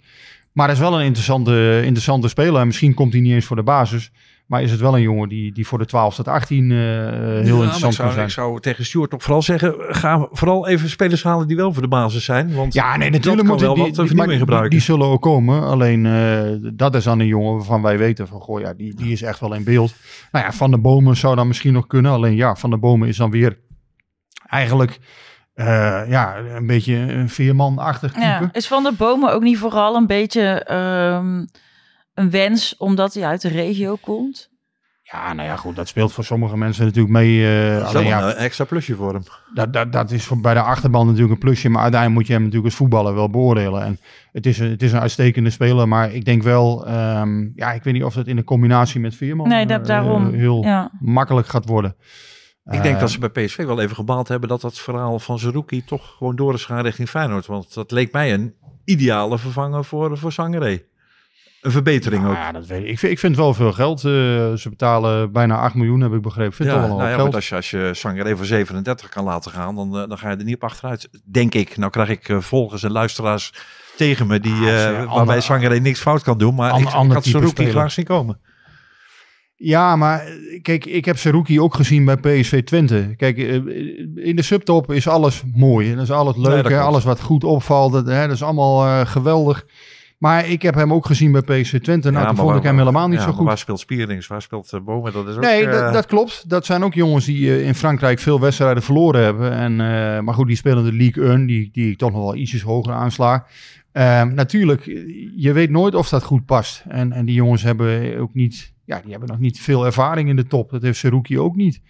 Maar 0.53 0.67
dat 0.67 0.77
is 0.77 0.83
wel 0.83 0.99
een 0.99 1.05
interessante, 1.05 1.81
interessante 1.85 2.29
speler. 2.29 2.61
En 2.61 2.67
misschien 2.67 2.95
komt 2.95 3.13
hij 3.13 3.23
niet 3.23 3.33
eens 3.33 3.45
voor 3.45 3.57
de 3.57 3.63
basis. 3.63 4.11
Maar 4.47 4.63
is 4.63 4.71
het 4.71 4.81
wel 4.81 4.95
een 4.95 5.01
jongen 5.03 5.29
die, 5.29 5.53
die 5.53 5.67
voor 5.67 5.79
de 5.79 5.85
12 5.85 6.15
tot 6.15 6.29
18 6.29 6.71
uh, 6.71 6.79
heel 6.79 6.87
Ja, 6.87 7.43
interessant 7.43 7.95
zou, 7.95 8.07
kan 8.07 8.13
zijn. 8.13 8.27
ik 8.27 8.33
zou 8.33 8.61
tegen 8.61 8.85
Stuart 8.85 9.11
toch 9.11 9.23
vooral 9.23 9.43
zeggen, 9.43 9.75
ga 9.79 10.29
vooral 10.31 10.67
even 10.69 10.89
spelers 10.89 11.23
halen 11.23 11.47
die 11.49 11.57
wel 11.57 11.73
voor 11.73 11.83
de 11.83 11.89
basis 11.89 12.25
zijn. 12.25 12.55
Want 12.55 12.75
Ja, 12.75 12.97
nee, 12.97 13.11
natuurlijk 13.11 13.47
moeten 13.49 13.67
wel 13.67 13.75
die, 13.75 13.83
wat 13.85 14.09
die, 14.09 14.21
eh, 14.23 14.29
die- 14.29 14.39
gebruiken. 14.39 14.71
Die, 14.71 14.81
zullen 14.81 15.07
ook 15.07 15.23
komen. 15.23 15.63
Alleen 15.63 16.07
eh, 16.07 16.71
dat 16.75 16.95
is 16.95 17.05
dan 17.05 17.21
een 17.21 17.27
jongen 17.27 17.55
waarvan 17.57 17.83
wij 17.83 17.99
weten 17.99 18.27
van, 18.29 18.41
goh, 18.41 18.61
ja, 18.61 18.73
die, 18.75 18.95
die 18.95 19.13
is 19.13 19.23
echt 19.23 19.41
wel 19.41 19.55
in 19.55 19.65
beeld. 19.65 19.95
Nou 20.33 20.45
ja, 20.45 20.53
Van 20.53 20.71
de 20.71 20.79
Bomen 20.79 21.17
zou 21.17 21.37
dan 21.37 21.47
misschien 21.47 21.73
nog 21.73 21.87
kunnen. 21.87 22.13
Alleen 22.13 22.35
ja, 22.37 22.55
Van 22.57 22.71
de 22.71 22.79
Bomen 22.79 23.09
is 23.09 23.17
dan 23.17 23.31
weer 23.31 23.59
eigenlijk 24.49 24.99
eh, 25.55 26.03
ja, 26.09 26.37
een 26.39 26.67
beetje 26.67 26.95
een 26.95 27.29
veerman-achtig 27.29 28.13
type. 28.13 28.25
Ja, 28.25 28.49
is 28.53 28.67
Van 28.69 28.83
de 28.83 28.93
Bomen 28.99 29.33
ook 29.33 29.43
niet 29.43 29.59
vooral 29.59 29.97
een 29.97 30.07
beetje 30.07 30.43
ehm, 30.65 31.45
een 32.17 32.31
wens 32.31 32.77
omdat 32.77 33.15
hij 33.15 33.25
uit 33.25 33.41
de 33.43 33.49
regio 33.49 33.97
komt? 34.01 34.55
Ja, 35.13 35.33
nou 35.33 35.49
ja, 35.49 35.57
goed, 35.57 35.77
dat 35.77 35.89
speelt 35.89 36.13
voor 36.13 36.25
sommige 36.25 36.57
mensen 36.57 36.85
natuurlijk 36.85 37.15
mee. 37.15 37.47
eh, 37.69 37.79
dat 37.79 37.89
is 37.89 37.95
alleen 37.95 38.07
ja, 38.07 38.29
een 38.29 38.35
extra 38.37 38.65
plusje 38.65 38.95
voor 38.95 39.13
hem. 39.13 39.23
dat, 39.55 39.73
dat, 39.73 39.93
dat 39.93 40.11
is 40.11 40.25
voor, 40.25 40.41
bij 40.41 40.55
de 40.55 40.61
achterban 40.61 41.07
natuurlijk 41.07 41.33
een 41.33 41.39
plusje. 41.39 41.69
Maar 41.69 41.83
uiteindelijk 41.83 42.21
moet 42.21 42.27
je 42.29 42.33
hem 42.33 42.43
natuurlijk 42.43 42.69
als 42.69 42.79
voetballer 42.79 43.15
wel 43.15 43.31
beoordelen. 43.31 43.83
En 43.83 43.99
het 44.33 44.47
is, 44.47 44.59
een, 44.59 44.71
het 44.71 44.83
is 44.83 44.93
een 44.93 45.01
uitstekende 45.01 45.51
speler. 45.51 45.89
Maar 45.89 46.13
ik 46.13 46.25
denk 46.25 46.43
wel, 46.43 46.87
ehm, 46.87 47.49
ja, 47.55 47.73
ik 47.73 47.83
weet 47.83 47.95
niet 47.95 48.05
of 48.05 48.15
dat 48.15 48.27
in 48.27 48.37
de 48.37 48.45
combinatie 48.45 49.01
met 49.01 49.15
Veerman 49.15 49.49
Nee, 49.49 49.67
dat, 49.67 49.81
eh, 49.81 49.87
daarom. 49.87 50.33
heel 50.33 50.63
Ja. 50.63 50.91
makkelijk 51.01 51.47
gaat 51.47 51.67
worden. 51.67 51.97
Ik 52.65 52.83
denk 52.83 52.95
Eh, 52.95 53.01
dat 53.01 53.11
ze 53.11 53.19
bij 53.19 53.29
PSV 53.45 53.65
wel 53.65 53.81
even 53.81 53.97
gebaald 53.97 54.29
hebben 54.29 54.49
dat 54.49 54.61
dat 54.61 54.79
verhaal 54.79 55.19
van 55.19 55.39
Zerouki 55.39 55.85
toch 55.85 56.15
gewoon 56.17 56.37
door 56.37 56.55
is 56.55 56.65
gaan 56.65 56.83
richting 56.83 57.09
Feyenoord. 57.09 57.47
Want 57.47 57.75
dat 57.75 57.91
leek 57.91 58.13
mij 58.13 58.33
een 58.35 58.55
ideale 58.85 59.39
vervanger 59.39 59.85
voor, 59.85 60.19
voor 60.19 60.33
Sangaré. 60.33 60.83
Een 61.67 61.73
verbetering 61.73 62.27
ook. 62.27 62.35
ja, 62.35 62.53
dat 62.53 62.67
weet 62.67 62.83
ik. 62.83 62.89
Ik 62.89 62.99
vind, 62.99 63.13
ik 63.13 63.19
vind 63.19 63.37
wel 63.37 63.55
veel 63.55 63.73
geld. 63.73 63.97
Eh, 63.99 64.03
ze 64.55 64.67
betalen 64.69 65.33
bijna 65.33 65.57
8 65.57 65.75
miljoen, 65.75 66.01
heb 66.01 66.13
ik 66.13 66.23
begrepen. 66.23 66.53
Vind 66.53 66.69
Ja, 66.71 66.87
nou 66.87 67.03
ja, 67.09 67.15
geld. 67.15 67.35
als 67.35 67.49
je, 67.49 67.55
als 67.55 67.71
je 67.71 67.91
Sangaré 67.93 68.37
voor 68.37 68.47
37 68.47 69.09
kan 69.09 69.25
laten 69.25 69.51
gaan, 69.51 69.75
dan, 69.75 69.97
eh, 69.99 70.09
dan 70.09 70.19
ga 70.19 70.31
je 70.31 70.37
er 70.37 70.45
niet 70.45 70.55
op 70.55 70.65
achteruit. 70.65 71.09
Denk 71.25 71.55
ik. 71.55 71.77
Nou 71.77 71.91
krijg 71.91 72.09
ik 72.09 72.29
eh, 72.29 72.41
volgers 72.41 72.83
en 72.83 72.91
luisteraars 72.93 73.53
tegen 73.97 74.27
me 74.27 74.41
die, 74.41 74.53
Ah, 74.53 74.69
eh, 74.69 75.01
ze- 75.01 75.07
waarbij 75.09 75.41
Sangaré 75.41 75.79
niks 75.79 76.01
fout 76.01 76.23
kan 76.23 76.39
doen. 76.39 76.55
Maar 76.55 76.71
ander- 76.71 77.17
ik, 77.17 77.27
ik 77.27 77.35
had 77.57 77.69
graag 77.71 77.93
zien 77.93 78.05
komen. 78.05 78.41
Ja, 79.59 79.97
maar 79.97 80.23
kijk, 80.63 80.85
ik 80.85 81.05
heb 81.05 81.19
Seruki 81.19 81.61
ook 81.61 81.75
gezien 81.75 82.05
bij 82.05 82.17
PSV 82.17 82.63
Twente. 82.65 83.15
Kijk, 83.17 83.37
in 84.17 84.33
de 84.37 84.43
subtop 84.43 84.93
is 84.93 85.09
alles 85.09 85.43
mooi. 85.55 85.95
Dat 85.95 86.03
is 86.03 86.11
alles 86.11 86.37
leuk, 86.37 86.65
Nee, 86.65 86.73
hè, 86.73 86.81
alles 86.81 87.05
wat 87.05 87.21
goed 87.21 87.45
opvalt. 87.45 87.93
Dat, 87.93 88.07
hè, 88.07 88.27
dat 88.27 88.35
is 88.37 88.43
allemaal 88.43 89.07
geweldig. 89.07 89.65
Maar 90.19 90.49
ik 90.49 90.63
heb 90.63 90.75
hem 90.75 90.93
ook 90.93 91.07
gezien 91.07 91.33
bij 91.33 91.41
PSV 91.43 91.81
Twente. 91.81 92.11
Nou, 92.11 92.23
Ja, 92.23 92.29
toen 92.29 92.37
vond 92.37 92.49
waar- 92.49 92.59
ik 92.59 92.65
hem 92.65 92.79
helemaal 92.79 93.09
niet 93.09 93.19
ja, 93.19 93.25
zo 93.25 93.33
goed. 93.33 93.47
Waar 93.47 93.59
speelt 93.59 93.81
Spierings? 93.81 94.27
Waar 94.27 94.43
speelt 94.43 94.73
eh, 94.73 94.81
Bomen? 94.81 95.13
Dat 95.13 95.29
is 95.29 95.35
ook, 95.37 95.43
Nee, 95.43 95.67
eh, 95.67 95.73
dat, 95.73 95.93
dat 95.93 96.07
klopt. 96.07 96.49
Dat 96.49 96.67
zijn 96.67 96.85
ook 96.85 96.95
jongens 96.95 97.25
die 97.25 97.51
eh, 97.51 97.67
in 97.67 97.75
Frankrijk 97.75 98.19
veel 98.19 98.41
wedstrijden 98.41 98.83
verloren 98.83 99.23
hebben. 99.23 99.53
En, 99.53 99.77
maar 100.25 100.35
goed, 100.35 100.47
die 100.47 100.57
spelen 100.57 100.85
de 100.85 100.93
League 100.93 101.29
1, 101.29 101.47
die, 101.47 101.69
die 101.73 101.91
ik 101.91 101.99
toch 101.99 102.13
nog 102.13 102.21
wel 102.21 102.37
ietsjes 102.37 102.63
hoger 102.63 102.93
aansla. 102.93 103.47
Ehm, 103.93 104.35
natuurlijk, 104.35 104.85
je 105.37 105.53
weet 105.53 105.71
nooit 105.71 105.95
of 105.95 106.09
dat 106.09 106.23
goed 106.23 106.45
past. 106.45 106.85
En, 106.89 107.13
en 107.13 107.25
die 107.25 107.35
jongens 107.35 107.63
hebben 107.63 108.19
ook 108.19 108.35
niet, 108.35 108.73
ja, 108.85 109.01
die 109.01 109.11
hebben 109.11 109.29
nog 109.29 109.39
niet 109.39 109.61
veel 109.61 109.85
ervaring 109.85 110.29
in 110.29 110.37
de 110.37 110.47
top. 110.47 110.71
Dat 110.71 110.83
heeft 110.83 110.99
Seruki 110.99 111.39
ook 111.39 111.57
niet. 111.57 111.81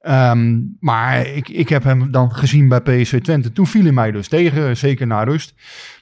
Ehm, 0.00 0.60
maar 0.80 1.26
ik, 1.26 1.48
ik 1.48 1.68
heb 1.68 1.82
hem 1.82 2.10
dan 2.10 2.32
gezien 2.32 2.68
bij 2.68 2.80
PSV 2.80 3.20
Twente. 3.20 3.52
Toen 3.52 3.66
viel 3.66 3.82
hij 3.82 3.92
mij 3.92 4.10
dus 4.10 4.28
tegen, 4.28 4.76
zeker 4.76 5.06
na 5.06 5.22
rust. 5.22 5.54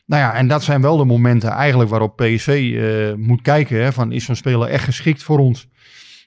Nou 0.07 0.23
ja, 0.23 0.35
en 0.35 0.49
dat 0.49 0.63
zijn 0.63 0.81
wel 0.81 0.97
de 0.97 1.05
momenten 1.05 1.51
eigenlijk 1.51 1.91
waarop 1.91 2.17
PSV 2.17 2.75
eh, 2.77 3.17
moet 3.17 3.43
kijken. 3.43 3.83
Hè, 3.83 3.93
van 3.93 4.13
is 4.13 4.25
zo'n 4.25 4.35
speler 4.35 4.69
echt 4.69 4.85
geschikt 4.85 5.23
voor 5.23 5.39
ons? 5.39 5.69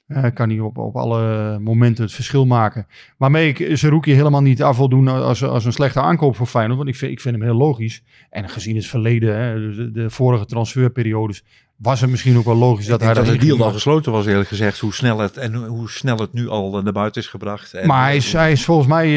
Eh, 0.08 0.26
kan 0.34 0.50
hij 0.50 0.60
op, 0.60 0.78
op 0.78 0.96
alle 0.96 1.60
momenten 1.60 2.04
het 2.04 2.14
verschil 2.14 2.46
maken. 2.46 2.88
Waarmee 3.18 3.54
ik 3.54 3.78
Zerouki 3.78 4.14
helemaal 4.14 4.42
niet 4.42 4.64
af 4.64 4.78
wil 4.78 4.90
doen 4.90 5.08
als, 5.08 5.44
als 5.44 5.66
een 5.66 5.74
slechte 5.74 6.02
aankoop 6.02 6.36
voor 6.36 6.48
Feyenoord. 6.48 6.78
Want 6.78 6.90
ik 6.90 6.96
vind, 6.96 7.12
ik 7.12 7.20
vind 7.20 7.36
hem 7.36 7.44
heel 7.44 7.56
logisch. 7.56 8.04
En 8.30 8.50
gezien 8.50 8.76
het 8.76 8.86
verleden, 8.88 9.38
hè, 9.38 9.92
de 9.92 10.10
vorige 10.10 10.46
transferperiodes, 10.46 11.44
was 11.82 12.02
het 12.02 12.10
misschien 12.10 12.38
ook 12.38 12.46
wel 12.46 12.56
logisch 12.56 12.86
dat 12.86 13.02
hij 13.02 13.14
dat 13.14 13.26
de 13.26 13.38
deal 13.38 13.64
al 13.64 13.72
gesloten 13.72 14.12
was 14.12 14.26
eerlijk 14.26 14.48
gezegd. 14.50 14.80
Hoe 14.80 14.94
snel 14.94 15.18
het, 15.20 15.38
en 15.38 15.54
hoe- 15.54 15.90
snel 15.90 16.18
het 16.18 16.34
nu 16.34 16.48
al 16.50 16.78
eh, 16.78 16.84
naar 16.84 16.94
buiten 16.94 17.22
is 17.22 17.28
gebracht. 17.28 17.74
En, 17.74 17.88
Maar 17.88 18.04
hij 18.04 18.16
is, 18.16 18.34
hij 18.34 18.52
is 18.52 18.66
volgens 18.66 18.88
mij 18.88 19.08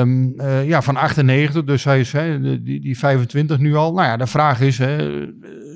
ehm, 0.00 0.28
eh, 0.40 0.68
ja, 0.68 0.82
van 0.82 0.96
98, 0.96 1.64
dus 1.64 1.84
hij 1.84 2.00
is 2.00 2.12
hè, 2.12 2.40
die, 2.62 2.80
die 2.80 2.98
25 2.98 3.58
nu 3.58 3.74
al. 3.74 3.92
Nou 3.92 4.06
ja, 4.06 4.16
de 4.16 4.26
vraag 4.26 4.60
is, 4.60 4.78
hè, 4.78 5.24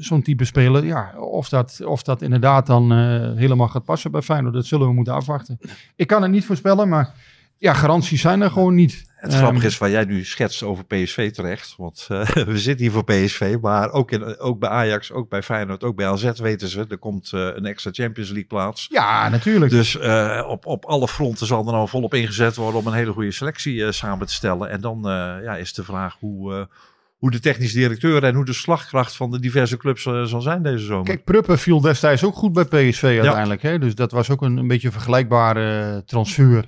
zo'n 0.01 0.23
type 0.23 0.45
speler, 0.45 0.85
ja, 0.85 1.15
of, 1.19 1.49
dat, 1.49 1.81
of 1.85 2.03
dat 2.03 2.23
inderdaad 2.23 2.67
dan 2.67 2.93
eh, 2.93 2.99
helemaal 3.37 3.69
gaat 3.69 3.85
passen 3.85 4.11
bij 4.11 4.23
Feyenoord. 4.23 4.55
Dat 4.55 4.67
zullen 4.67 4.87
we 4.87 4.93
moeten 4.93 5.15
afwachten. 5.15 5.59
Ik 5.97 6.07
kan 6.07 6.23
het 6.23 6.31
niet 6.31 6.45
voorspellen, 6.47 6.89
maar 6.89 7.13
ja, 7.61 7.73
garanties 7.73 8.21
zijn 8.21 8.41
er 8.41 8.51
gewoon 8.51 8.75
niet. 8.75 9.05
Het 9.17 9.35
grappige 9.35 9.59
Ehm, 9.59 9.67
is 9.67 9.79
waar 9.79 9.91
jij 9.91 10.05
nu 10.05 10.25
schetst 10.25 10.63
over 10.63 10.85
PSV 10.85 11.31
terecht. 11.33 11.75
Want 11.77 12.07
eh, 12.09 12.27
we 12.53 12.59
zitten 12.59 12.85
hier 12.85 12.93
voor 12.93 13.05
PSV. 13.05 13.57
Maar 13.61 13.91
ook, 13.91 14.11
in, 14.11 14.39
ook 14.39 14.59
bij 14.59 14.69
Ajax, 14.69 15.13
ook 15.13 15.29
bij 15.29 15.43
Feyenoord, 15.43 15.85
ook 15.85 15.97
bij 15.97 16.07
AZ 16.07 16.31
weten 16.31 16.69
ze. 16.69 16.87
Er 16.89 16.99
komt 16.99 17.33
eh, 17.33 17.41
een 17.41 17.67
extra 17.67 17.91
Champions 17.93 18.29
League 18.29 18.49
plaats. 18.49 18.87
Ja, 18.91 19.29
natuurlijk. 19.29 19.71
Dus 19.71 19.99
eh, 19.99 20.45
op, 20.49 20.67
op 20.67 20.85
alle 20.85 21.09
fronten 21.09 21.47
zal 21.47 21.67
er 21.67 21.73
nou 21.73 21.89
volop 21.89 22.15
ingezet 22.15 22.57
worden 22.57 22.81
om 22.81 22.87
een 22.87 22.93
hele 22.93 23.13
goede 23.13 23.33
selectie 23.33 23.93
samen 23.93 24.27
te 24.27 24.33
stellen. 24.33 24.71
En 24.71 24.81
dan 24.81 25.01
ja, 25.43 25.57
is 25.57 25.75
de 25.75 25.85
vraag 25.85 26.17
hoe, 26.21 26.69
hoe 27.17 27.31
de 27.31 27.41
technisch 27.41 27.73
directeur 27.73 28.25
en 28.25 28.35
hoe 28.35 28.45
de 28.45 28.53
slagkracht 28.53 29.17
van 29.17 29.31
de 29.31 29.41
diverse 29.41 29.77
clubs 29.77 30.03
zal 30.03 30.41
zijn 30.41 30.63
deze 30.63 30.85
zomer. 30.85 31.05
Kijk, 31.05 31.25
Pruppen 31.25 31.59
viel 31.59 31.81
destijds 31.81 32.25
ook 32.25 32.35
goed 32.35 32.53
bij 32.53 32.65
PSV 32.65 33.03
uiteindelijk. 33.03 33.63
Hè? 33.63 33.79
Dus 33.79 33.95
dat 33.95 34.13
was 34.13 34.31
ook 34.31 34.43
een, 34.43 34.57
een 34.57 34.69
beetje 34.69 34.87
een 34.87 34.93
vergelijkbare 34.93 35.95
eh, 35.95 35.97
transfer. 36.07 36.65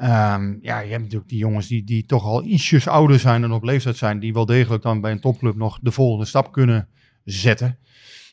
Ehm, 0.00 0.56
ja, 0.60 0.78
je 0.80 0.90
hebt 0.90 1.02
natuurlijk 1.02 1.30
die 1.30 1.38
jongens 1.38 1.66
die, 1.66 1.84
die 1.84 2.04
toch 2.04 2.24
al 2.24 2.44
ietsjes 2.44 2.88
ouder 2.88 3.18
zijn 3.18 3.44
en 3.44 3.52
op 3.52 3.62
leeftijd 3.62 3.96
zijn. 3.96 4.18
Die 4.18 4.32
wel 4.32 4.46
degelijk 4.46 4.82
dan 4.82 5.00
bij 5.00 5.10
een 5.10 5.20
topclub 5.20 5.54
nog 5.56 5.78
de 5.82 5.90
volgende 5.90 6.24
stap 6.24 6.52
kunnen 6.52 6.88
zetten. 7.24 7.78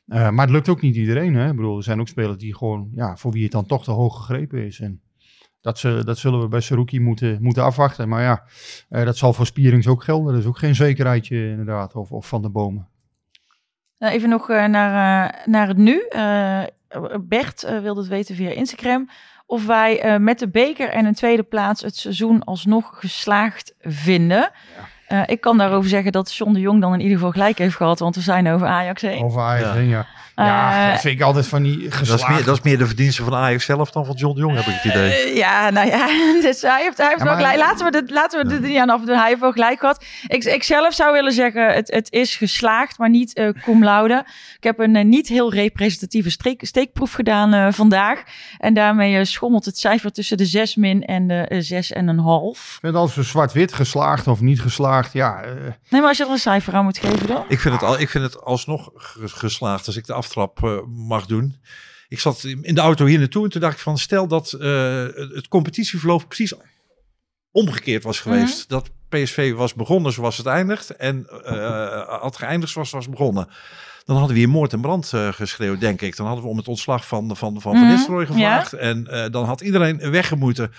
Eh, 0.07 0.29
maar 0.29 0.45
het 0.45 0.55
lukt 0.55 0.69
ook 0.69 0.81
niet 0.81 0.95
iedereen. 0.95 1.35
Hè? 1.35 1.49
Ik 1.49 1.55
bedoel, 1.55 1.77
er 1.77 1.83
zijn 1.83 1.99
ook 1.99 2.07
spelers 2.07 2.37
die 2.37 2.55
gewoon, 2.55 2.89
ja, 2.93 3.17
voor 3.17 3.31
wie 3.31 3.43
het 3.43 3.51
dan 3.51 3.65
toch 3.65 3.83
te 3.83 3.91
hoog 3.91 4.17
gegrepen 4.17 4.65
is. 4.65 4.79
En 4.79 5.01
dat, 5.61 5.79
ze, 5.79 6.01
dat 6.05 6.17
zullen 6.17 6.39
we 6.39 6.47
bij 6.47 6.61
Saruki 6.61 6.99
moeten, 6.99 7.37
moeten 7.41 7.63
afwachten. 7.63 8.09
Maar 8.09 8.21
ja, 8.21 8.43
eh, 8.89 9.05
dat 9.05 9.17
zal 9.17 9.33
voor 9.33 9.45
Spierings 9.45 9.87
ook 9.87 10.03
gelden. 10.03 10.33
Dat 10.33 10.41
is 10.41 10.47
ook 10.47 10.57
geen 10.57 10.75
zekerheidje 10.75 11.49
inderdaad. 11.49 11.95
Of, 11.95 12.11
of 12.11 12.27
van 12.27 12.41
de 12.41 12.49
bomen. 12.49 12.87
Nou, 13.97 14.13
even 14.13 14.29
nog 14.29 14.49
eh, 14.49 14.65
naar, 14.65 15.43
naar 15.45 15.67
het 15.67 15.77
nu. 15.77 16.07
Bert 17.21 17.81
wilde 17.81 17.99
het 17.99 18.09
weten 18.09 18.35
via 18.35 18.49
Instagram. 18.49 19.09
Of 19.49 19.65
wij 19.65 20.01
eh, 20.01 20.17
met 20.19 20.39
de 20.39 20.47
beker 20.49 20.89
en 20.89 21.05
een 21.05 21.13
tweede 21.13 21.43
plaats 21.43 21.81
het 21.81 21.95
seizoen 21.95 22.43
alsnog 22.43 22.99
geslaagd 22.99 23.73
vinden. 23.81 24.51
Eh, 25.07 25.21
ik 25.25 25.41
kan 25.41 25.57
daarover 25.57 25.89
zeggen 25.89 26.11
dat 26.11 26.33
John 26.35 26.53
de 26.53 26.59
Jong 26.59 26.81
dan 26.81 26.93
in 26.93 26.99
ieder 26.99 27.15
geval 27.15 27.31
gelijk 27.31 27.57
heeft 27.57 27.75
gehad. 27.75 27.99
Want 27.99 28.15
we 28.15 28.21
zijn 28.21 28.49
over 28.49 28.67
Ajax 28.67 29.01
heen. 29.01 29.23
Over 29.23 29.41
Ajax 29.41 29.67
Ja. 29.67 29.73
heen, 29.73 29.87
ja. 29.87 30.05
Ja, 30.45 30.85
Eh, 30.85 30.91
dat 30.91 31.01
vind 31.01 31.19
ik 31.19 31.25
altijd 31.25 31.47
van 31.47 31.63
die 31.63 31.89
dat, 31.89 32.01
is 32.19 32.27
meer, 32.27 32.43
dat 32.43 32.57
is 32.57 32.61
meer 32.63 32.77
de 32.77 32.85
verdienste 32.87 33.23
van 33.23 33.33
Ajax 33.35 33.65
zelf 33.65 33.91
dan 33.91 34.05
van 34.05 34.15
John 34.15 34.35
de 34.35 34.41
Jong, 34.41 34.55
heb 34.55 34.65
ik 34.65 34.73
het 34.73 34.83
idee. 34.93 35.11
Eh, 35.11 35.35
ja, 35.35 35.69
nou 35.69 35.87
ja, 35.87 36.05
dus 36.47 36.61
hij 36.61 36.81
heeft, 36.81 36.97
hij 36.97 37.07
heeft 37.07 37.19
Ja, 37.19 37.23
wel 37.25 37.25
maar- 37.25 37.35
gelijk. 37.35 37.57
Laten 37.57 37.85
we, 37.85 37.91
dit, 37.91 38.09
laten 38.11 38.43
we 38.43 38.49
dit 38.59 38.61
niet 38.69 38.77
aan 38.77 38.89
afdoen. 38.89 39.17
Hij 39.17 39.27
heeft 39.27 39.39
wel 39.39 39.51
gelijk 39.51 39.79
gehad. 39.79 40.05
Ik, 40.27 40.43
ik 40.43 40.63
zelf 40.63 40.93
zou 40.93 41.13
willen 41.13 41.31
zeggen, 41.31 41.73
het, 41.73 41.91
het 41.91 42.11
is 42.11 42.35
geslaagd, 42.35 42.97
maar 42.97 43.09
niet 43.09 43.33
eh 43.33 43.49
cum 43.63 43.83
laude. 43.83 44.25
Ik 44.57 44.63
heb 44.63 44.79
een 44.79 45.09
niet 45.09 45.27
heel 45.27 45.53
representatieve 45.53 46.29
streek, 46.29 46.65
steekproef 46.65 47.11
gedaan 47.13 47.53
eh, 47.53 47.67
vandaag. 47.71 48.23
En 48.57 48.73
daarmee 48.73 49.25
schommelt 49.25 49.65
het 49.65 49.77
cijfer 49.79 50.11
tussen 50.11 50.37
de 50.37 50.45
6 50.45 50.75
min 50.75 51.03
en 51.05 51.27
de 51.27 51.45
eh, 51.47 51.57
6 51.61 51.91
en 51.91 52.07
een 52.07 52.19
half. 52.19 52.73
Ik 52.73 52.79
vind 52.81 52.95
altijd 52.95 53.15
zo 53.15 53.31
zwart-wit, 53.31 53.73
geslaagd 53.73 54.27
of 54.27 54.39
niet 54.41 54.61
geslaagd. 54.61 55.13
Ja, 55.13 55.41
eh, 55.41 55.51
Nee, 55.89 56.01
maar 56.01 56.09
als 56.09 56.17
je 56.17 56.25
er 56.25 56.31
een 56.31 56.37
cijfer 56.37 56.73
aan 56.73 56.83
moet 56.83 56.97
geven 56.97 57.27
dan? 57.27 57.43
Ik 57.47 57.59
vind 57.59 57.73
het, 57.73 57.83
al, 57.83 57.99
ik 57.99 58.09
vind 58.09 58.23
het 58.23 58.43
alsnog 58.43 58.89
ge- 58.95 59.27
geslaagd 59.27 59.85
als 59.87 59.95
ik 59.95 60.05
de 60.05 60.13
aftrap 60.27 60.63
eh, 60.63 60.85
mag 60.85 61.25
doen. 61.25 61.55
Ik 62.09 62.19
zat 62.19 62.43
in 62.43 62.75
de 62.75 62.81
auto 62.81 63.05
hier 63.05 63.19
naartoe 63.19 63.43
en 63.43 63.49
toen 63.49 63.61
dacht 63.61 63.73
ik 63.73 63.79
van 63.79 63.97
stel 63.97 64.27
dat 64.27 64.51
eh, 64.51 65.05
het 65.13 65.47
competitieverloop 65.47 66.25
precies 66.27 66.53
omgekeerd 67.51 68.03
was 68.03 68.19
geweest. 68.19 68.69
Dat 68.69 68.89
PSV 69.09 69.53
was 69.53 69.73
begonnen 69.73 70.11
zoals 70.11 70.37
het 70.37 70.45
eindigt 70.45 70.89
en 70.89 71.27
eh, 71.43 72.21
had 72.21 72.37
geëindigd 72.37 72.71
zoals 72.71 72.91
het 72.91 72.97
was 72.97 73.09
begonnen. 73.09 73.47
Dan 74.05 74.15
hadden 74.15 74.35
we 74.35 74.41
hier 74.41 74.49
moord 74.49 74.73
en 74.73 74.81
brand 74.81 75.13
eh, 75.13 75.27
geschreeuwd, 75.33 75.79
denk 75.79 76.01
ik. 76.01 76.15
Dan 76.15 76.25
hadden 76.25 76.43
we 76.43 76.49
om 76.49 76.57
het 76.57 76.67
ontslag 76.67 77.07
van 77.07 77.27
Van, 77.27 77.37
van, 77.37 77.61
van, 77.61 77.75
Mhm, 77.75 77.87
Nistelrooy 77.87 78.25
gevraagd. 78.25 78.73
En 78.73 79.03
dan 79.31 79.45
had 79.45 79.61
iedereen 79.61 80.11
weggemoeten. 80.11 80.71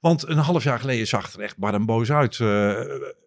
Want 0.00 0.28
een 0.28 0.38
half 0.38 0.62
jaar 0.62 0.80
geleden 0.80 1.06
zag 1.06 1.24
het 1.24 1.34
er 1.34 1.40
echt 1.40 1.56
bar 1.56 1.74
en 1.74 1.86
boos 1.86 2.10
uit. 2.10 2.36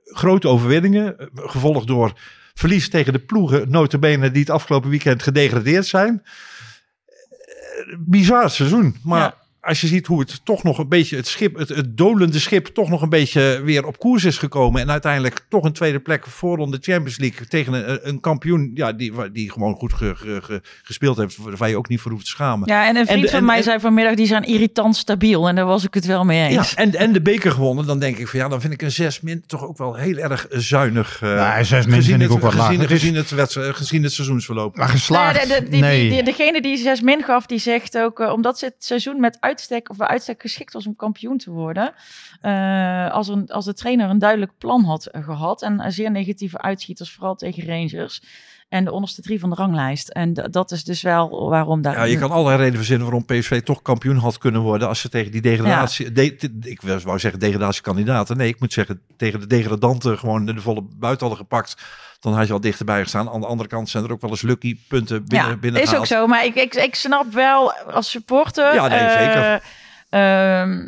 Grote 0.03 0.47
overwinningen, 0.47 1.29
gevolgd 1.33 1.87
door 1.87 2.13
verlies 2.55 2.89
tegen 2.89 3.13
de 3.13 3.19
ploegen, 3.19 3.69
notabene 3.69 4.31
die 4.31 4.41
het 4.41 4.49
afgelopen 4.49 4.89
weekend 4.89 5.23
gedegradeerd 5.23 5.85
zijn. 5.85 6.23
Eh, 6.23 7.95
bizar 7.99 8.49
seizoen. 8.49 8.95
Maar. 9.03 9.43
Als 9.65 9.81
je 9.81 9.87
ziet 9.87 10.05
hoe 10.07 10.19
het 10.19 10.45
toch 10.45 10.63
nog 10.63 10.77
een 10.77 10.89
beetje, 10.89 11.15
het 11.15 11.27
schip, 11.27 11.57
het, 11.57 11.69
het 11.69 11.97
dolende 11.97 12.39
schip, 12.39 12.65
toch 12.65 12.89
nog 12.89 13.01
een 13.01 13.09
beetje 13.09 13.61
weer 13.63 13.85
op 13.85 13.99
koers 13.99 14.23
is 14.23 14.37
gekomen. 14.37 14.81
En 14.81 14.91
uiteindelijk 14.91 15.45
toch 15.49 15.63
een 15.63 15.73
tweede 15.73 15.99
plek 15.99 16.25
voor 16.27 16.57
de 16.57 16.77
Champions 16.81 17.17
League 17.17 17.47
tegen 17.47 17.73
een, 17.73 17.99
een 18.07 18.19
kampioen, 18.19 18.71
ja, 18.73 18.93
die, 18.93 19.31
die 19.31 19.51
gewoon 19.51 19.73
goed 19.75 19.93
ge, 19.93 20.15
ge, 20.15 20.39
ge, 20.43 20.61
gespeeld 20.83 21.17
heeft, 21.17 21.37
waar 21.57 21.69
je 21.69 21.77
ook 21.77 21.89
niet 21.89 21.99
voor 22.01 22.11
hoeft 22.11 22.23
te 22.23 22.29
schamen. 22.29 22.67
Ja, 22.67 22.87
en 22.87 22.95
een 22.95 23.05
vriend 23.05 23.09
En 23.09 23.21
de- 23.21 23.29
van 23.29 23.39
en- 23.39 23.45
mij 23.45 23.57
en- 23.57 23.63
zei 23.63 23.79
vanmiddag, 23.79 24.15
die 24.15 24.25
zijn 24.27 24.43
irritant 24.43 24.95
stabiel. 24.95 25.47
En 25.47 25.55
daar 25.55 25.65
was 25.65 25.83
ik 25.83 25.93
het 25.93 26.05
wel 26.05 26.23
mee 26.25 26.39
Ja, 26.51 26.57
eens. 26.57 26.73
en, 26.73 26.95
en 26.95 27.13
de 27.13 27.21
beker 27.21 27.51
gewonnen, 27.51 27.85
dan 27.85 27.99
denk 27.99 28.17
ik 28.17 28.27
van 28.27 28.39
ja, 28.39 28.47
dan 28.47 28.61
vind 28.61 28.73
ik 28.73 28.81
een 28.81 28.91
6 28.91 29.21
min 29.21 29.43
toch 29.47 29.67
ook 29.67 29.77
wel 29.77 29.95
heel 29.95 30.17
erg 30.17 30.47
zuinig. 30.49 31.19
eh, 31.21 31.29
Ja, 31.29 31.59
een 31.59 31.65
zes 31.65 31.85
min 31.85 31.95
gezien 31.95 32.09
vind 32.19 32.21
ik 32.21 32.27
het- 32.27 32.37
ook 32.37 32.43
wat 32.43 32.53
laag. 32.53 32.67
gezien, 32.67 32.87
gezien, 32.87 33.15
het 33.15 33.29
wedstrijd, 33.29 33.75
gezien 33.75 34.03
het 34.03 34.11
seizoensverloop. 34.13 34.75
Maar 34.77 34.89
geslaagd, 34.89 35.35
Nou 35.37 35.47
ja, 35.47 35.55
de, 35.55 35.63
de- 35.63 35.69
die, 35.69 35.81
nee. 35.81 36.01
die, 36.01 36.09
die- 36.11 36.23
degene 36.23 36.61
die 36.61 36.77
zes 36.77 37.01
min 37.01 37.23
gaf, 37.23 37.45
die 37.45 37.59
zegt 37.59 37.97
ook, 37.97 38.19
eh, 38.19 38.31
omdat 38.31 38.59
ze 38.59 38.65
het 38.65 38.75
seizoen 38.79 39.19
met 39.19 39.37
uitstek 39.55 39.89
of 39.89 39.97
bij 39.97 40.07
uitstek 40.07 40.41
geschikt 40.41 40.73
was 40.73 40.87
om 40.87 40.95
kampioen 40.95 41.37
te 41.37 41.51
worden, 41.51 41.93
eh, 42.41 43.11
als, 43.11 43.27
een, 43.27 43.47
als 43.47 43.65
de 43.65 43.73
trainer 43.73 44.09
een 44.09 44.19
duidelijk 44.19 44.51
plan 44.57 44.83
had 44.83 45.05
eh, 45.05 45.23
gehad. 45.23 45.61
En 45.61 45.85
een 45.85 45.91
zeer 45.91 46.11
negatieve 46.11 46.61
uitschieters, 46.61 47.11
vooral 47.11 47.35
tegen 47.35 47.65
Rangers 47.65 48.21
en 48.69 48.85
de 48.85 48.91
onderste 48.91 49.21
drie 49.21 49.39
van 49.39 49.49
de 49.49 49.55
ranglijst. 49.55 50.09
En 50.09 50.33
dat 50.33 50.71
is 50.71 50.83
dus 50.83 51.01
wel 51.01 51.49
waarom 51.49 51.81
daar. 51.81 51.93
Ja, 51.97 52.03
je 52.03 52.17
kan 52.17 52.31
allerlei 52.31 52.55
redenen 52.57 52.77
verzinnen 52.77 53.05
waarom 53.07 53.25
PSV 53.25 53.61
toch 53.61 53.81
kampioen 53.81 54.17
had 54.17 54.37
kunnen 54.37 54.61
worden 54.61 54.87
als 54.87 54.99
ze 54.99 55.09
tegen 55.09 55.31
die 55.31 55.41
degradatie, 55.41 56.11
de- 56.11 56.35
de- 56.35 56.69
ik 56.69 56.81
wou 56.81 57.19
zeggen 57.19 57.39
degradatiekandidaten. 57.39 58.37
Nee, 58.37 58.47
ik 58.47 58.59
moet 58.59 58.73
zeggen 58.73 59.01
tegen 59.17 59.39
de 59.39 59.47
degradanten 59.47 60.17
gewoon 60.17 60.45
de 60.45 60.61
volle 60.61 60.81
buiten 60.99 61.27
hadden 61.27 61.45
gepakt. 61.45 61.75
Dan 62.19 62.33
had 62.33 62.47
je 62.47 62.53
al 62.53 62.61
dichterbij 62.61 63.01
gestaan. 63.01 63.29
Aan 63.29 63.41
de 63.41 63.47
andere 63.47 63.69
kant 63.69 63.89
zijn 63.89 64.03
er 64.03 64.11
ook 64.11 64.21
wel 64.21 64.29
eens 64.29 64.41
lucky 64.41 64.77
punten 64.87 65.25
binnen, 65.25 65.49
ja, 65.49 65.55
binnen 65.57 65.81
is 65.81 65.95
ook 65.95 66.05
zo. 66.05 66.27
Maar 66.27 66.45
ik, 66.45 66.55
ik, 66.55 66.73
ik 66.75 66.95
snap 66.95 67.33
wel 67.33 67.73
als 67.73 68.09
supporter. 68.09 68.73
Ja, 68.73 68.87
nee, 68.87 68.99
eh, 68.99 69.19
zeker. 69.25 69.61
ehm, 70.09 70.87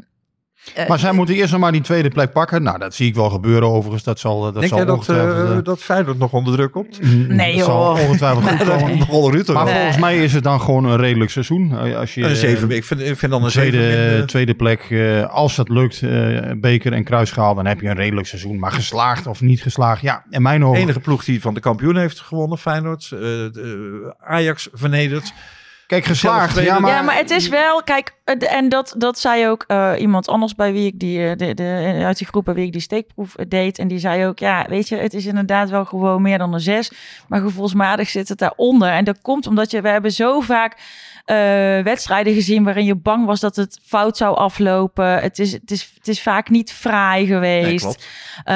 eh, 0.75 0.87
Maar 0.87 0.99
zij 0.99 1.11
moeten 1.11 1.35
eerst 1.35 1.51
nog 1.51 1.61
maar 1.61 1.71
die 1.71 1.81
tweede 1.81 2.09
plek 2.09 2.31
pakken. 2.31 2.63
Nou, 2.63 2.79
dat 2.79 2.93
zie 2.95 3.07
ik 3.07 3.15
wel 3.15 3.29
gebeuren 3.29 3.69
overigens. 3.69 4.03
Dat 4.03 4.19
zal, 4.19 4.41
dat 4.41 4.53
Denk 4.53 4.67
zal 4.67 4.77
jij 4.77 4.85
dat, 4.85 4.95
ongetwijfeld, 4.95 5.49
eh 5.49 5.57
eh, 5.57 5.63
dat 5.63 5.79
Feyenoord 5.83 6.17
nog 6.19 6.31
onder 6.33 6.53
druk 6.53 6.71
komt? 6.71 6.99
Nee, 7.27 7.55
dat 7.57 7.65
zal 7.65 7.97
joh. 7.97 8.07
ongetwijfeld 8.07 8.43
goed 8.43 8.57
komen. 9.09 9.53
Maar 9.53 9.63
Nee. 9.65 9.73
volgens 9.75 9.97
mij 9.97 10.23
is 10.23 10.33
het 10.33 10.43
dan 10.43 10.61
gewoon 10.61 10.85
een 10.85 10.97
redelijk 10.97 11.31
seizoen. 11.31 11.95
Als 11.95 12.13
je, 12.13 12.23
Een 12.23 12.35
zeven, 12.35 12.69
ik 12.71 12.83
vind, 12.83 13.01
ik 13.01 13.17
vind 13.17 13.31
dan 13.31 13.43
een 13.43 13.49
tweede, 13.49 13.91
zeven. 13.91 14.27
tweede 14.27 14.53
plek, 14.55 14.81
eh, 14.89 15.29
als 15.29 15.55
dat 15.55 15.69
lukt, 15.69 16.01
eh, 16.03 16.51
beker 16.57 16.93
en 16.93 17.03
kruisschaal, 17.03 17.55
dan 17.55 17.65
heb 17.65 17.81
je 17.81 17.87
een 17.89 17.95
redelijk 17.95 18.27
seizoen. 18.27 18.59
Maar 18.59 18.71
geslaagd 18.71 19.27
of 19.27 19.41
niet 19.41 19.61
geslaagd, 19.61 20.01
ja, 20.01 20.23
in 20.29 20.41
mijn 20.41 20.59
De 20.59 20.65
ogen. 20.65 20.81
enige 20.81 20.99
ploeg 20.99 21.23
die 21.23 21.41
van 21.41 21.53
de 21.53 21.59
kampioen 21.59 21.97
heeft 21.97 22.19
gewonnen, 22.19 22.57
Feyenoord. 22.57 23.11
eh, 23.11 23.19
Ajax 24.19 24.69
vernederd. 24.73 25.33
Kijk, 25.87 26.05
geslaagd, 26.05 26.59
ja, 26.59 26.79
maar... 26.79 26.91
ja, 26.91 27.01
maar 27.01 27.15
het 27.15 27.29
is 27.29 27.47
wel, 27.47 27.83
kijk, 27.83 28.13
en 28.25 28.69
dat, 28.69 28.95
dat 28.97 29.19
zei 29.19 29.47
ook 29.47 29.63
eh, 29.67 29.93
iemand 29.97 30.27
anders 30.27 30.55
bij 30.55 30.71
wie 30.71 30.85
ik 30.85 30.99
die, 30.99 31.29
eh, 31.29 31.37
de, 31.37 31.53
de, 31.53 32.01
uit 32.05 32.17
die 32.17 32.27
groep 32.27 32.45
bij 32.45 32.53
wie 32.53 32.65
ik 32.65 32.71
die 32.71 32.81
steekproef 32.81 33.35
eh, 33.35 33.45
deed. 33.49 33.79
En 33.79 33.87
die 33.87 33.99
zei 33.99 34.25
ook, 34.25 34.39
ja, 34.39 34.65
weet 34.69 34.87
je, 34.87 34.95
het 34.95 35.13
is 35.13 35.25
inderdaad 35.25 35.69
wel 35.69 35.85
gewoon 35.85 36.21
meer 36.21 36.37
dan 36.37 36.53
een 36.53 36.59
zes. 36.59 36.91
Maar 37.27 37.41
gevoelsmatig 37.41 38.09
zit 38.09 38.29
het 38.29 38.37
daaronder. 38.37 38.89
En 38.89 39.03
dat 39.03 39.21
komt 39.21 39.47
omdat 39.47 39.71
je, 39.71 39.81
we 39.81 39.89
hebben 39.89 40.11
zo 40.11 40.39
vaak 40.39 40.77
wedstrijden 41.83 42.33
gezien 42.33 42.63
waarin 42.63 42.85
je 42.85 42.95
bang 42.95 43.25
was 43.25 43.39
dat 43.39 43.55
het 43.55 43.79
fout 43.83 44.17
zou 44.17 44.35
aflopen. 44.35 45.19
Het 45.19 45.39
is, 45.39 45.51
het 45.51 45.71
is, 45.71 45.91
het 45.95 46.07
is 46.07 46.21
vaak 46.21 46.49
niet 46.49 46.71
fraai 46.73 47.25
geweest. 47.25 48.07
Eh, 48.43 48.55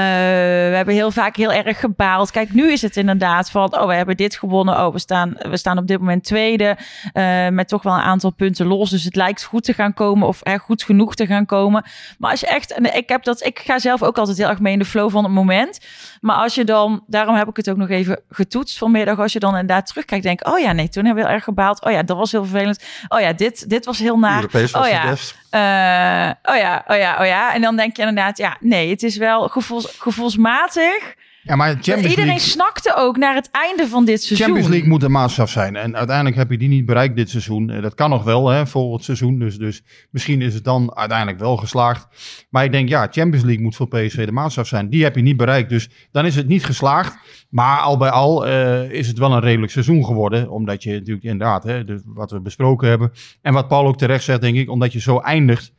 we 0.70 0.74
hebben 0.76 0.94
heel 0.94 1.12
vaak 1.12 1.36
heel 1.36 1.52
erg 1.52 1.80
gebaald. 1.80 2.32
Kijk, 2.32 2.54
nu 2.54 2.72
is 2.72 2.82
het 2.82 2.98
inderdaad 2.98 3.50
van, 3.50 3.80
oh, 3.80 3.88
we 3.88 3.94
hebben 3.94 4.18
dit 4.18 4.36
gewonnen. 4.36 4.86
Oh, 4.86 4.94
we 4.94 5.00
staan, 5.00 5.36
we 5.50 5.58
staan 5.58 5.78
op 5.78 5.88
dit 5.88 6.00
moment 6.00 6.24
tweede. 6.24 6.78
eh, 7.14 7.48
met 7.48 7.68
toch 7.68 7.84
wel 7.84 7.94
een 7.94 8.00
aantal 8.00 8.32
punten 8.32 8.66
los. 8.66 8.90
Dus 8.90 9.04
het 9.04 9.16
lijkt 9.16 9.44
goed 9.44 9.64
te 9.64 9.74
gaan 9.74 9.94
komen 9.94 10.28
of 10.28 10.40
er 10.44 10.60
goed 10.60 10.84
genoeg 10.84 11.16
te 11.16 11.26
gaan 11.26 11.46
komen. 11.46 11.84
Maar 12.18 12.32
als 12.32 12.40
je 12.40 12.48
echt, 12.48 12.74
en 12.74 12.96
ik 12.96 13.10
heb 13.10 13.24
dat, 13.24 13.44
ik 13.44 13.60
ga 13.60 13.80
zelf 13.80 14.04
ook 14.04 14.18
altijd 14.18 14.38
heel 14.38 14.50
erg 14.50 14.60
mee 14.60 14.74
in 14.74 14.80
de 14.80 14.86
flow 14.86 15.12
van 15.12 15.24
het 15.24 15.34
moment. 15.34 15.80
Maar 16.22 16.36
als 16.36 16.56
je 16.56 16.64
dan, 16.64 17.04
daarom 17.08 17.36
heb 17.36 17.48
ik 17.48 17.56
het 17.56 17.70
ook 17.70 17.78
nog 17.78 17.90
even 17.90 18.20
getoetst 18.30 18.78
vanmiddag. 18.78 19.20
Als 19.20 19.34
je 19.34 19.40
dan 19.40 19.52
inderdaad 19.52 19.88
terugkijkt, 19.88 20.24
denk 20.24 20.48
oh 20.48 20.60
ja, 20.60 20.72
nee, 20.72 20.90
toen 20.90 21.06
hebben 21.06 21.24
we 21.24 21.30
heel 21.30 21.38
erg 21.38 21.46
gebaald. 21.48 21.84
Oh 21.86 21.92
ja, 21.92 22.04
dat 22.04 22.18
was 22.18 22.32
heel 22.32 22.46
vervelend. 22.65 23.08
Oh 23.08 23.19
ja, 23.19 23.34
dit, 23.34 23.69
dit 23.69 23.86
was 23.86 24.00
heel. 24.00 24.19
Europees 24.24 24.71
was 24.71 24.86
oh 24.86 24.91
ja. 24.91 25.10
best. 25.10 25.36
Eh, 25.50 26.54
oh 26.54 26.60
ja, 26.60 26.84
oh 26.88 26.97
ja, 26.97 27.17
oh 27.19 27.26
ja. 27.26 27.54
En 27.54 27.62
dan 27.62 27.76
denk 27.76 27.95
je 27.95 28.02
inderdaad, 28.02 28.38
ja, 28.38 28.58
nee, 28.60 28.89
het 28.89 29.04
is 29.04 29.17
wel 29.17 29.47
gevoels, 29.47 29.95
gevoelsmatig. 30.00 31.15
Ja, 31.44 31.56
maar 31.56 31.70
Champions 31.70 32.02
Iedereen 32.02 32.26
League, 32.26 32.40
snakte 32.50 32.94
ook 32.96 33.18
naar 33.18 33.36
het 33.36 33.50
einde 33.52 33.88
van 33.88 34.06
dit 34.06 34.24
seizoen. 34.24 34.46
Champions 34.46 34.70
League 34.72 34.90
moet 34.90 35.02
de 35.02 35.10
maatstaf 35.10 35.50
zijn. 35.50 35.76
En 35.76 35.96
uiteindelijk 35.96 36.36
heb 36.36 36.52
je 36.52 36.58
die 36.58 36.68
niet 36.68 36.86
bereikt 36.86 37.16
dit 37.16 37.30
seizoen. 37.30 37.70
Eh, 37.70 37.82
Dat 37.82 37.94
kan 37.94 38.10
nog 38.10 38.24
wel, 38.24 38.50
hè, 38.50 38.68
volgend 38.68 39.04
seizoen. 39.04 39.40
Dus, 39.40 39.58
dus 39.58 39.84
misschien 40.12 40.42
is 40.42 40.54
het 40.54 40.64
dan 40.64 40.96
uiteindelijk 40.96 41.40
wel 41.40 41.58
geslaagd. 41.58 42.08
Maar 42.50 42.64
ik 42.64 42.72
denk, 42.72 42.90
ja, 42.90 43.08
Champions 43.12 43.46
League 43.46 43.64
moet 43.64 43.76
voor 43.76 43.88
PSV 43.88 44.26
de 44.26 44.32
maatstaf 44.32 44.68
zijn. 44.68 44.90
Die 44.90 45.04
heb 45.04 45.16
je 45.16 45.22
niet 45.22 45.38
bereikt. 45.38 45.70
Dus 45.70 45.90
dan 46.12 46.26
is 46.26 46.36
het 46.36 46.48
niet 46.48 46.66
geslaagd. 46.66 47.18
Maar 47.50 47.80
al 47.80 47.98
bij 47.98 48.10
al 48.10 48.48
eh, 48.48 48.92
is 48.92 49.08
het 49.08 49.18
wel 49.18 49.32
een 49.34 49.40
redelijk 49.42 49.72
seizoen 49.72 50.06
geworden. 50.06 50.50
Omdat 50.50 50.84
je 50.84 50.92
natuurlijk 50.92 51.26
inderdaad, 51.26 51.64
hè, 51.64 51.84
dus 51.84 52.02
wat 52.06 52.32
we 52.32 52.42
besproken 52.42 52.90
hebben. 52.90 53.12
En 53.42 53.54
wat 53.54 53.68
Paul 53.68 53.88
ook 53.88 53.98
terecht 53.98 54.24
zegt, 54.24 54.42
denk 54.42 54.56
ik, 54.58 54.70
omdat 54.70 54.94
je 54.94 55.00
zo 55.00 55.20
eindigt. 55.20 55.74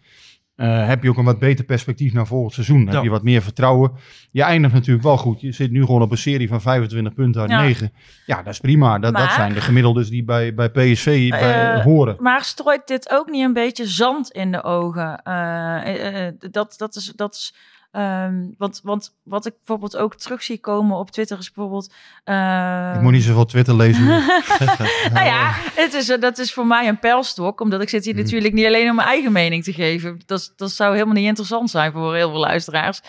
Eh, 0.57 0.87
heb 0.87 1.03
je 1.03 1.09
ook 1.09 1.17
een 1.17 1.25
wat 1.25 1.39
beter 1.39 1.65
perspectief 1.65 2.13
naar 2.13 2.27
volgend 2.27 2.53
seizoen. 2.55 2.85
Ja. 2.85 2.91
Heb 2.93 3.03
je 3.03 3.11
wat 3.11 3.23
meer 3.23 3.43
vertrouwen. 3.43 3.93
Je 4.31 4.43
eindigt 4.43 4.75
natuurlijk 4.75 5.05
wel 5.05 5.17
goed. 5.17 5.41
Je 5.41 5.53
zit 5.53 5.71
nu 5.71 5.85
gewoon 5.85 6.03
op 6.03 6.11
een 6.11 6.19
serie 6.19 6.49
van 6.49 6.61
25 6.61 7.15
punten 7.15 7.41
uit 7.41 7.51
Ja. 7.51 7.61
9. 7.63 7.93
Ja, 8.27 8.43
dat 8.43 8.53
is 8.53 8.61
prima. 8.61 8.99
Dat, 8.99 9.17
dat 9.17 9.33
zijn 9.33 9.53
de 9.53 9.61
gemiddeldes 9.61 10.09
die 10.09 10.25
bij, 10.25 10.55
bij 10.55 10.71
PSV 10.71 11.29
bij, 11.29 11.75
Eh, 11.75 11.83
horen. 11.85 12.17
Maar 12.19 12.45
strooit 12.45 12.87
dit 12.87 13.11
ook 13.11 13.31
niet 13.31 13.45
een 13.45 13.53
beetje 13.53 13.87
zand 13.87 14.31
in 14.31 14.53
de 14.53 14.63
ogen? 14.63 15.23
Eh, 15.23 15.77
eh, 15.77 16.27
eh, 16.27 16.35
dat, 16.51 16.75
dat 16.77 16.97
is. 16.97 17.13
Dat 17.17 17.35
is 17.35 17.55
ehm, 17.93 18.35
want, 18.59 18.81
want 18.85 19.15
wat 19.23 19.47
ik 19.47 19.53
bijvoorbeeld 19.57 19.97
ook 19.97 20.15
terug 20.17 20.43
zie 20.43 20.59
komen 20.59 20.97
op 20.97 21.11
Twitter 21.11 21.39
is 21.39 21.53
bijvoorbeeld. 21.53 21.93
eh, 22.25 22.93
Ik 22.95 23.01
moet 23.01 23.13
niet 23.13 23.23
zoveel 23.23 23.45
Twitter 23.45 23.75
lezen. 23.77 24.05
nou 25.13 25.25
ja, 25.27 25.53
het 25.75 25.95
is, 25.95 26.07
dat 26.21 26.39
is 26.39 26.53
voor 26.53 26.67
mij 26.67 26.89
een 26.89 26.99
pijlstok. 26.99 27.61
Omdat 27.61 27.83
ik 27.83 27.89
zit 27.89 28.05
hier 28.05 28.15
Mhm. 28.15 28.23
natuurlijk 28.23 28.55
niet 28.55 28.67
alleen 28.67 28.91
om 28.91 28.97
mijn 28.97 29.09
eigen 29.09 29.33
mening 29.33 29.65
te 29.65 29.73
geven. 29.73 30.21
Dat, 30.27 30.53
dat 30.57 30.71
zou 30.71 30.93
helemaal 30.93 31.15
niet 31.15 31.27
interessant 31.27 31.71
zijn 31.71 31.93
voor 31.93 32.15
heel 32.15 32.31
veel 32.31 32.39
luisteraars. 32.41 33.01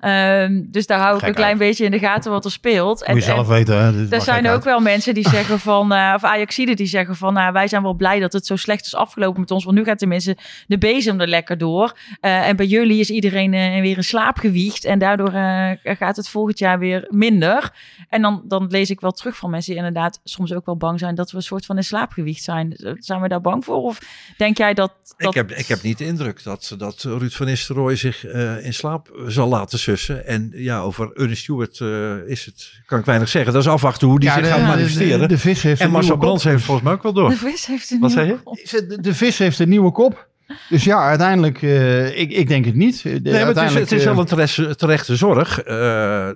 Ehm, 0.00 0.62
dus 0.66 0.86
daar 0.86 0.98
hou 1.00 1.16
ik 1.16 1.22
een 1.26 1.34
klein 1.34 1.50
uit. 1.50 1.58
beetje 1.58 1.84
in 1.84 1.90
de 1.90 1.98
gaten 1.98 2.30
wat 2.30 2.44
er 2.44 2.50
speelt. 2.50 3.06
moet 3.08 3.16
je 3.16 3.22
zelf 3.22 3.46
weten. 3.46 3.78
Hè? 3.78 4.08
Er 4.10 4.20
zijn 4.20 4.46
ook 4.46 4.52
uit. 4.52 4.64
wel 4.64 4.80
mensen 4.80 5.14
die 5.14 5.28
zeggen 5.36 5.58
van, 5.60 5.92
eh 5.92 6.12
of 6.14 6.24
Ajaxiden 6.24 6.76
die 6.76 6.86
zeggen 6.86 7.16
van, 7.16 7.32
nou, 7.34 7.52
wij 7.52 7.68
zijn 7.68 7.82
wel 7.82 7.94
blij 7.94 8.20
dat 8.20 8.32
het 8.32 8.46
zo 8.46 8.56
slecht 8.56 8.86
is 8.86 8.94
afgelopen 8.94 9.40
met 9.40 9.50
ons, 9.50 9.64
want 9.64 9.76
nu 9.76 9.84
gaat 9.84 9.98
tenminste 9.98 10.36
de 10.66 10.78
bezem 10.78 11.20
er 11.20 11.28
lekker 11.28 11.58
door. 11.58 11.96
Eh, 12.20 12.48
en 12.48 12.56
bij 12.56 12.66
jullie 12.66 13.00
is 13.00 13.10
iedereen 13.10 13.54
eh, 13.54 13.80
weer 13.80 13.96
in 13.96 14.04
slaap 14.04 14.27
gewiegd 14.36 14.84
en 14.84 14.98
daardoor 14.98 15.32
eh, 15.32 15.70
gaat 15.82 16.16
het 16.16 16.28
volgend 16.28 16.58
jaar 16.58 16.78
weer 16.78 17.06
minder. 17.10 17.72
En 18.08 18.22
dan, 18.22 18.42
dan 18.44 18.66
lees 18.70 18.90
ik 18.90 19.00
wel 19.00 19.10
terug 19.12 19.36
van 19.36 19.50
mensen 19.50 19.70
die 19.74 19.82
inderdaad 19.84 20.20
soms 20.24 20.52
ook 20.52 20.66
wel 20.66 20.76
bang 20.76 20.98
zijn 20.98 21.14
dat 21.14 21.30
we 21.30 21.36
een 21.36 21.42
soort 21.42 21.66
van 21.66 21.76
in 21.76 21.84
slaap 21.84 22.12
gewiegd 22.12 22.42
zijn. 22.42 22.74
Zijn 22.98 23.20
we 23.20 23.28
daar 23.28 23.40
bang 23.40 23.64
voor? 23.64 23.82
Of 23.82 23.98
denk 24.36 24.56
jij 24.58 24.74
dat... 24.74 24.92
dat... 25.16 25.28
Ik, 25.28 25.34
heb, 25.48 25.50
ik 25.58 25.66
heb 25.66 25.82
niet 25.82 25.98
de 25.98 26.04
indruk 26.06 26.42
dat, 26.42 26.74
dat 26.78 27.02
Ruud 27.02 27.30
van 27.32 27.46
Nistelrooy 27.46 27.96
zich 27.96 28.24
eh, 28.24 28.64
in 28.64 28.74
slaap 28.74 29.22
zal 29.26 29.48
laten 29.48 29.78
sussen. 29.78 30.26
En 30.26 30.50
ja, 30.52 30.80
over 30.80 31.10
Ernest 31.14 31.42
Stewart 31.42 31.80
eh, 31.80 32.16
is 32.30 32.44
het, 32.46 32.72
kan 32.86 32.98
ik 32.98 33.04
weinig 33.04 33.28
zeggen. 33.28 33.52
Dat 33.52 33.62
is 33.62 33.68
afwachten 33.68 34.08
hoe 34.08 34.20
die 34.20 34.28
Ja, 34.28 34.34
zich 34.34 34.44
de- 34.44 34.48
gaat 34.50 34.60
manifesteren. 34.66 35.20
De, 35.20 35.26
de 35.26 35.38
vis 35.38 35.62
heeft 35.62 35.80
en 35.80 35.86
een 35.86 35.92
Marcel 35.92 36.16
Brands 36.16 36.44
heeft 36.44 36.64
volgens 36.64 36.86
mij 36.86 36.94
ook 36.94 37.02
wel 37.02 37.12
door. 37.12 37.28
De 37.28 37.36
vis 37.36 37.66
heeft 37.66 37.90
een 37.90 38.00
Wat 38.00 38.08
nieuwe 38.08 38.24
zei 38.26 38.36
je? 38.38 38.42
kop. 38.42 38.56
Is 38.58 38.72
het- 38.72 38.88
De, 38.88 39.00
de 39.00 39.14
vis 39.14 39.38
heeft 39.38 39.58
een 39.58 39.68
nieuwe 39.68 39.92
kop. 39.92 40.28
Dus 40.68 40.84
ja, 40.84 41.08
uiteindelijk, 41.08 41.62
eh, 41.62 42.18
ik, 42.20 42.30
ik 42.32 42.48
denk 42.48 42.64
het 42.64 42.74
niet. 42.74 43.02
De- 43.02 43.08
Nee, 43.08 43.32
maar 43.32 43.46
het 43.46 43.56
is, 43.56 43.74
het 43.74 43.92
is 43.92 44.00
eh, 44.04 44.10
wel 44.10 44.18
een 44.20 44.26
terechte, 44.26 44.76
terechte 44.76 45.16
zorg 45.16 45.62
eh, 45.62 46.28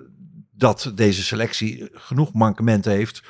dat 0.57 0.91
deze 0.95 1.23
selectie 1.23 1.89
genoeg 1.93 2.33
mankementen 2.33 2.91
heeft 2.91 3.21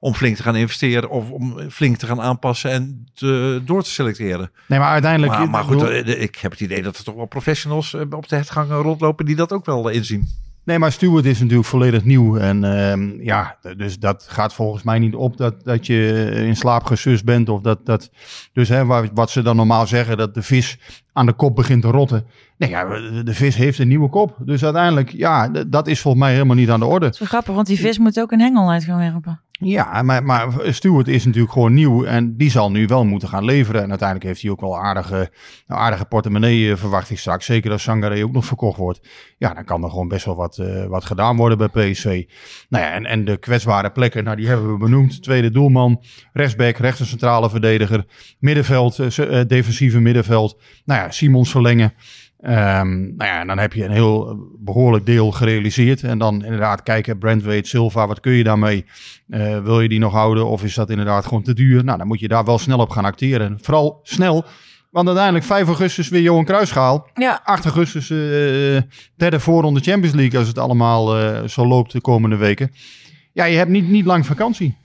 om 0.00 0.14
flink 0.14 0.36
te 0.36 0.42
gaan 0.42 0.56
investeren 0.56 1.10
of 1.10 1.30
om 1.30 1.70
flink 1.70 1.96
te 1.96 2.06
gaan 2.06 2.20
aanpassen 2.20 2.70
en 2.70 3.06
te, 3.14 3.60
door 3.64 3.82
te 3.82 3.90
selecteren. 3.90 4.50
Nee, 4.66 4.78
maar 4.78 4.90
uiteindelijk... 4.90 5.32
Maar, 5.50 5.64
goed, 5.64 5.78
bedoel- 5.78 6.14
eh, 6.14 6.22
ik 6.22 6.36
heb 6.36 6.50
het 6.50 6.60
idee 6.60 6.82
dat 6.82 6.96
er 6.98 7.04
toch 7.04 7.14
wel 7.14 7.26
professionals 7.26 7.94
eh, 7.94 8.00
op 8.10 8.28
de 8.28 8.34
hertgang 8.36 8.70
rondlopen 8.70 9.24
die 9.26 9.36
dat 9.36 9.52
ook 9.52 9.66
wel 9.66 9.90
eh, 9.90 9.96
inzien. 9.96 10.28
Nee, 10.68 10.78
maar 10.78 10.92
Stewart 10.92 11.24
is 11.24 11.40
natuurlijk 11.40 11.68
volledig 11.68 12.04
nieuw. 12.04 12.36
En 12.36 12.64
ehm, 12.64 13.22
ja, 13.22 13.58
dus 13.76 13.98
dat 13.98 14.26
gaat 14.28 14.54
volgens 14.54 14.82
mij 14.82 14.98
niet 14.98 15.14
op 15.14 15.36
dat, 15.36 15.64
dat 15.64 15.86
je 15.86 16.30
in 16.34 16.56
slaap 16.56 16.84
gesust 16.84 17.24
bent. 17.24 17.48
Of 17.48 17.60
dat, 17.60 17.86
dat, 17.86 18.10
dus 18.52 18.68
hè, 18.68 18.86
wat 19.12 19.30
ze 19.30 19.42
dan 19.42 19.56
normaal 19.56 19.86
zeggen, 19.86 20.16
dat 20.16 20.34
de 20.34 20.42
vis 20.42 20.78
aan 21.18 21.26
de 21.26 21.32
kop 21.32 21.56
begint 21.56 21.82
te 21.82 21.88
rotten. 21.88 22.26
Nee, 22.56 22.70
ja, 22.70 22.84
de, 23.22 23.34
vis 23.34 23.56
heeft 23.56 23.78
een 23.78 23.88
nieuwe 23.88 24.08
kop. 24.08 24.36
Dus 24.44 24.64
uiteindelijk, 24.64 25.10
ja, 25.10 25.48
dat 25.48 25.86
is 25.86 26.00
volgens 26.00 26.22
mij 26.22 26.32
helemaal 26.32 26.56
niet 26.56 26.70
aan 26.70 26.80
de 26.80 26.86
orde. 26.86 27.04
Dat 27.04 27.14
is 27.14 27.18
wel 27.18 27.28
grappig, 27.28 27.54
want 27.54 27.66
die 27.66 27.78
vis 27.78 27.98
moet 27.98 28.20
ook 28.20 28.32
een 28.32 28.40
hengel 28.40 28.70
uit 28.70 28.84
gaan 28.84 28.98
werpen. 28.98 29.40
Ja, 29.60 30.02
maar, 30.02 30.24
maar 30.24 30.48
Stuart 30.62 31.08
is 31.08 31.24
natuurlijk 31.24 31.52
gewoon 31.52 31.74
nieuw 31.74 32.04
en 32.04 32.36
die 32.36 32.50
zal 32.50 32.70
nu 32.70 32.86
wel 32.86 33.04
moeten 33.04 33.28
gaan 33.28 33.44
leveren. 33.44 33.82
En 33.82 33.88
uiteindelijk 33.88 34.28
heeft 34.28 34.42
hij 34.42 34.50
ook 34.50 34.60
wel 34.60 34.78
aardige, 34.78 35.30
een 35.66 35.76
aardige 35.76 36.04
portemonnee, 36.04 36.70
eh, 36.70 36.76
verwacht 36.76 37.10
ik 37.10 37.18
straks. 37.18 37.46
Zeker 37.46 37.70
als 37.70 37.82
Sangaré 37.82 38.24
ook 38.24 38.32
nog 38.32 38.44
verkocht 38.44 38.78
wordt. 38.78 39.00
Ja, 39.38 39.54
dan 39.54 39.64
kan 39.64 39.84
er 39.84 39.90
gewoon 39.90 40.08
best 40.08 40.24
wel 40.24 40.36
wat, 40.36 40.58
eh, 40.58 40.86
wat 40.86 41.04
gedaan 41.04 41.36
worden 41.36 41.58
bij 41.58 41.68
PSV. 41.68 42.24
Nou 42.68 42.84
ja, 42.84 42.92
en, 42.92 43.06
en 43.06 43.24
de 43.24 43.36
kwetsbare 43.36 43.90
plekken, 43.90 44.24
nou, 44.24 44.36
die 44.36 44.46
hebben 44.46 44.72
we 44.72 44.78
benoemd. 44.78 45.22
Tweede 45.22 45.50
doelman, 45.50 46.02
rechtsback, 46.32 46.76
rechter 46.76 47.06
centrale 47.06 47.50
verdediger, 47.50 48.04
middenveld, 48.38 48.98
eh, 48.98 49.40
defensieve 49.46 50.00
middenveld. 50.00 50.60
Nou 50.84 51.00
ja, 51.00 51.07
Simons 51.10 51.50
verlengen. 51.50 51.92
Ehm, 52.40 53.00
nou 53.00 53.30
ja, 53.30 53.44
dan 53.44 53.58
heb 53.58 53.72
je 53.72 53.84
een 53.84 53.90
heel 53.90 54.28
eh, 54.28 54.34
behoorlijk 54.58 55.06
deel 55.06 55.30
gerealiseerd. 55.30 56.02
En 56.02 56.18
dan 56.18 56.44
inderdaad 56.44 56.82
kijken, 56.82 57.18
Brandweight, 57.18 57.66
Silva, 57.66 58.06
wat 58.06 58.20
kun 58.20 58.32
je 58.32 58.44
daarmee? 58.44 58.84
Eh, 59.28 59.62
wil 59.62 59.80
je 59.80 59.88
die 59.88 59.98
nog 59.98 60.12
houden 60.12 60.46
of 60.46 60.64
is 60.64 60.74
dat 60.74 60.90
inderdaad 60.90 61.26
gewoon 61.26 61.42
te 61.42 61.54
duur? 61.54 61.84
Nou, 61.84 61.98
dan 61.98 62.06
moet 62.06 62.20
je 62.20 62.28
daar 62.28 62.44
wel 62.44 62.58
snel 62.58 62.78
op 62.78 62.90
gaan 62.90 63.04
acteren. 63.04 63.46
En 63.46 63.58
vooral 63.62 64.00
snel, 64.02 64.44
want 64.90 65.06
uiteindelijk 65.06 65.44
5 65.46 65.66
augustus 65.66 66.08
weer 66.08 66.20
Johan 66.20 66.44
Cruijffschaal. 66.44 67.10
Ja. 67.14 67.40
8 67.44 67.64
augustus 67.64 68.10
eh 68.10 68.82
derde 69.16 69.40
voorronde 69.40 69.80
Champions 69.80 70.14
League 70.14 70.38
als 70.38 70.48
het 70.48 70.58
allemaal 70.58 71.18
eh, 71.18 71.48
zo 71.48 71.66
loopt 71.66 71.92
de 71.92 72.00
komende 72.00 72.36
weken. 72.36 72.70
Ja, 73.32 73.44
je 73.44 73.56
hebt 73.56 73.70
niet, 73.70 73.88
niet 73.88 74.04
lang 74.04 74.26
vakantie. 74.26 74.76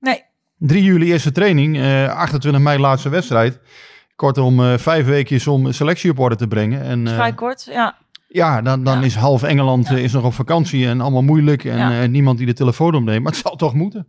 Nee. 0.00 0.22
3 0.58 0.82
juli 0.82 1.06
eerste 1.06 1.32
training, 1.32 1.76
eh 1.76 2.08
28 2.08 2.62
mei 2.62 2.78
laatste 2.78 3.08
wedstrijd. 3.08 3.60
Kortom, 4.16 4.60
eh 4.60 4.78
vijf 4.78 5.06
weekjes 5.06 5.46
om 5.46 5.72
selectie 5.72 6.10
op 6.10 6.18
orde 6.18 6.36
te 6.36 6.48
brengen. 6.48 6.82
En, 6.82 7.06
eh, 7.06 7.14
Vrij 7.14 7.32
kort, 7.34 7.64
ja. 7.70 7.96
ja, 8.28 8.62
dan, 8.62 8.84
dan 8.84 8.98
Ja. 8.98 9.04
is 9.04 9.14
half 9.14 9.42
Engeland 9.42 9.86
eh, 9.90 10.04
is 10.04 10.12
nog 10.12 10.24
op 10.24 10.32
vakantie 10.34 10.86
en 10.86 11.00
allemaal 11.00 11.22
moeilijk. 11.22 11.64
En 11.64 11.76
Ja. 11.76 12.02
eh, 12.02 12.08
niemand 12.08 12.38
die 12.38 12.46
de 12.46 12.52
telefoon 12.52 12.94
opneemt. 12.94 13.22
Maar 13.22 13.32
het 13.32 13.40
zal 13.46 13.56
toch 13.56 13.74
moeten. 13.74 14.06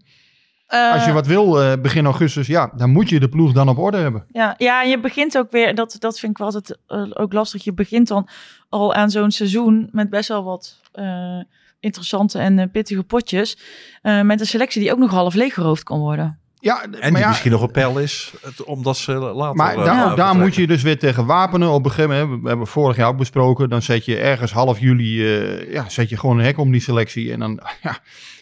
Eh, 0.67 0.91
Als 0.93 1.05
je 1.05 1.11
wat 1.11 1.27
wil 1.27 1.61
eh, 1.61 1.73
begin 1.81 2.05
augustus, 2.05 2.47
ja, 2.47 2.71
dan 2.75 2.89
moet 2.89 3.09
je 3.09 3.19
de 3.19 3.29
ploeg 3.29 3.51
dan 3.51 3.69
op 3.69 3.77
orde 3.77 3.97
hebben. 3.97 4.25
Ja, 4.31 4.55
ja, 4.57 4.83
en 4.83 4.89
je 4.89 4.99
begint 4.99 5.37
ook 5.37 5.51
weer, 5.51 5.75
dat, 5.75 5.95
dat 5.99 6.19
vind 6.19 6.31
ik 6.31 6.37
wel 6.37 6.47
altijd 6.47 6.77
ook 7.17 7.33
lastig. 7.33 7.63
Je 7.63 7.73
begint 7.73 8.07
dan 8.07 8.27
al 8.69 8.93
aan 8.93 9.09
zo'n 9.09 9.31
seizoen 9.31 9.89
met 9.91 10.09
best 10.09 10.29
wel 10.29 10.43
wat 10.43 10.81
eh, 10.91 11.39
interessante 11.79 12.39
en 12.39 12.71
pittige 12.71 13.03
potjes. 13.03 13.57
eh, 14.01 14.21
met 14.21 14.39
een 14.39 14.45
selectie 14.45 14.81
die 14.81 14.91
ook 14.91 14.97
nog 14.99 15.11
half 15.11 15.33
leeggeroofd 15.33 15.83
kan 15.83 15.99
worden. 15.99 16.39
Ja, 16.59 16.83
En 16.83 16.89
maar 16.91 17.09
die 17.11 17.19
ja, 17.19 17.27
misschien 17.27 17.51
nog 17.51 17.61
op 17.61 17.71
peil 17.73 17.99
is, 17.99 18.33
het- 18.41 18.63
omdat 18.63 18.97
ze 18.97 19.11
later... 19.13 19.55
Maar 19.55 19.75
eh, 19.77 19.85
daar, 19.85 20.15
daar 20.15 20.35
moet 20.35 20.55
je 20.55 20.67
dus 20.67 20.81
weer 20.81 20.99
tegen 20.99 21.25
wapenen. 21.25 21.69
Op 21.69 21.85
een 21.85 21.91
gegeven 21.91 22.19
moment, 22.19 22.41
we 22.41 22.47
hebben 22.47 22.67
vorig 22.67 22.95
jaar 22.97 23.07
ook 23.07 23.17
besproken, 23.17 23.69
dan 23.69 23.81
zet 23.81 24.05
je 24.05 24.17
ergens 24.17 24.51
half 24.51 24.79
juli, 24.79 25.35
eh, 25.37 25.71
ja, 25.73 25.89
zet 25.89 26.09
je 26.09 26.17
gewoon 26.17 26.37
een 26.39 26.45
hek 26.45 26.57
om 26.57 26.71
die 26.71 26.81
selectie. 26.81 27.31
En 27.31 27.39
dan, 27.39 27.59
ja, 27.83 27.97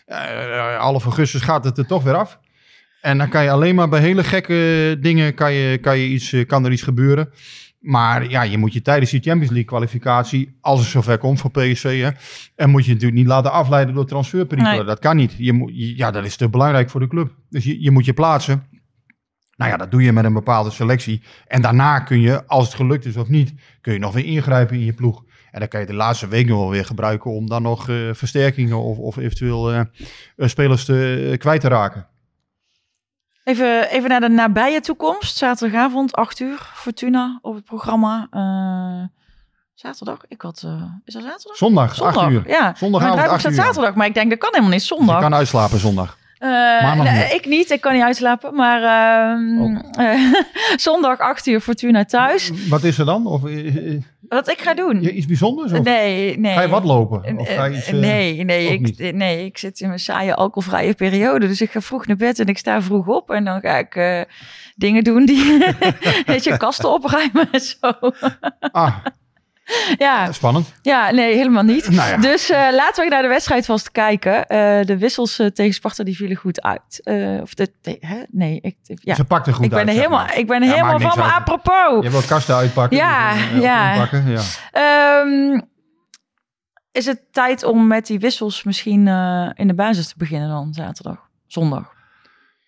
eh, 0.05 0.79
half 0.79 1.03
augustus 1.03 1.41
gaat 1.41 1.63
het 1.63 1.77
er 1.77 1.85
toch 1.87 2.03
weer 2.03 2.15
af. 2.15 2.39
En 3.01 3.17
dan 3.17 3.29
kan 3.29 3.43
je 3.43 3.49
alleen 3.51 3.75
maar 3.75 3.89
bij 3.89 3.99
hele 3.99 4.23
gekke 4.23 4.97
dingen, 4.99 5.33
kan, 5.33 5.53
je, 5.53 5.77
kan, 5.77 5.97
je 5.97 6.07
iets, 6.07 6.33
kan 6.47 6.65
er 6.65 6.71
iets 6.71 6.81
gebeuren. 6.81 7.29
Maar 7.85 8.29
ja, 8.29 8.41
je 8.41 8.57
moet 8.57 8.73
je 8.73 8.81
tijdens 8.81 9.11
die 9.11 9.21
Champions 9.21 9.49
League 9.49 9.69
kwalificatie, 9.69 10.57
als 10.61 10.79
het 10.79 10.89
zover 10.89 11.17
komt 11.17 11.39
voor 11.39 11.51
PSV, 11.51 12.01
hè, 12.01 12.09
en 12.55 12.69
moet 12.69 12.85
je 12.85 12.91
natuurlijk 12.91 13.19
niet 13.19 13.27
laten 13.27 13.51
afleiden 13.51 13.95
door 13.95 14.05
transferperikelen. 14.05 14.77
Nee. 14.77 14.85
Dat 14.85 14.99
kan 14.99 15.15
niet. 15.15 15.33
Je 15.37 15.53
moet, 15.53 15.71
ja, 15.73 16.11
dat 16.11 16.25
is 16.25 16.35
te 16.35 16.49
belangrijk 16.49 16.89
voor 16.89 16.99
de 16.99 17.07
club. 17.07 17.35
Dus 17.49 17.63
je, 17.63 17.81
je 17.81 17.91
moet 17.91 18.05
je 18.05 18.13
plaatsen. 18.13 18.63
Nou 19.55 19.71
ja, 19.71 19.77
dat 19.77 19.91
doe 19.91 20.03
je 20.03 20.11
met 20.11 20.25
een 20.25 20.33
bepaalde 20.33 20.69
selectie. 20.69 21.21
En 21.47 21.61
daarna 21.61 21.99
kun 21.99 22.19
je, 22.19 22.47
als 22.47 22.65
het 22.65 22.75
gelukt 22.75 23.05
is 23.05 23.17
of 23.17 23.27
niet, 23.27 23.53
kun 23.81 23.93
je 23.93 23.99
nog 23.99 24.13
weer 24.13 24.25
ingrijpen 24.25 24.75
in 24.75 24.85
je 24.85 24.93
ploeg. 24.93 25.23
En 25.51 25.59
dan 25.59 25.69
kan 25.69 25.79
je 25.79 25.85
de 25.85 25.93
laatste 25.93 26.27
week 26.27 26.47
nog 26.47 26.59
wel 26.59 26.69
weer 26.69 26.85
gebruiken 26.85 27.31
om 27.31 27.47
dan 27.47 27.61
nog 27.61 27.89
eh, 27.89 27.95
versterkingen 28.11 28.77
of, 28.77 28.97
of 28.97 29.17
eventueel 29.17 29.71
eh, 29.71 29.79
eh, 29.79 30.47
spelers 30.47 30.85
te, 30.85 31.35
kwijt 31.37 31.61
te 31.61 31.67
raken. 31.67 32.07
Even, 33.45 33.89
even 33.89 34.09
naar 34.09 34.19
de 34.19 34.29
nabije 34.29 34.79
toekomst. 34.81 35.37
Zaterdagavond, 35.37 36.15
8 36.15 36.39
uur, 36.39 36.69
Fortuna 36.73 37.39
op 37.41 37.55
het 37.55 37.63
programma. 37.65 38.27
Eh, 38.31 39.07
zaterdag? 39.73 40.19
Ik 40.27 40.41
had... 40.41 40.61
eh, 40.65 40.83
is 41.05 41.13
dat 41.13 41.23
zaterdag? 41.23 41.55
Zondag, 41.57 41.95
Zondag, 41.95 42.17
8 42.17 42.31
uur. 42.31 42.43
ja. 42.47 42.73
Zondagavond, 42.77 42.91
Mijn 42.91 43.01
draaiboek 43.01 43.31
8 43.31 43.39
staat 43.39 43.51
uur. 43.51 43.57
zaterdag, 43.63 43.95
maar 43.95 44.07
ik 44.07 44.13
denk 44.13 44.29
dat 44.29 44.39
kan 44.39 44.49
helemaal 44.51 44.71
niet 44.71 44.79
Dus 44.79 44.89
je 44.89 44.95
zondag. 44.95 45.19
kan 45.21 45.33
uitslapen 45.33 45.79
zondag. 45.79 46.17
Maandag 46.39 47.05
nee, 47.13 47.33
ik 47.35 47.45
niet, 47.45 47.69
ik 47.71 47.81
kan 47.81 47.93
niet 47.93 48.01
uitslapen. 48.03 48.55
Maar 48.55 48.81
ehm, 48.83 49.59
Oh. 49.61 50.33
zondag 50.75 51.19
8 51.19 51.45
uur 51.47 51.59
Fortuna 51.59 52.05
thuis. 52.05 52.51
Wat 52.69 52.83
is 52.83 52.97
er 52.97 53.05
dan? 53.05 53.25
Of 53.27 53.41
Wat 54.27 54.49
ik 54.49 54.61
ga 54.61 54.73
doen? 54.73 55.01
je 55.01 55.11
iets 55.11 55.25
bijzonders? 55.25 55.71
Of 55.71 55.83
Nee, 55.83 56.39
nee. 56.39 56.53
Ga 56.53 56.61
je 56.61 56.67
wat 56.67 56.83
lopen? 56.83 57.37
Of 57.37 57.47
Eh, 57.47 57.55
ga 57.55 57.65
je 57.65 57.77
iets, 57.77 57.87
eh, 57.87 57.93
nee, 57.93 58.43
nee, 58.43 58.67
ik, 58.67 59.13
nee, 59.13 59.45
ik 59.45 59.57
zit 59.57 59.79
in 59.79 59.87
mijn 59.87 59.99
saaie 59.99 60.35
alcoholvrije 60.35 60.93
periode. 60.93 61.47
Dus 61.47 61.61
ik 61.61 61.71
ga 61.71 61.81
vroeg 61.81 62.07
naar 62.07 62.15
bed 62.15 62.39
en 62.39 62.47
ik 62.47 62.57
sta 62.57 62.81
vroeg 62.81 63.07
op. 63.07 63.29
En 63.29 63.45
dan 63.45 63.61
ga 63.61 63.77
ik 63.77 63.95
eh, 63.95 64.21
dingen 64.75 65.03
doen 65.03 65.25
die... 65.25 65.57
weet 66.25 66.43
je, 66.43 66.57
kasten 66.57 66.91
opruimen 66.93 67.47
en 67.51 67.59
zo. 67.59 67.91
Ah, 68.59 68.95
ja, 69.97 70.31
spannend. 70.31 70.73
ja, 70.81 71.11
nee, 71.11 71.35
helemaal 71.35 71.63
niet. 71.63 71.89
Nou 71.89 72.09
ja. 72.09 72.17
Dus 72.17 72.49
eh, 72.49 72.67
laten 72.71 73.03
we 73.03 73.09
naar 73.09 73.21
de 73.21 73.27
wedstrijd 73.27 73.65
vast 73.65 73.91
kijken. 73.91 74.47
Eh, 74.47 74.85
de 74.85 74.97
wissels 74.97 75.39
eh, 75.39 75.47
tegen 75.47 75.73
Sparta 75.73 76.03
die 76.03 76.15
vielen 76.15 76.37
goed 76.37 76.61
uit. 76.61 77.01
Of 77.41 77.53
de, 77.53 77.71
de- 77.81 77.97
hè? 77.99 78.23
Nee, 78.29 78.59
ik, 78.61 78.75
ja. 78.85 79.15
Ze 79.15 79.23
pakt 79.25 79.47
er 79.47 79.53
goed 79.53 79.63
ik 79.65 79.69
ben 79.69 79.79
uit, 79.79 79.87
er 79.87 79.93
helemaal, 79.93 80.25
maar. 80.25 80.37
ik 80.37 80.47
ben 80.47 80.61
er 80.61 80.67
Ja, 80.67 80.73
helemaal 80.73 80.99
van 80.99 81.17
me 81.25 81.31
apropos. 81.31 82.03
Je 82.03 82.09
wil 82.09 82.21
kasten 82.21 82.55
uitpakken. 82.55 82.97
Ja, 82.97 83.33
ja. 83.33 84.07
ja. 84.25 84.41
Ehm, 84.71 85.61
is 86.91 87.05
het 87.05 87.21
tijd 87.31 87.63
om 87.63 87.87
met 87.87 88.07
die 88.07 88.19
wissels 88.19 88.63
misschien 88.63 89.07
in 89.55 89.67
de 89.67 89.73
basis 89.75 90.07
te 90.07 90.13
beginnen 90.17 90.49
dan 90.49 90.73
zaterdag, 90.73 91.17
zondag? 91.47 91.93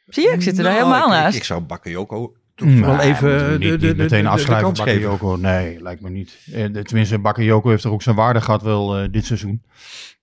Zie 0.07 0.23
je, 0.23 0.33
ik 0.33 0.41
zit 0.41 0.57
er 0.57 0.63
Nou, 0.63 0.75
helemaal 0.75 1.03
ik, 1.03 1.09
naast. 1.13 1.33
Ik, 1.35 1.39
ik 1.41 1.43
zou 1.47 1.61
Bakayoko 1.61 2.36
toch 2.57 2.67
Nee, 2.67 2.79
wel 2.81 2.99
even 2.99 3.29
moeten 3.29 3.51
we 3.51 3.57
de, 3.57 3.59
de, 3.59 3.71
niet 3.71 3.79
de, 3.81 3.87
meteen 4.03 4.17
de- 4.17 4.23
de 4.23 4.29
afschrijven 4.29 4.65
kans 4.65 4.79
geven. 4.79 5.01
Bakayoko. 5.01 5.35
Nee, 5.35 5.81
lijkt 5.81 6.01
me 6.01 6.09
niet. 6.09 6.37
Eh, 6.53 6.65
de- 6.73 6.83
tenminste, 6.83 7.19
Bakayoko 7.19 7.69
heeft 7.69 7.83
er 7.83 7.91
ook 7.91 8.01
zijn 8.01 8.15
waarde 8.15 8.41
gehad 8.41 8.61
wel 8.61 8.97
eh, 8.97 9.07
dit 9.11 9.25
seizoen. 9.25 9.61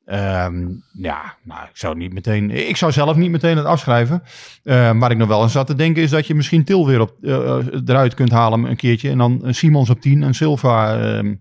Ehm, 0.04 0.66
ja, 0.92 1.34
nou, 1.42 1.62
ik 1.64 1.76
zou 1.76 1.96
niet 1.96 2.12
meteen. 2.12 2.50
Ik 2.68 2.76
zou 2.76 2.92
zelf 2.92 3.16
niet 3.16 3.30
meteen 3.30 3.56
het 3.56 3.66
afschrijven. 3.66 4.22
Eh, 4.62 4.98
waar 4.98 5.10
ik 5.10 5.16
nog 5.16 5.28
wel 5.28 5.42
aan 5.42 5.50
zat 5.50 5.66
te 5.66 5.74
denken 5.74 6.02
is 6.02 6.10
dat 6.10 6.26
je 6.26 6.34
misschien 6.34 6.64
Til 6.64 6.86
weer 6.86 7.00
op, 7.00 7.14
eh, 7.22 7.56
eruit 7.84 8.14
kunt 8.14 8.30
halen 8.30 8.64
een 8.64 8.76
keertje. 8.76 9.10
En 9.10 9.18
dan 9.18 9.42
Simons 9.48 9.90
op 9.90 10.00
10 10.00 10.22
en 10.22 10.34
Silva, 10.34 10.98
ehm, 10.98 11.34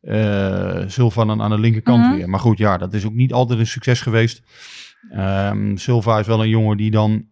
eh, 0.00 0.82
Silva 0.86 1.24
dan 1.24 1.42
aan 1.42 1.50
de 1.50 1.58
linkerkant 1.58 2.04
Mhm. 2.04 2.14
weer. 2.16 2.28
Maar 2.28 2.40
goed, 2.40 2.58
ja, 2.58 2.76
dat 2.76 2.94
is 2.94 3.04
ook 3.06 3.14
niet 3.14 3.32
altijd 3.32 3.58
een 3.58 3.66
succes 3.66 4.00
geweest. 4.00 4.42
Ehm, 5.10 5.76
Silva 5.76 6.18
is 6.18 6.26
wel 6.26 6.42
een 6.42 6.48
jongen 6.48 6.76
die 6.76 6.90
dan 6.90 7.24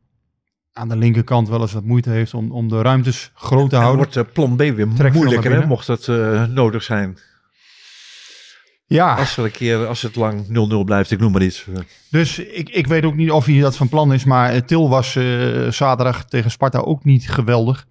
aan 0.78 0.88
de 0.88 0.96
linkerkant 0.96 1.48
wel 1.48 1.60
eens 1.60 1.72
wat 1.72 1.84
moeite 1.84 2.10
heeft 2.10 2.34
om, 2.34 2.52
om 2.52 2.68
de 2.68 2.82
ruimtes 2.82 3.30
groot 3.34 3.58
te 3.58 3.62
En 3.62 3.68
dan 3.68 3.80
houden. 3.80 3.96
wordt 3.96 4.16
eh, 4.16 4.34
plan 4.34 4.56
B 4.56 4.58
weer 4.58 4.88
Trek 4.96 5.12
moeilijker, 5.12 5.52
hè, 5.52 5.66
mocht 5.66 5.86
het 5.86 6.08
eh, 6.08 6.44
nodig 6.44 6.82
zijn. 6.82 7.18
Ja, 8.86 9.14
Als, 9.14 9.36
er 9.36 9.44
een 9.44 9.50
keer, 9.50 9.86
als 9.86 10.02
het 10.02 10.16
lang 10.16 10.46
0-0 10.46 10.50
blijft, 10.84 11.10
ik 11.10 11.18
noem 11.18 11.32
maar 11.32 11.42
iets. 11.42 11.66
Dus 12.10 12.38
ik, 12.38 12.68
ik 12.68 12.86
weet 12.86 13.04
ook 13.04 13.14
niet 13.14 13.30
of 13.30 13.44
hij 13.44 13.60
dat 13.60 13.76
van 13.76 13.88
plan 13.88 14.12
is. 14.12 14.24
Maar 14.24 14.50
eh, 14.50 14.60
Til 14.60 14.88
was 14.88 15.12
zaterdag 15.68 16.24
tegen 16.24 16.50
Sparta 16.50 16.78
ook 16.78 17.04
niet 17.04 17.30
geweldig. 17.30 17.86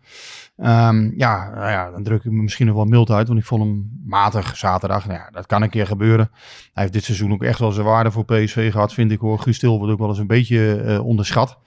Ehm, 0.57 1.11
ja, 1.17 1.51
nou 1.55 1.69
ja, 1.69 1.91
dan 1.91 2.03
druk 2.03 2.23
ik 2.23 2.31
me 2.31 2.41
misschien 2.41 2.65
nog 2.65 2.75
wel 2.75 2.85
mild 2.85 3.09
uit. 3.09 3.27
Want 3.27 3.39
ik 3.39 3.45
vond 3.45 3.63
hem 3.63 4.01
matig 4.05 4.57
zaterdag. 4.57 5.05
Nou 5.05 5.19
ja, 5.19 5.29
dat 5.31 5.45
kan 5.45 5.61
een 5.61 5.69
keer 5.69 5.87
gebeuren. 5.87 6.29
Hij 6.73 6.83
heeft 6.83 6.93
dit 6.93 7.03
seizoen 7.03 7.31
ook 7.31 7.43
echt 7.43 7.59
wel 7.59 7.71
zijn 7.71 7.85
waarde 7.85 8.11
voor 8.11 8.25
PSV 8.25 8.71
gehad, 8.71 8.93
vind 8.93 9.11
ik 9.11 9.19
hoor. 9.19 9.39
Guus 9.39 9.59
Til 9.59 9.77
wordt 9.77 9.93
ook 9.93 9.99
wel 9.99 10.09
eens 10.09 10.19
een 10.19 10.27
beetje 10.27 11.01
onderschat. 11.03 11.57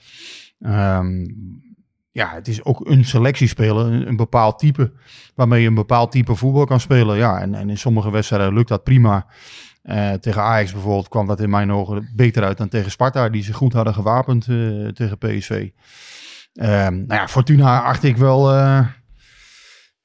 Ehm, 0.60 1.24
ja, 2.10 2.30
het 2.34 2.48
is 2.48 2.64
ook 2.64 2.88
een 2.88 3.04
selectiespeler, 3.04 3.86
een, 3.86 4.08
een 4.08 4.16
bepaald 4.16 4.58
type. 4.58 4.92
Waarmee 5.34 5.62
je 5.62 5.68
een 5.68 5.74
bepaald 5.74 6.12
type 6.12 6.34
voetbal 6.34 6.64
kan 6.64 6.80
spelen. 6.80 7.16
Ja, 7.16 7.40
en, 7.40 7.54
en 7.54 7.70
in 7.70 7.78
sommige 7.78 8.10
wedstrijden 8.10 8.54
lukt 8.54 8.68
dat 8.68 8.84
prima. 8.84 9.26
Eh, 9.82 10.12
tegen 10.12 10.42
Ajax 10.42 10.72
bijvoorbeeld 10.72 11.08
kwam 11.08 11.26
dat 11.26 11.40
in 11.40 11.50
mijn 11.50 11.72
ogen 11.72 12.10
beter 12.16 12.44
uit 12.44 12.58
dan 12.58 12.68
tegen 12.68 12.90
Sparta, 12.90 13.28
die 13.28 13.42
ze 13.42 13.52
goed 13.52 13.72
hadden 13.72 13.94
gewapend 13.94 14.48
eh, 14.48 14.86
tegen 14.86 15.18
PSV. 15.18 15.68
Ehm, 16.54 16.94
nou 16.94 17.20
ja, 17.20 17.28
Fortuna 17.28 17.82
acht 17.82 18.02
ik 18.02 18.16
wel. 18.16 18.52
eh, 18.52 18.86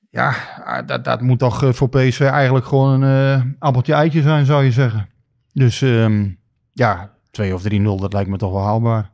ja, 0.09 0.35
ah, 0.63 0.87
dat, 0.87 1.03
dat 1.03 1.21
moet 1.21 1.39
toch 1.39 1.75
voor 1.75 1.89
PSV 1.89 2.21
eigenlijk 2.21 2.65
gewoon 2.65 3.01
een 3.01 3.55
appeltje 3.59 3.93
eitje 3.93 4.21
zijn, 4.21 4.45
zou 4.45 4.63
je 4.63 4.71
zeggen. 4.71 5.09
Dus 5.53 5.81
ehm, 5.81 6.29
ja, 6.73 7.11
2 7.31 7.53
of 7.53 7.63
3-0, 7.63 7.73
dat 7.81 8.13
lijkt 8.13 8.29
me 8.29 8.37
toch 8.37 8.51
wel 8.51 8.63
haalbaar. 8.63 9.11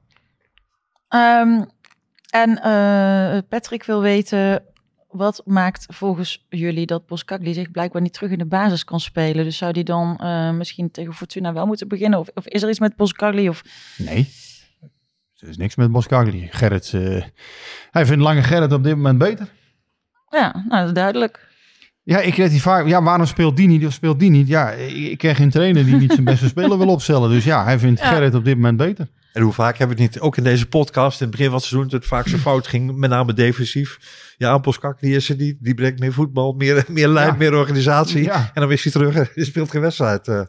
Ehm, 1.12 1.64
en 2.30 2.62
eh, 2.62 3.38
Patrick 3.50 3.84
wil 3.84 4.02
weten, 4.02 4.64
wat 5.08 5.42
maakt 5.46 5.86
volgens 5.90 6.46
jullie 6.50 6.86
dat 6.86 7.06
Boskakli 7.06 7.54
zich 7.54 7.72
blijkbaar 7.72 8.02
niet 8.02 8.14
terug 8.14 8.32
in 8.32 8.38
de 8.38 8.46
basis 8.46 8.84
kan 8.84 9.00
spelen? 9.00 9.44
Dus 9.44 9.58
zou 9.58 9.74
die 9.74 9.84
dan 9.84 10.18
eh, 10.18 10.52
misschien 10.52 10.92
tegen 10.92 11.14
Fortuna 11.14 11.54
wel 11.54 11.66
moeten 11.66 11.88
beginnen? 11.88 12.20
Of, 12.20 12.28
of 12.34 12.48
is 12.48 12.64
er 12.64 12.70
iets 12.70 12.80
met 12.80 12.96
Boskakli? 12.96 13.50
Of... 13.50 13.62
Nee. 13.98 14.30
Er 15.38 15.50
is 15.50 15.58
niks 15.58 15.76
met 15.76 15.92
Boskagli. 15.92 16.48
Gerrit, 16.52 16.94
eh, 16.94 17.24
hij 17.92 18.06
vindt 18.06 18.24
Lange 18.24 18.44
Gerrit 18.44 18.72
op 18.72 18.84
dit 18.84 18.96
moment 18.96 19.18
beter. 19.18 19.50
Ja, 20.30 20.52
nou, 20.54 20.80
dat 20.80 20.88
is 20.88 20.94
duidelijk. 20.94 21.50
Ja, 22.04 22.20
ik 22.20 22.34
kreeg 22.34 22.50
die 22.50 22.62
vaak. 22.62 22.88
Ja, 22.88 23.04
waarom 23.04 23.26
speelt 23.26 23.58
die 23.58 23.68
niet 23.68 23.86
of 23.86 23.94
speelt 23.94 24.20
die 24.20 24.30
niet? 24.30 24.48
Ja, 24.48 24.72
ik, 24.72 24.96
ik 24.96 25.18
krijg 25.18 25.38
geen 25.38 25.50
trainer 25.50 25.86
die 25.86 25.96
niet 25.96 26.12
zijn 26.12 26.24
beste 26.24 26.48
speler 26.56 26.78
wil 26.78 26.88
opstellen. 26.88 27.30
Dus 27.30 27.44
ja, 27.44 27.64
hij 27.64 27.80
vindt 27.80 28.00
Ja. 28.00 28.08
Gerrit 28.08 28.36
op 28.36 28.46
dit 28.46 28.56
moment 28.56 28.78
beter. 28.78 29.08
En 29.34 29.42
hoe 29.42 29.54
vaak 29.54 29.78
hebben 29.78 29.98
we 29.98 30.04
het 30.04 30.14
niet, 30.14 30.22
ook 30.24 30.38
in 30.38 30.44
deze 30.44 30.68
podcast, 30.68 31.20
in 31.22 31.28
het 31.28 31.32
begin 31.36 31.46
van 31.52 31.56
het 31.60 31.66
seizoen, 31.68 31.90
dat 31.90 32.00
het 32.00 32.10
vaak 32.10 32.28
zo 32.28 32.38
fout 32.48 32.68
ging, 32.68 32.96
met 32.96 33.10
name 33.10 33.34
defensief. 33.34 33.98
Ja, 34.38 34.58
Poskak, 34.58 35.00
die 35.00 35.16
is 35.16 35.30
er 35.30 35.36
niet. 35.36 35.58
Die 35.60 35.74
brengt 35.74 36.00
meer 36.00 36.14
voetbal, 36.14 36.54
meer, 36.54 36.86
meer 36.88 37.08
lijn, 37.08 37.28
Ja. 37.28 37.34
meer 37.38 37.54
organisatie. 37.56 38.24
Ja. 38.24 38.52
En 38.54 38.62
dan 38.62 38.72
is 38.72 38.84
hij 38.84 38.92
terug 38.92 39.16
en 39.16 39.30
hij 39.34 39.44
speelt 39.46 39.70
geen 39.72 39.82
wedstrijd. 39.82 40.28
eh. 40.28 40.42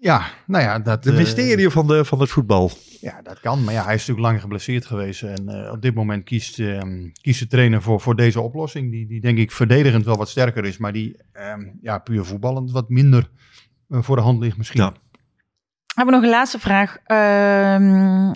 Ja, 0.00 0.26
nou 0.46 0.64
ja, 0.64 0.78
dat... 0.78 1.02
de 1.02 1.10
eh, 1.10 1.16
mysterie 1.16 1.70
van, 1.70 1.86
de, 1.86 2.04
van 2.04 2.20
het 2.20 2.30
voetbal. 2.30 2.70
Ja, 3.00 3.20
dat 3.22 3.40
kan. 3.40 3.64
Maar 3.64 3.74
ja, 3.74 3.84
hij 3.84 3.94
is 3.94 4.00
natuurlijk 4.00 4.26
lang 4.26 4.40
geblesseerd 4.40 4.86
geweest. 4.86 5.22
En 5.22 5.48
eh, 5.48 5.72
op 5.72 5.82
dit 5.82 5.94
moment 5.94 6.24
kiest, 6.24 6.58
ehm, 6.58 7.08
kiest 7.22 7.40
de 7.40 7.46
trainer 7.46 7.82
voor, 7.82 8.00
voor 8.00 8.16
deze 8.16 8.40
oplossing. 8.40 8.90
Die, 8.90 9.06
die 9.06 9.20
denk 9.20 9.38
ik 9.38 9.50
verdedigend 9.52 10.04
wel 10.04 10.16
wat 10.16 10.28
sterker 10.28 10.64
is. 10.64 10.78
Maar 10.78 10.92
die 10.92 11.16
ehm, 11.32 11.60
ja, 11.82 11.98
puur 11.98 12.24
voetballend 12.24 12.70
wat 12.70 12.88
minder 12.88 13.30
voor 13.88 14.16
de 14.16 14.22
hand 14.22 14.40
ligt 14.40 14.56
misschien. 14.56 14.80
Ja. 14.80 14.94
Hebben 16.00 16.18
we 16.18 16.26
nog 16.26 16.30
een 16.30 16.38
laatste 16.38 16.58
vraag. 16.58 16.96
Ehm, 17.04 18.32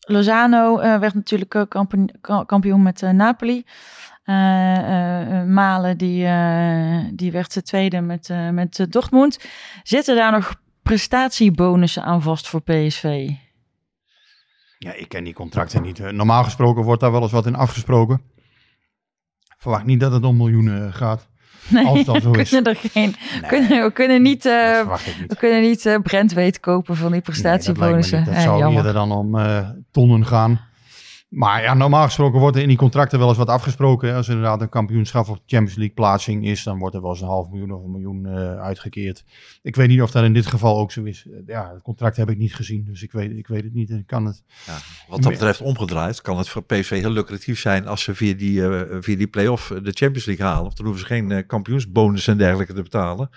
Lozano 0.00 0.78
eh, 0.78 0.98
werd 0.98 1.14
natuurlijk 1.14 1.66
kampioen, 1.68 2.10
ka- 2.20 2.44
kampioen 2.44 2.82
met 2.82 3.02
eh, 3.02 3.10
Napoli. 3.10 3.64
Eh, 4.24 4.34
Malen 5.44 5.98
die, 5.98 6.28
die 7.14 7.32
werd 7.32 7.54
de 7.54 7.62
tweede 7.62 8.00
met, 8.00 8.28
met 8.52 8.86
Dortmund. 8.88 9.38
Zitten 9.82 10.16
daar 10.16 10.32
nog 10.32 10.54
prestatiebonussen 10.82 12.02
aan 12.02 12.22
vast 12.22 12.48
voor 12.48 12.62
PSV? 12.62 13.30
Ja, 14.78 14.92
ik 14.92 15.08
ken 15.08 15.24
die 15.24 15.34
contracten 15.34 15.82
niet. 15.82 16.12
Normaal 16.12 16.44
gesproken 16.44 16.84
wordt 16.84 17.00
daar 17.00 17.12
wel 17.12 17.22
eens 17.22 17.32
wat 17.32 17.46
in 17.46 17.54
afgesproken. 17.54 18.22
Verwacht 19.58 19.84
niet 19.84 20.00
dat 20.00 20.12
het 20.12 20.24
om 20.24 20.36
miljoenen 20.36 20.92
gaat. 20.92 21.28
Nee, 21.68 21.86
Als 21.86 22.04
dat 22.04 22.22
zo 22.22 22.30
we 22.30 22.40
is. 22.40 22.48
kunnen 22.50 22.72
er 22.74 22.80
geen. 22.92 23.14
kunnen, 23.48 23.82
we 23.82 23.90
kunnen 23.92 24.22
niet, 24.22 24.42
verwacht 24.42 25.06
ik 25.06 25.14
we 25.14 25.20
niet. 25.20 25.38
kunnen 25.38 25.60
niet 25.60 25.86
eh 25.86 25.96
Brentweet 26.02 26.60
kopen 26.60 26.96
van 26.96 27.12
die 27.12 27.20
Nee, 27.20 27.20
dat, 27.22 27.24
prestatiebonussen. 27.24 28.18
niet. 28.18 28.26
dat 28.26 28.34
Eh, 28.36 28.42
zou 28.42 28.74
eerder 28.74 28.92
dan 28.92 29.12
om 29.12 29.38
eh, 29.38 29.68
tonnen 29.90 30.26
gaan. 30.26 30.60
Maar 31.32 31.62
ja, 31.62 31.74
normaal 31.74 32.04
gesproken 32.04 32.40
wordt 32.40 32.56
er 32.56 32.62
in 32.62 32.68
die 32.68 32.76
contracten 32.76 33.18
wel 33.18 33.28
eens 33.28 33.36
wat 33.36 33.48
afgesproken. 33.48 34.08
hè. 34.08 34.14
Als 34.14 34.26
er 34.28 34.34
inderdaad 34.34 34.60
een 34.60 34.68
kampioenschap 34.68 35.28
of 35.28 35.38
Champions 35.46 35.74
League 35.74 35.94
plaatsing 35.94 36.46
is, 36.46 36.62
dan 36.62 36.78
wordt 36.78 36.94
er 36.94 37.00
wel 37.02 37.10
eens 37.10 37.20
een 37.20 37.26
half 37.26 37.48
miljoen 37.50 37.72
of 37.72 37.84
een 37.84 37.90
miljoen 37.90 38.26
eh, 38.26 38.60
uitgekeerd. 38.60 39.24
Ik 39.62 39.76
weet 39.76 39.88
niet 39.88 40.02
of 40.02 40.10
dat 40.10 40.24
in 40.24 40.32
dit 40.32 40.46
geval 40.46 40.78
ook 40.78 40.92
zo 40.92 41.02
is. 41.02 41.26
Eh, 41.26 41.38
Ja, 41.46 41.70
het 41.72 41.82
contract 41.82 42.16
heb 42.16 42.30
ik 42.30 42.38
niet 42.38 42.54
gezien, 42.54 42.84
dus 42.84 43.02
ik 43.02 43.12
weet, 43.12 43.30
ik 43.36 43.46
weet 43.46 43.64
het 43.64 43.74
niet. 43.74 43.90
En 43.90 44.04
kan 44.06 44.24
het. 44.26 44.42
Ja, 44.66 44.76
wat 45.08 45.22
dat 45.22 45.32
betreft 45.32 45.60
omgedraaid 45.60 46.20
kan 46.20 46.38
het 46.38 46.48
voor 46.48 46.62
PSV 46.64 47.00
heel 47.00 47.10
lucratief 47.10 47.60
zijn 47.60 47.86
als 47.86 48.02
ze 48.02 48.14
via 48.14 48.34
die, 48.34 48.66
eh, 48.68 48.96
via 49.00 49.16
die 49.16 49.28
play-off 49.28 49.66
de 49.68 49.92
Champions 49.92 50.24
League 50.24 50.46
halen. 50.46 50.62
Want 50.62 50.76
dan 50.76 50.86
hoeven 50.86 51.06
ze 51.06 51.14
geen 51.14 51.46
kampioensbonus 51.46 52.26
en 52.26 52.38
dergelijke 52.38 52.74
te 52.74 52.82
betalen. 52.82 53.30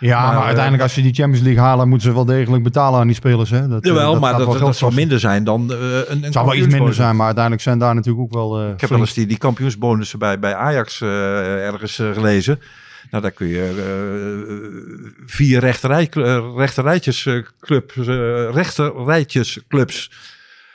Ja, 0.00 0.20
maar, 0.20 0.26
Maar, 0.26 0.36
eh, 0.40 0.44
uiteindelijk 0.44 0.82
als 0.82 0.94
je 0.94 1.02
die 1.02 1.14
Champions 1.14 1.44
League 1.44 1.62
halen, 1.62 1.88
moeten 1.88 2.08
ze 2.08 2.14
wel 2.14 2.24
degelijk 2.24 2.62
betalen 2.62 3.00
aan 3.00 3.06
die 3.06 3.16
spelers. 3.16 3.50
Hè? 3.50 3.68
Dat, 3.68 3.82
eh, 3.84 3.90
Jawel, 3.90 4.18
maar 4.18 4.38
dat, 4.38 4.76
zal 4.76 4.90
minder 4.90 5.20
zijn 5.20 5.44
dan 5.44 5.72
eh, 5.72 5.78
een, 5.78 6.04
een 6.08 6.22
Het 6.22 6.32
zal 6.32 6.44
wel 6.44 6.54
iets 6.54 6.74
minder 6.74 6.94
zijn, 6.94 7.16
maar 7.16 7.24
uiteindelijk 7.24 7.64
zijn 7.64 7.78
daar 7.78 7.94
natuurlijk 7.94 8.24
ook 8.24 8.32
wel. 8.32 8.70
Ik 8.70 8.80
heb 8.80 8.90
wel 8.90 8.98
eens 8.98 9.14
die, 9.14 9.26
die 9.26 9.38
kampioensbonussen 9.38 10.18
bij, 10.18 10.38
bij 10.38 10.54
Ajax 10.54 11.00
ergens 11.00 11.94
gelezen. 11.94 12.60
Nou, 13.10 13.22
daar 13.22 13.32
kun 13.32 13.46
je 13.46 15.14
vier 15.26 15.60
rechterrij, 15.60 16.08
rechterrijtjesclubs, 16.56 17.96
eh 17.96 18.50
rechterrijtjesclubs 18.52 20.10
eh, 20.10 20.16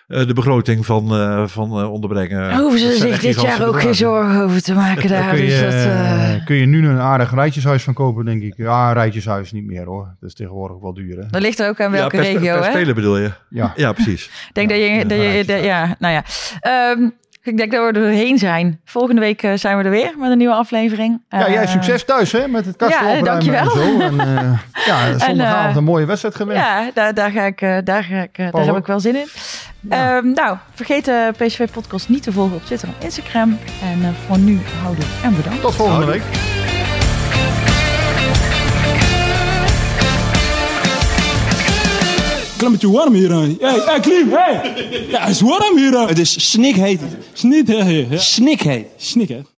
de 0.07 0.33
begroting 0.33 0.85
van, 0.85 1.15
eh, 1.15 1.47
van 1.47 1.79
eh, 1.79 1.91
onderbrengen. 1.91 2.57
Hoeven 2.57 2.79
ze 2.79 2.95
zich 2.95 3.19
dit 3.19 3.41
jaar 3.41 3.67
ook 3.67 3.81
geen 3.81 3.95
zorgen 3.95 4.41
over 4.43 4.61
te 4.61 4.73
maken 4.73 5.09
Daar 5.09 5.21
daar. 5.21 5.33
kun, 5.33 5.43
je, 5.43 5.49
dus 5.49 5.59
dat, 5.59 5.71
eh, 5.73 6.33
eh, 6.33 6.45
kun 6.45 6.55
je 6.55 6.65
nu 6.65 6.87
een 6.87 6.99
aardig 6.99 7.33
rijtjeshuis 7.33 7.83
van 7.83 7.93
kopen, 7.93 8.25
denk 8.25 8.41
ik. 8.41 8.53
Ja, 8.57 8.87
een 8.87 8.93
rijtjeshuis 8.93 9.51
niet 9.51 9.65
meer 9.65 9.85
hoor. 9.85 10.15
Dat 10.19 10.29
is 10.29 10.35
tegenwoordig 10.35 10.79
wel 10.79 10.93
duur. 10.93 11.17
Hè? 11.17 11.27
dat 11.29 11.41
ligt 11.41 11.59
er 11.59 11.69
ook 11.69 11.81
aan 11.81 11.91
welke 11.91 12.15
ja, 12.15 12.21
per, 12.21 12.31
regio, 12.31 12.53
per 12.53 12.63
hè? 12.63 12.69
speler 12.71 12.95
bedoel 12.95 13.17
je? 13.17 13.31
Ja. 13.49 13.73
Ja, 13.75 13.93
precies. 13.93 14.25
Ik 14.25 14.53
denk 14.53 14.69
dat 14.69 14.77
je, 14.77 14.83
Ja, 14.83 15.03
dat 15.03 15.17
je, 15.17 15.61
ja, 15.63 15.95
nou 15.99 16.13
ja. 16.13 16.23
Ehm, 16.59 17.09
ik 17.47 17.57
denk 17.57 17.71
dat 17.71 17.81
we 17.81 17.87
er 17.87 17.93
doorheen 17.93 18.37
zijn. 18.37 18.79
Volgende 18.85 19.21
week 19.21 19.43
eh, 19.43 19.51
zijn 19.55 19.77
we 19.77 19.83
er 19.83 19.89
weer 19.89 20.13
met 20.17 20.31
een 20.31 20.37
nieuwe 20.37 20.53
aflevering. 20.53 21.21
Ja, 21.29 21.49
jij 21.49 21.63
Eh, 21.63 21.69
succes 21.69 22.05
thuis 22.05 22.31
hè, 22.31 22.47
met 22.47 22.65
het 22.65 22.75
kastje 22.75 23.05
ja, 23.05 23.17
opruimen 23.17 23.31
dankjewel. 23.31 23.61
en 23.61 23.99
zo. 23.99 23.99
En, 23.99 24.19
eh, 24.37 24.85
ja, 24.87 25.19
zondagavond 25.19 25.69
eh, 25.71 25.75
een 25.75 25.83
mooie 25.83 26.05
wedstrijd 26.05 26.35
geweest. 26.35 26.59
Ja, 26.59 26.89
daar, 26.93 27.13
daar, 27.13 27.31
ga 27.31 27.41
ik, 27.41 27.61
eh, 27.61 27.77
daar, 27.83 28.03
ga 28.03 28.21
ik, 28.21 28.37
daar 28.51 28.65
heb 28.65 28.77
ik 28.77 28.85
wel 28.85 28.99
zin 28.99 29.15
in. 29.15 29.27
Ehm, 29.89 30.31
nou, 30.31 30.57
vergeet 30.73 31.05
de 31.05 31.31
PSV 31.37 31.67
Podcast 31.71 32.09
niet 32.09 32.23
te 32.23 32.31
volgen 32.31 32.55
op 32.55 32.65
Twitter 32.65 32.87
en 32.87 33.05
Instagram. 33.05 33.57
En 33.81 34.15
voor 34.27 34.37
nu 34.37 34.59
houden 34.83 35.05
en 35.23 35.35
bedankt. 35.35 35.61
Tot 35.61 35.75
volgende 35.75 36.05
week. 36.05 36.23
Klimmetje 42.57 42.91
warm 42.91 43.13
hier 43.13 43.33
aan. 43.33 43.57
Hey, 43.59 43.81
hey, 43.85 43.99
Klim, 43.99 44.31
hey! 44.31 44.73
Ja, 45.09 45.19
het 45.19 45.29
is 45.29 45.41
warm 45.41 45.77
hier 45.77 45.97
aan. 45.97 46.07
Het 46.07 46.19
is 46.19 46.51
snikheet. 46.51 46.99
Snikheet. 47.33 48.21
Snikheet. 48.21 48.87
Snikheet. 48.97 49.45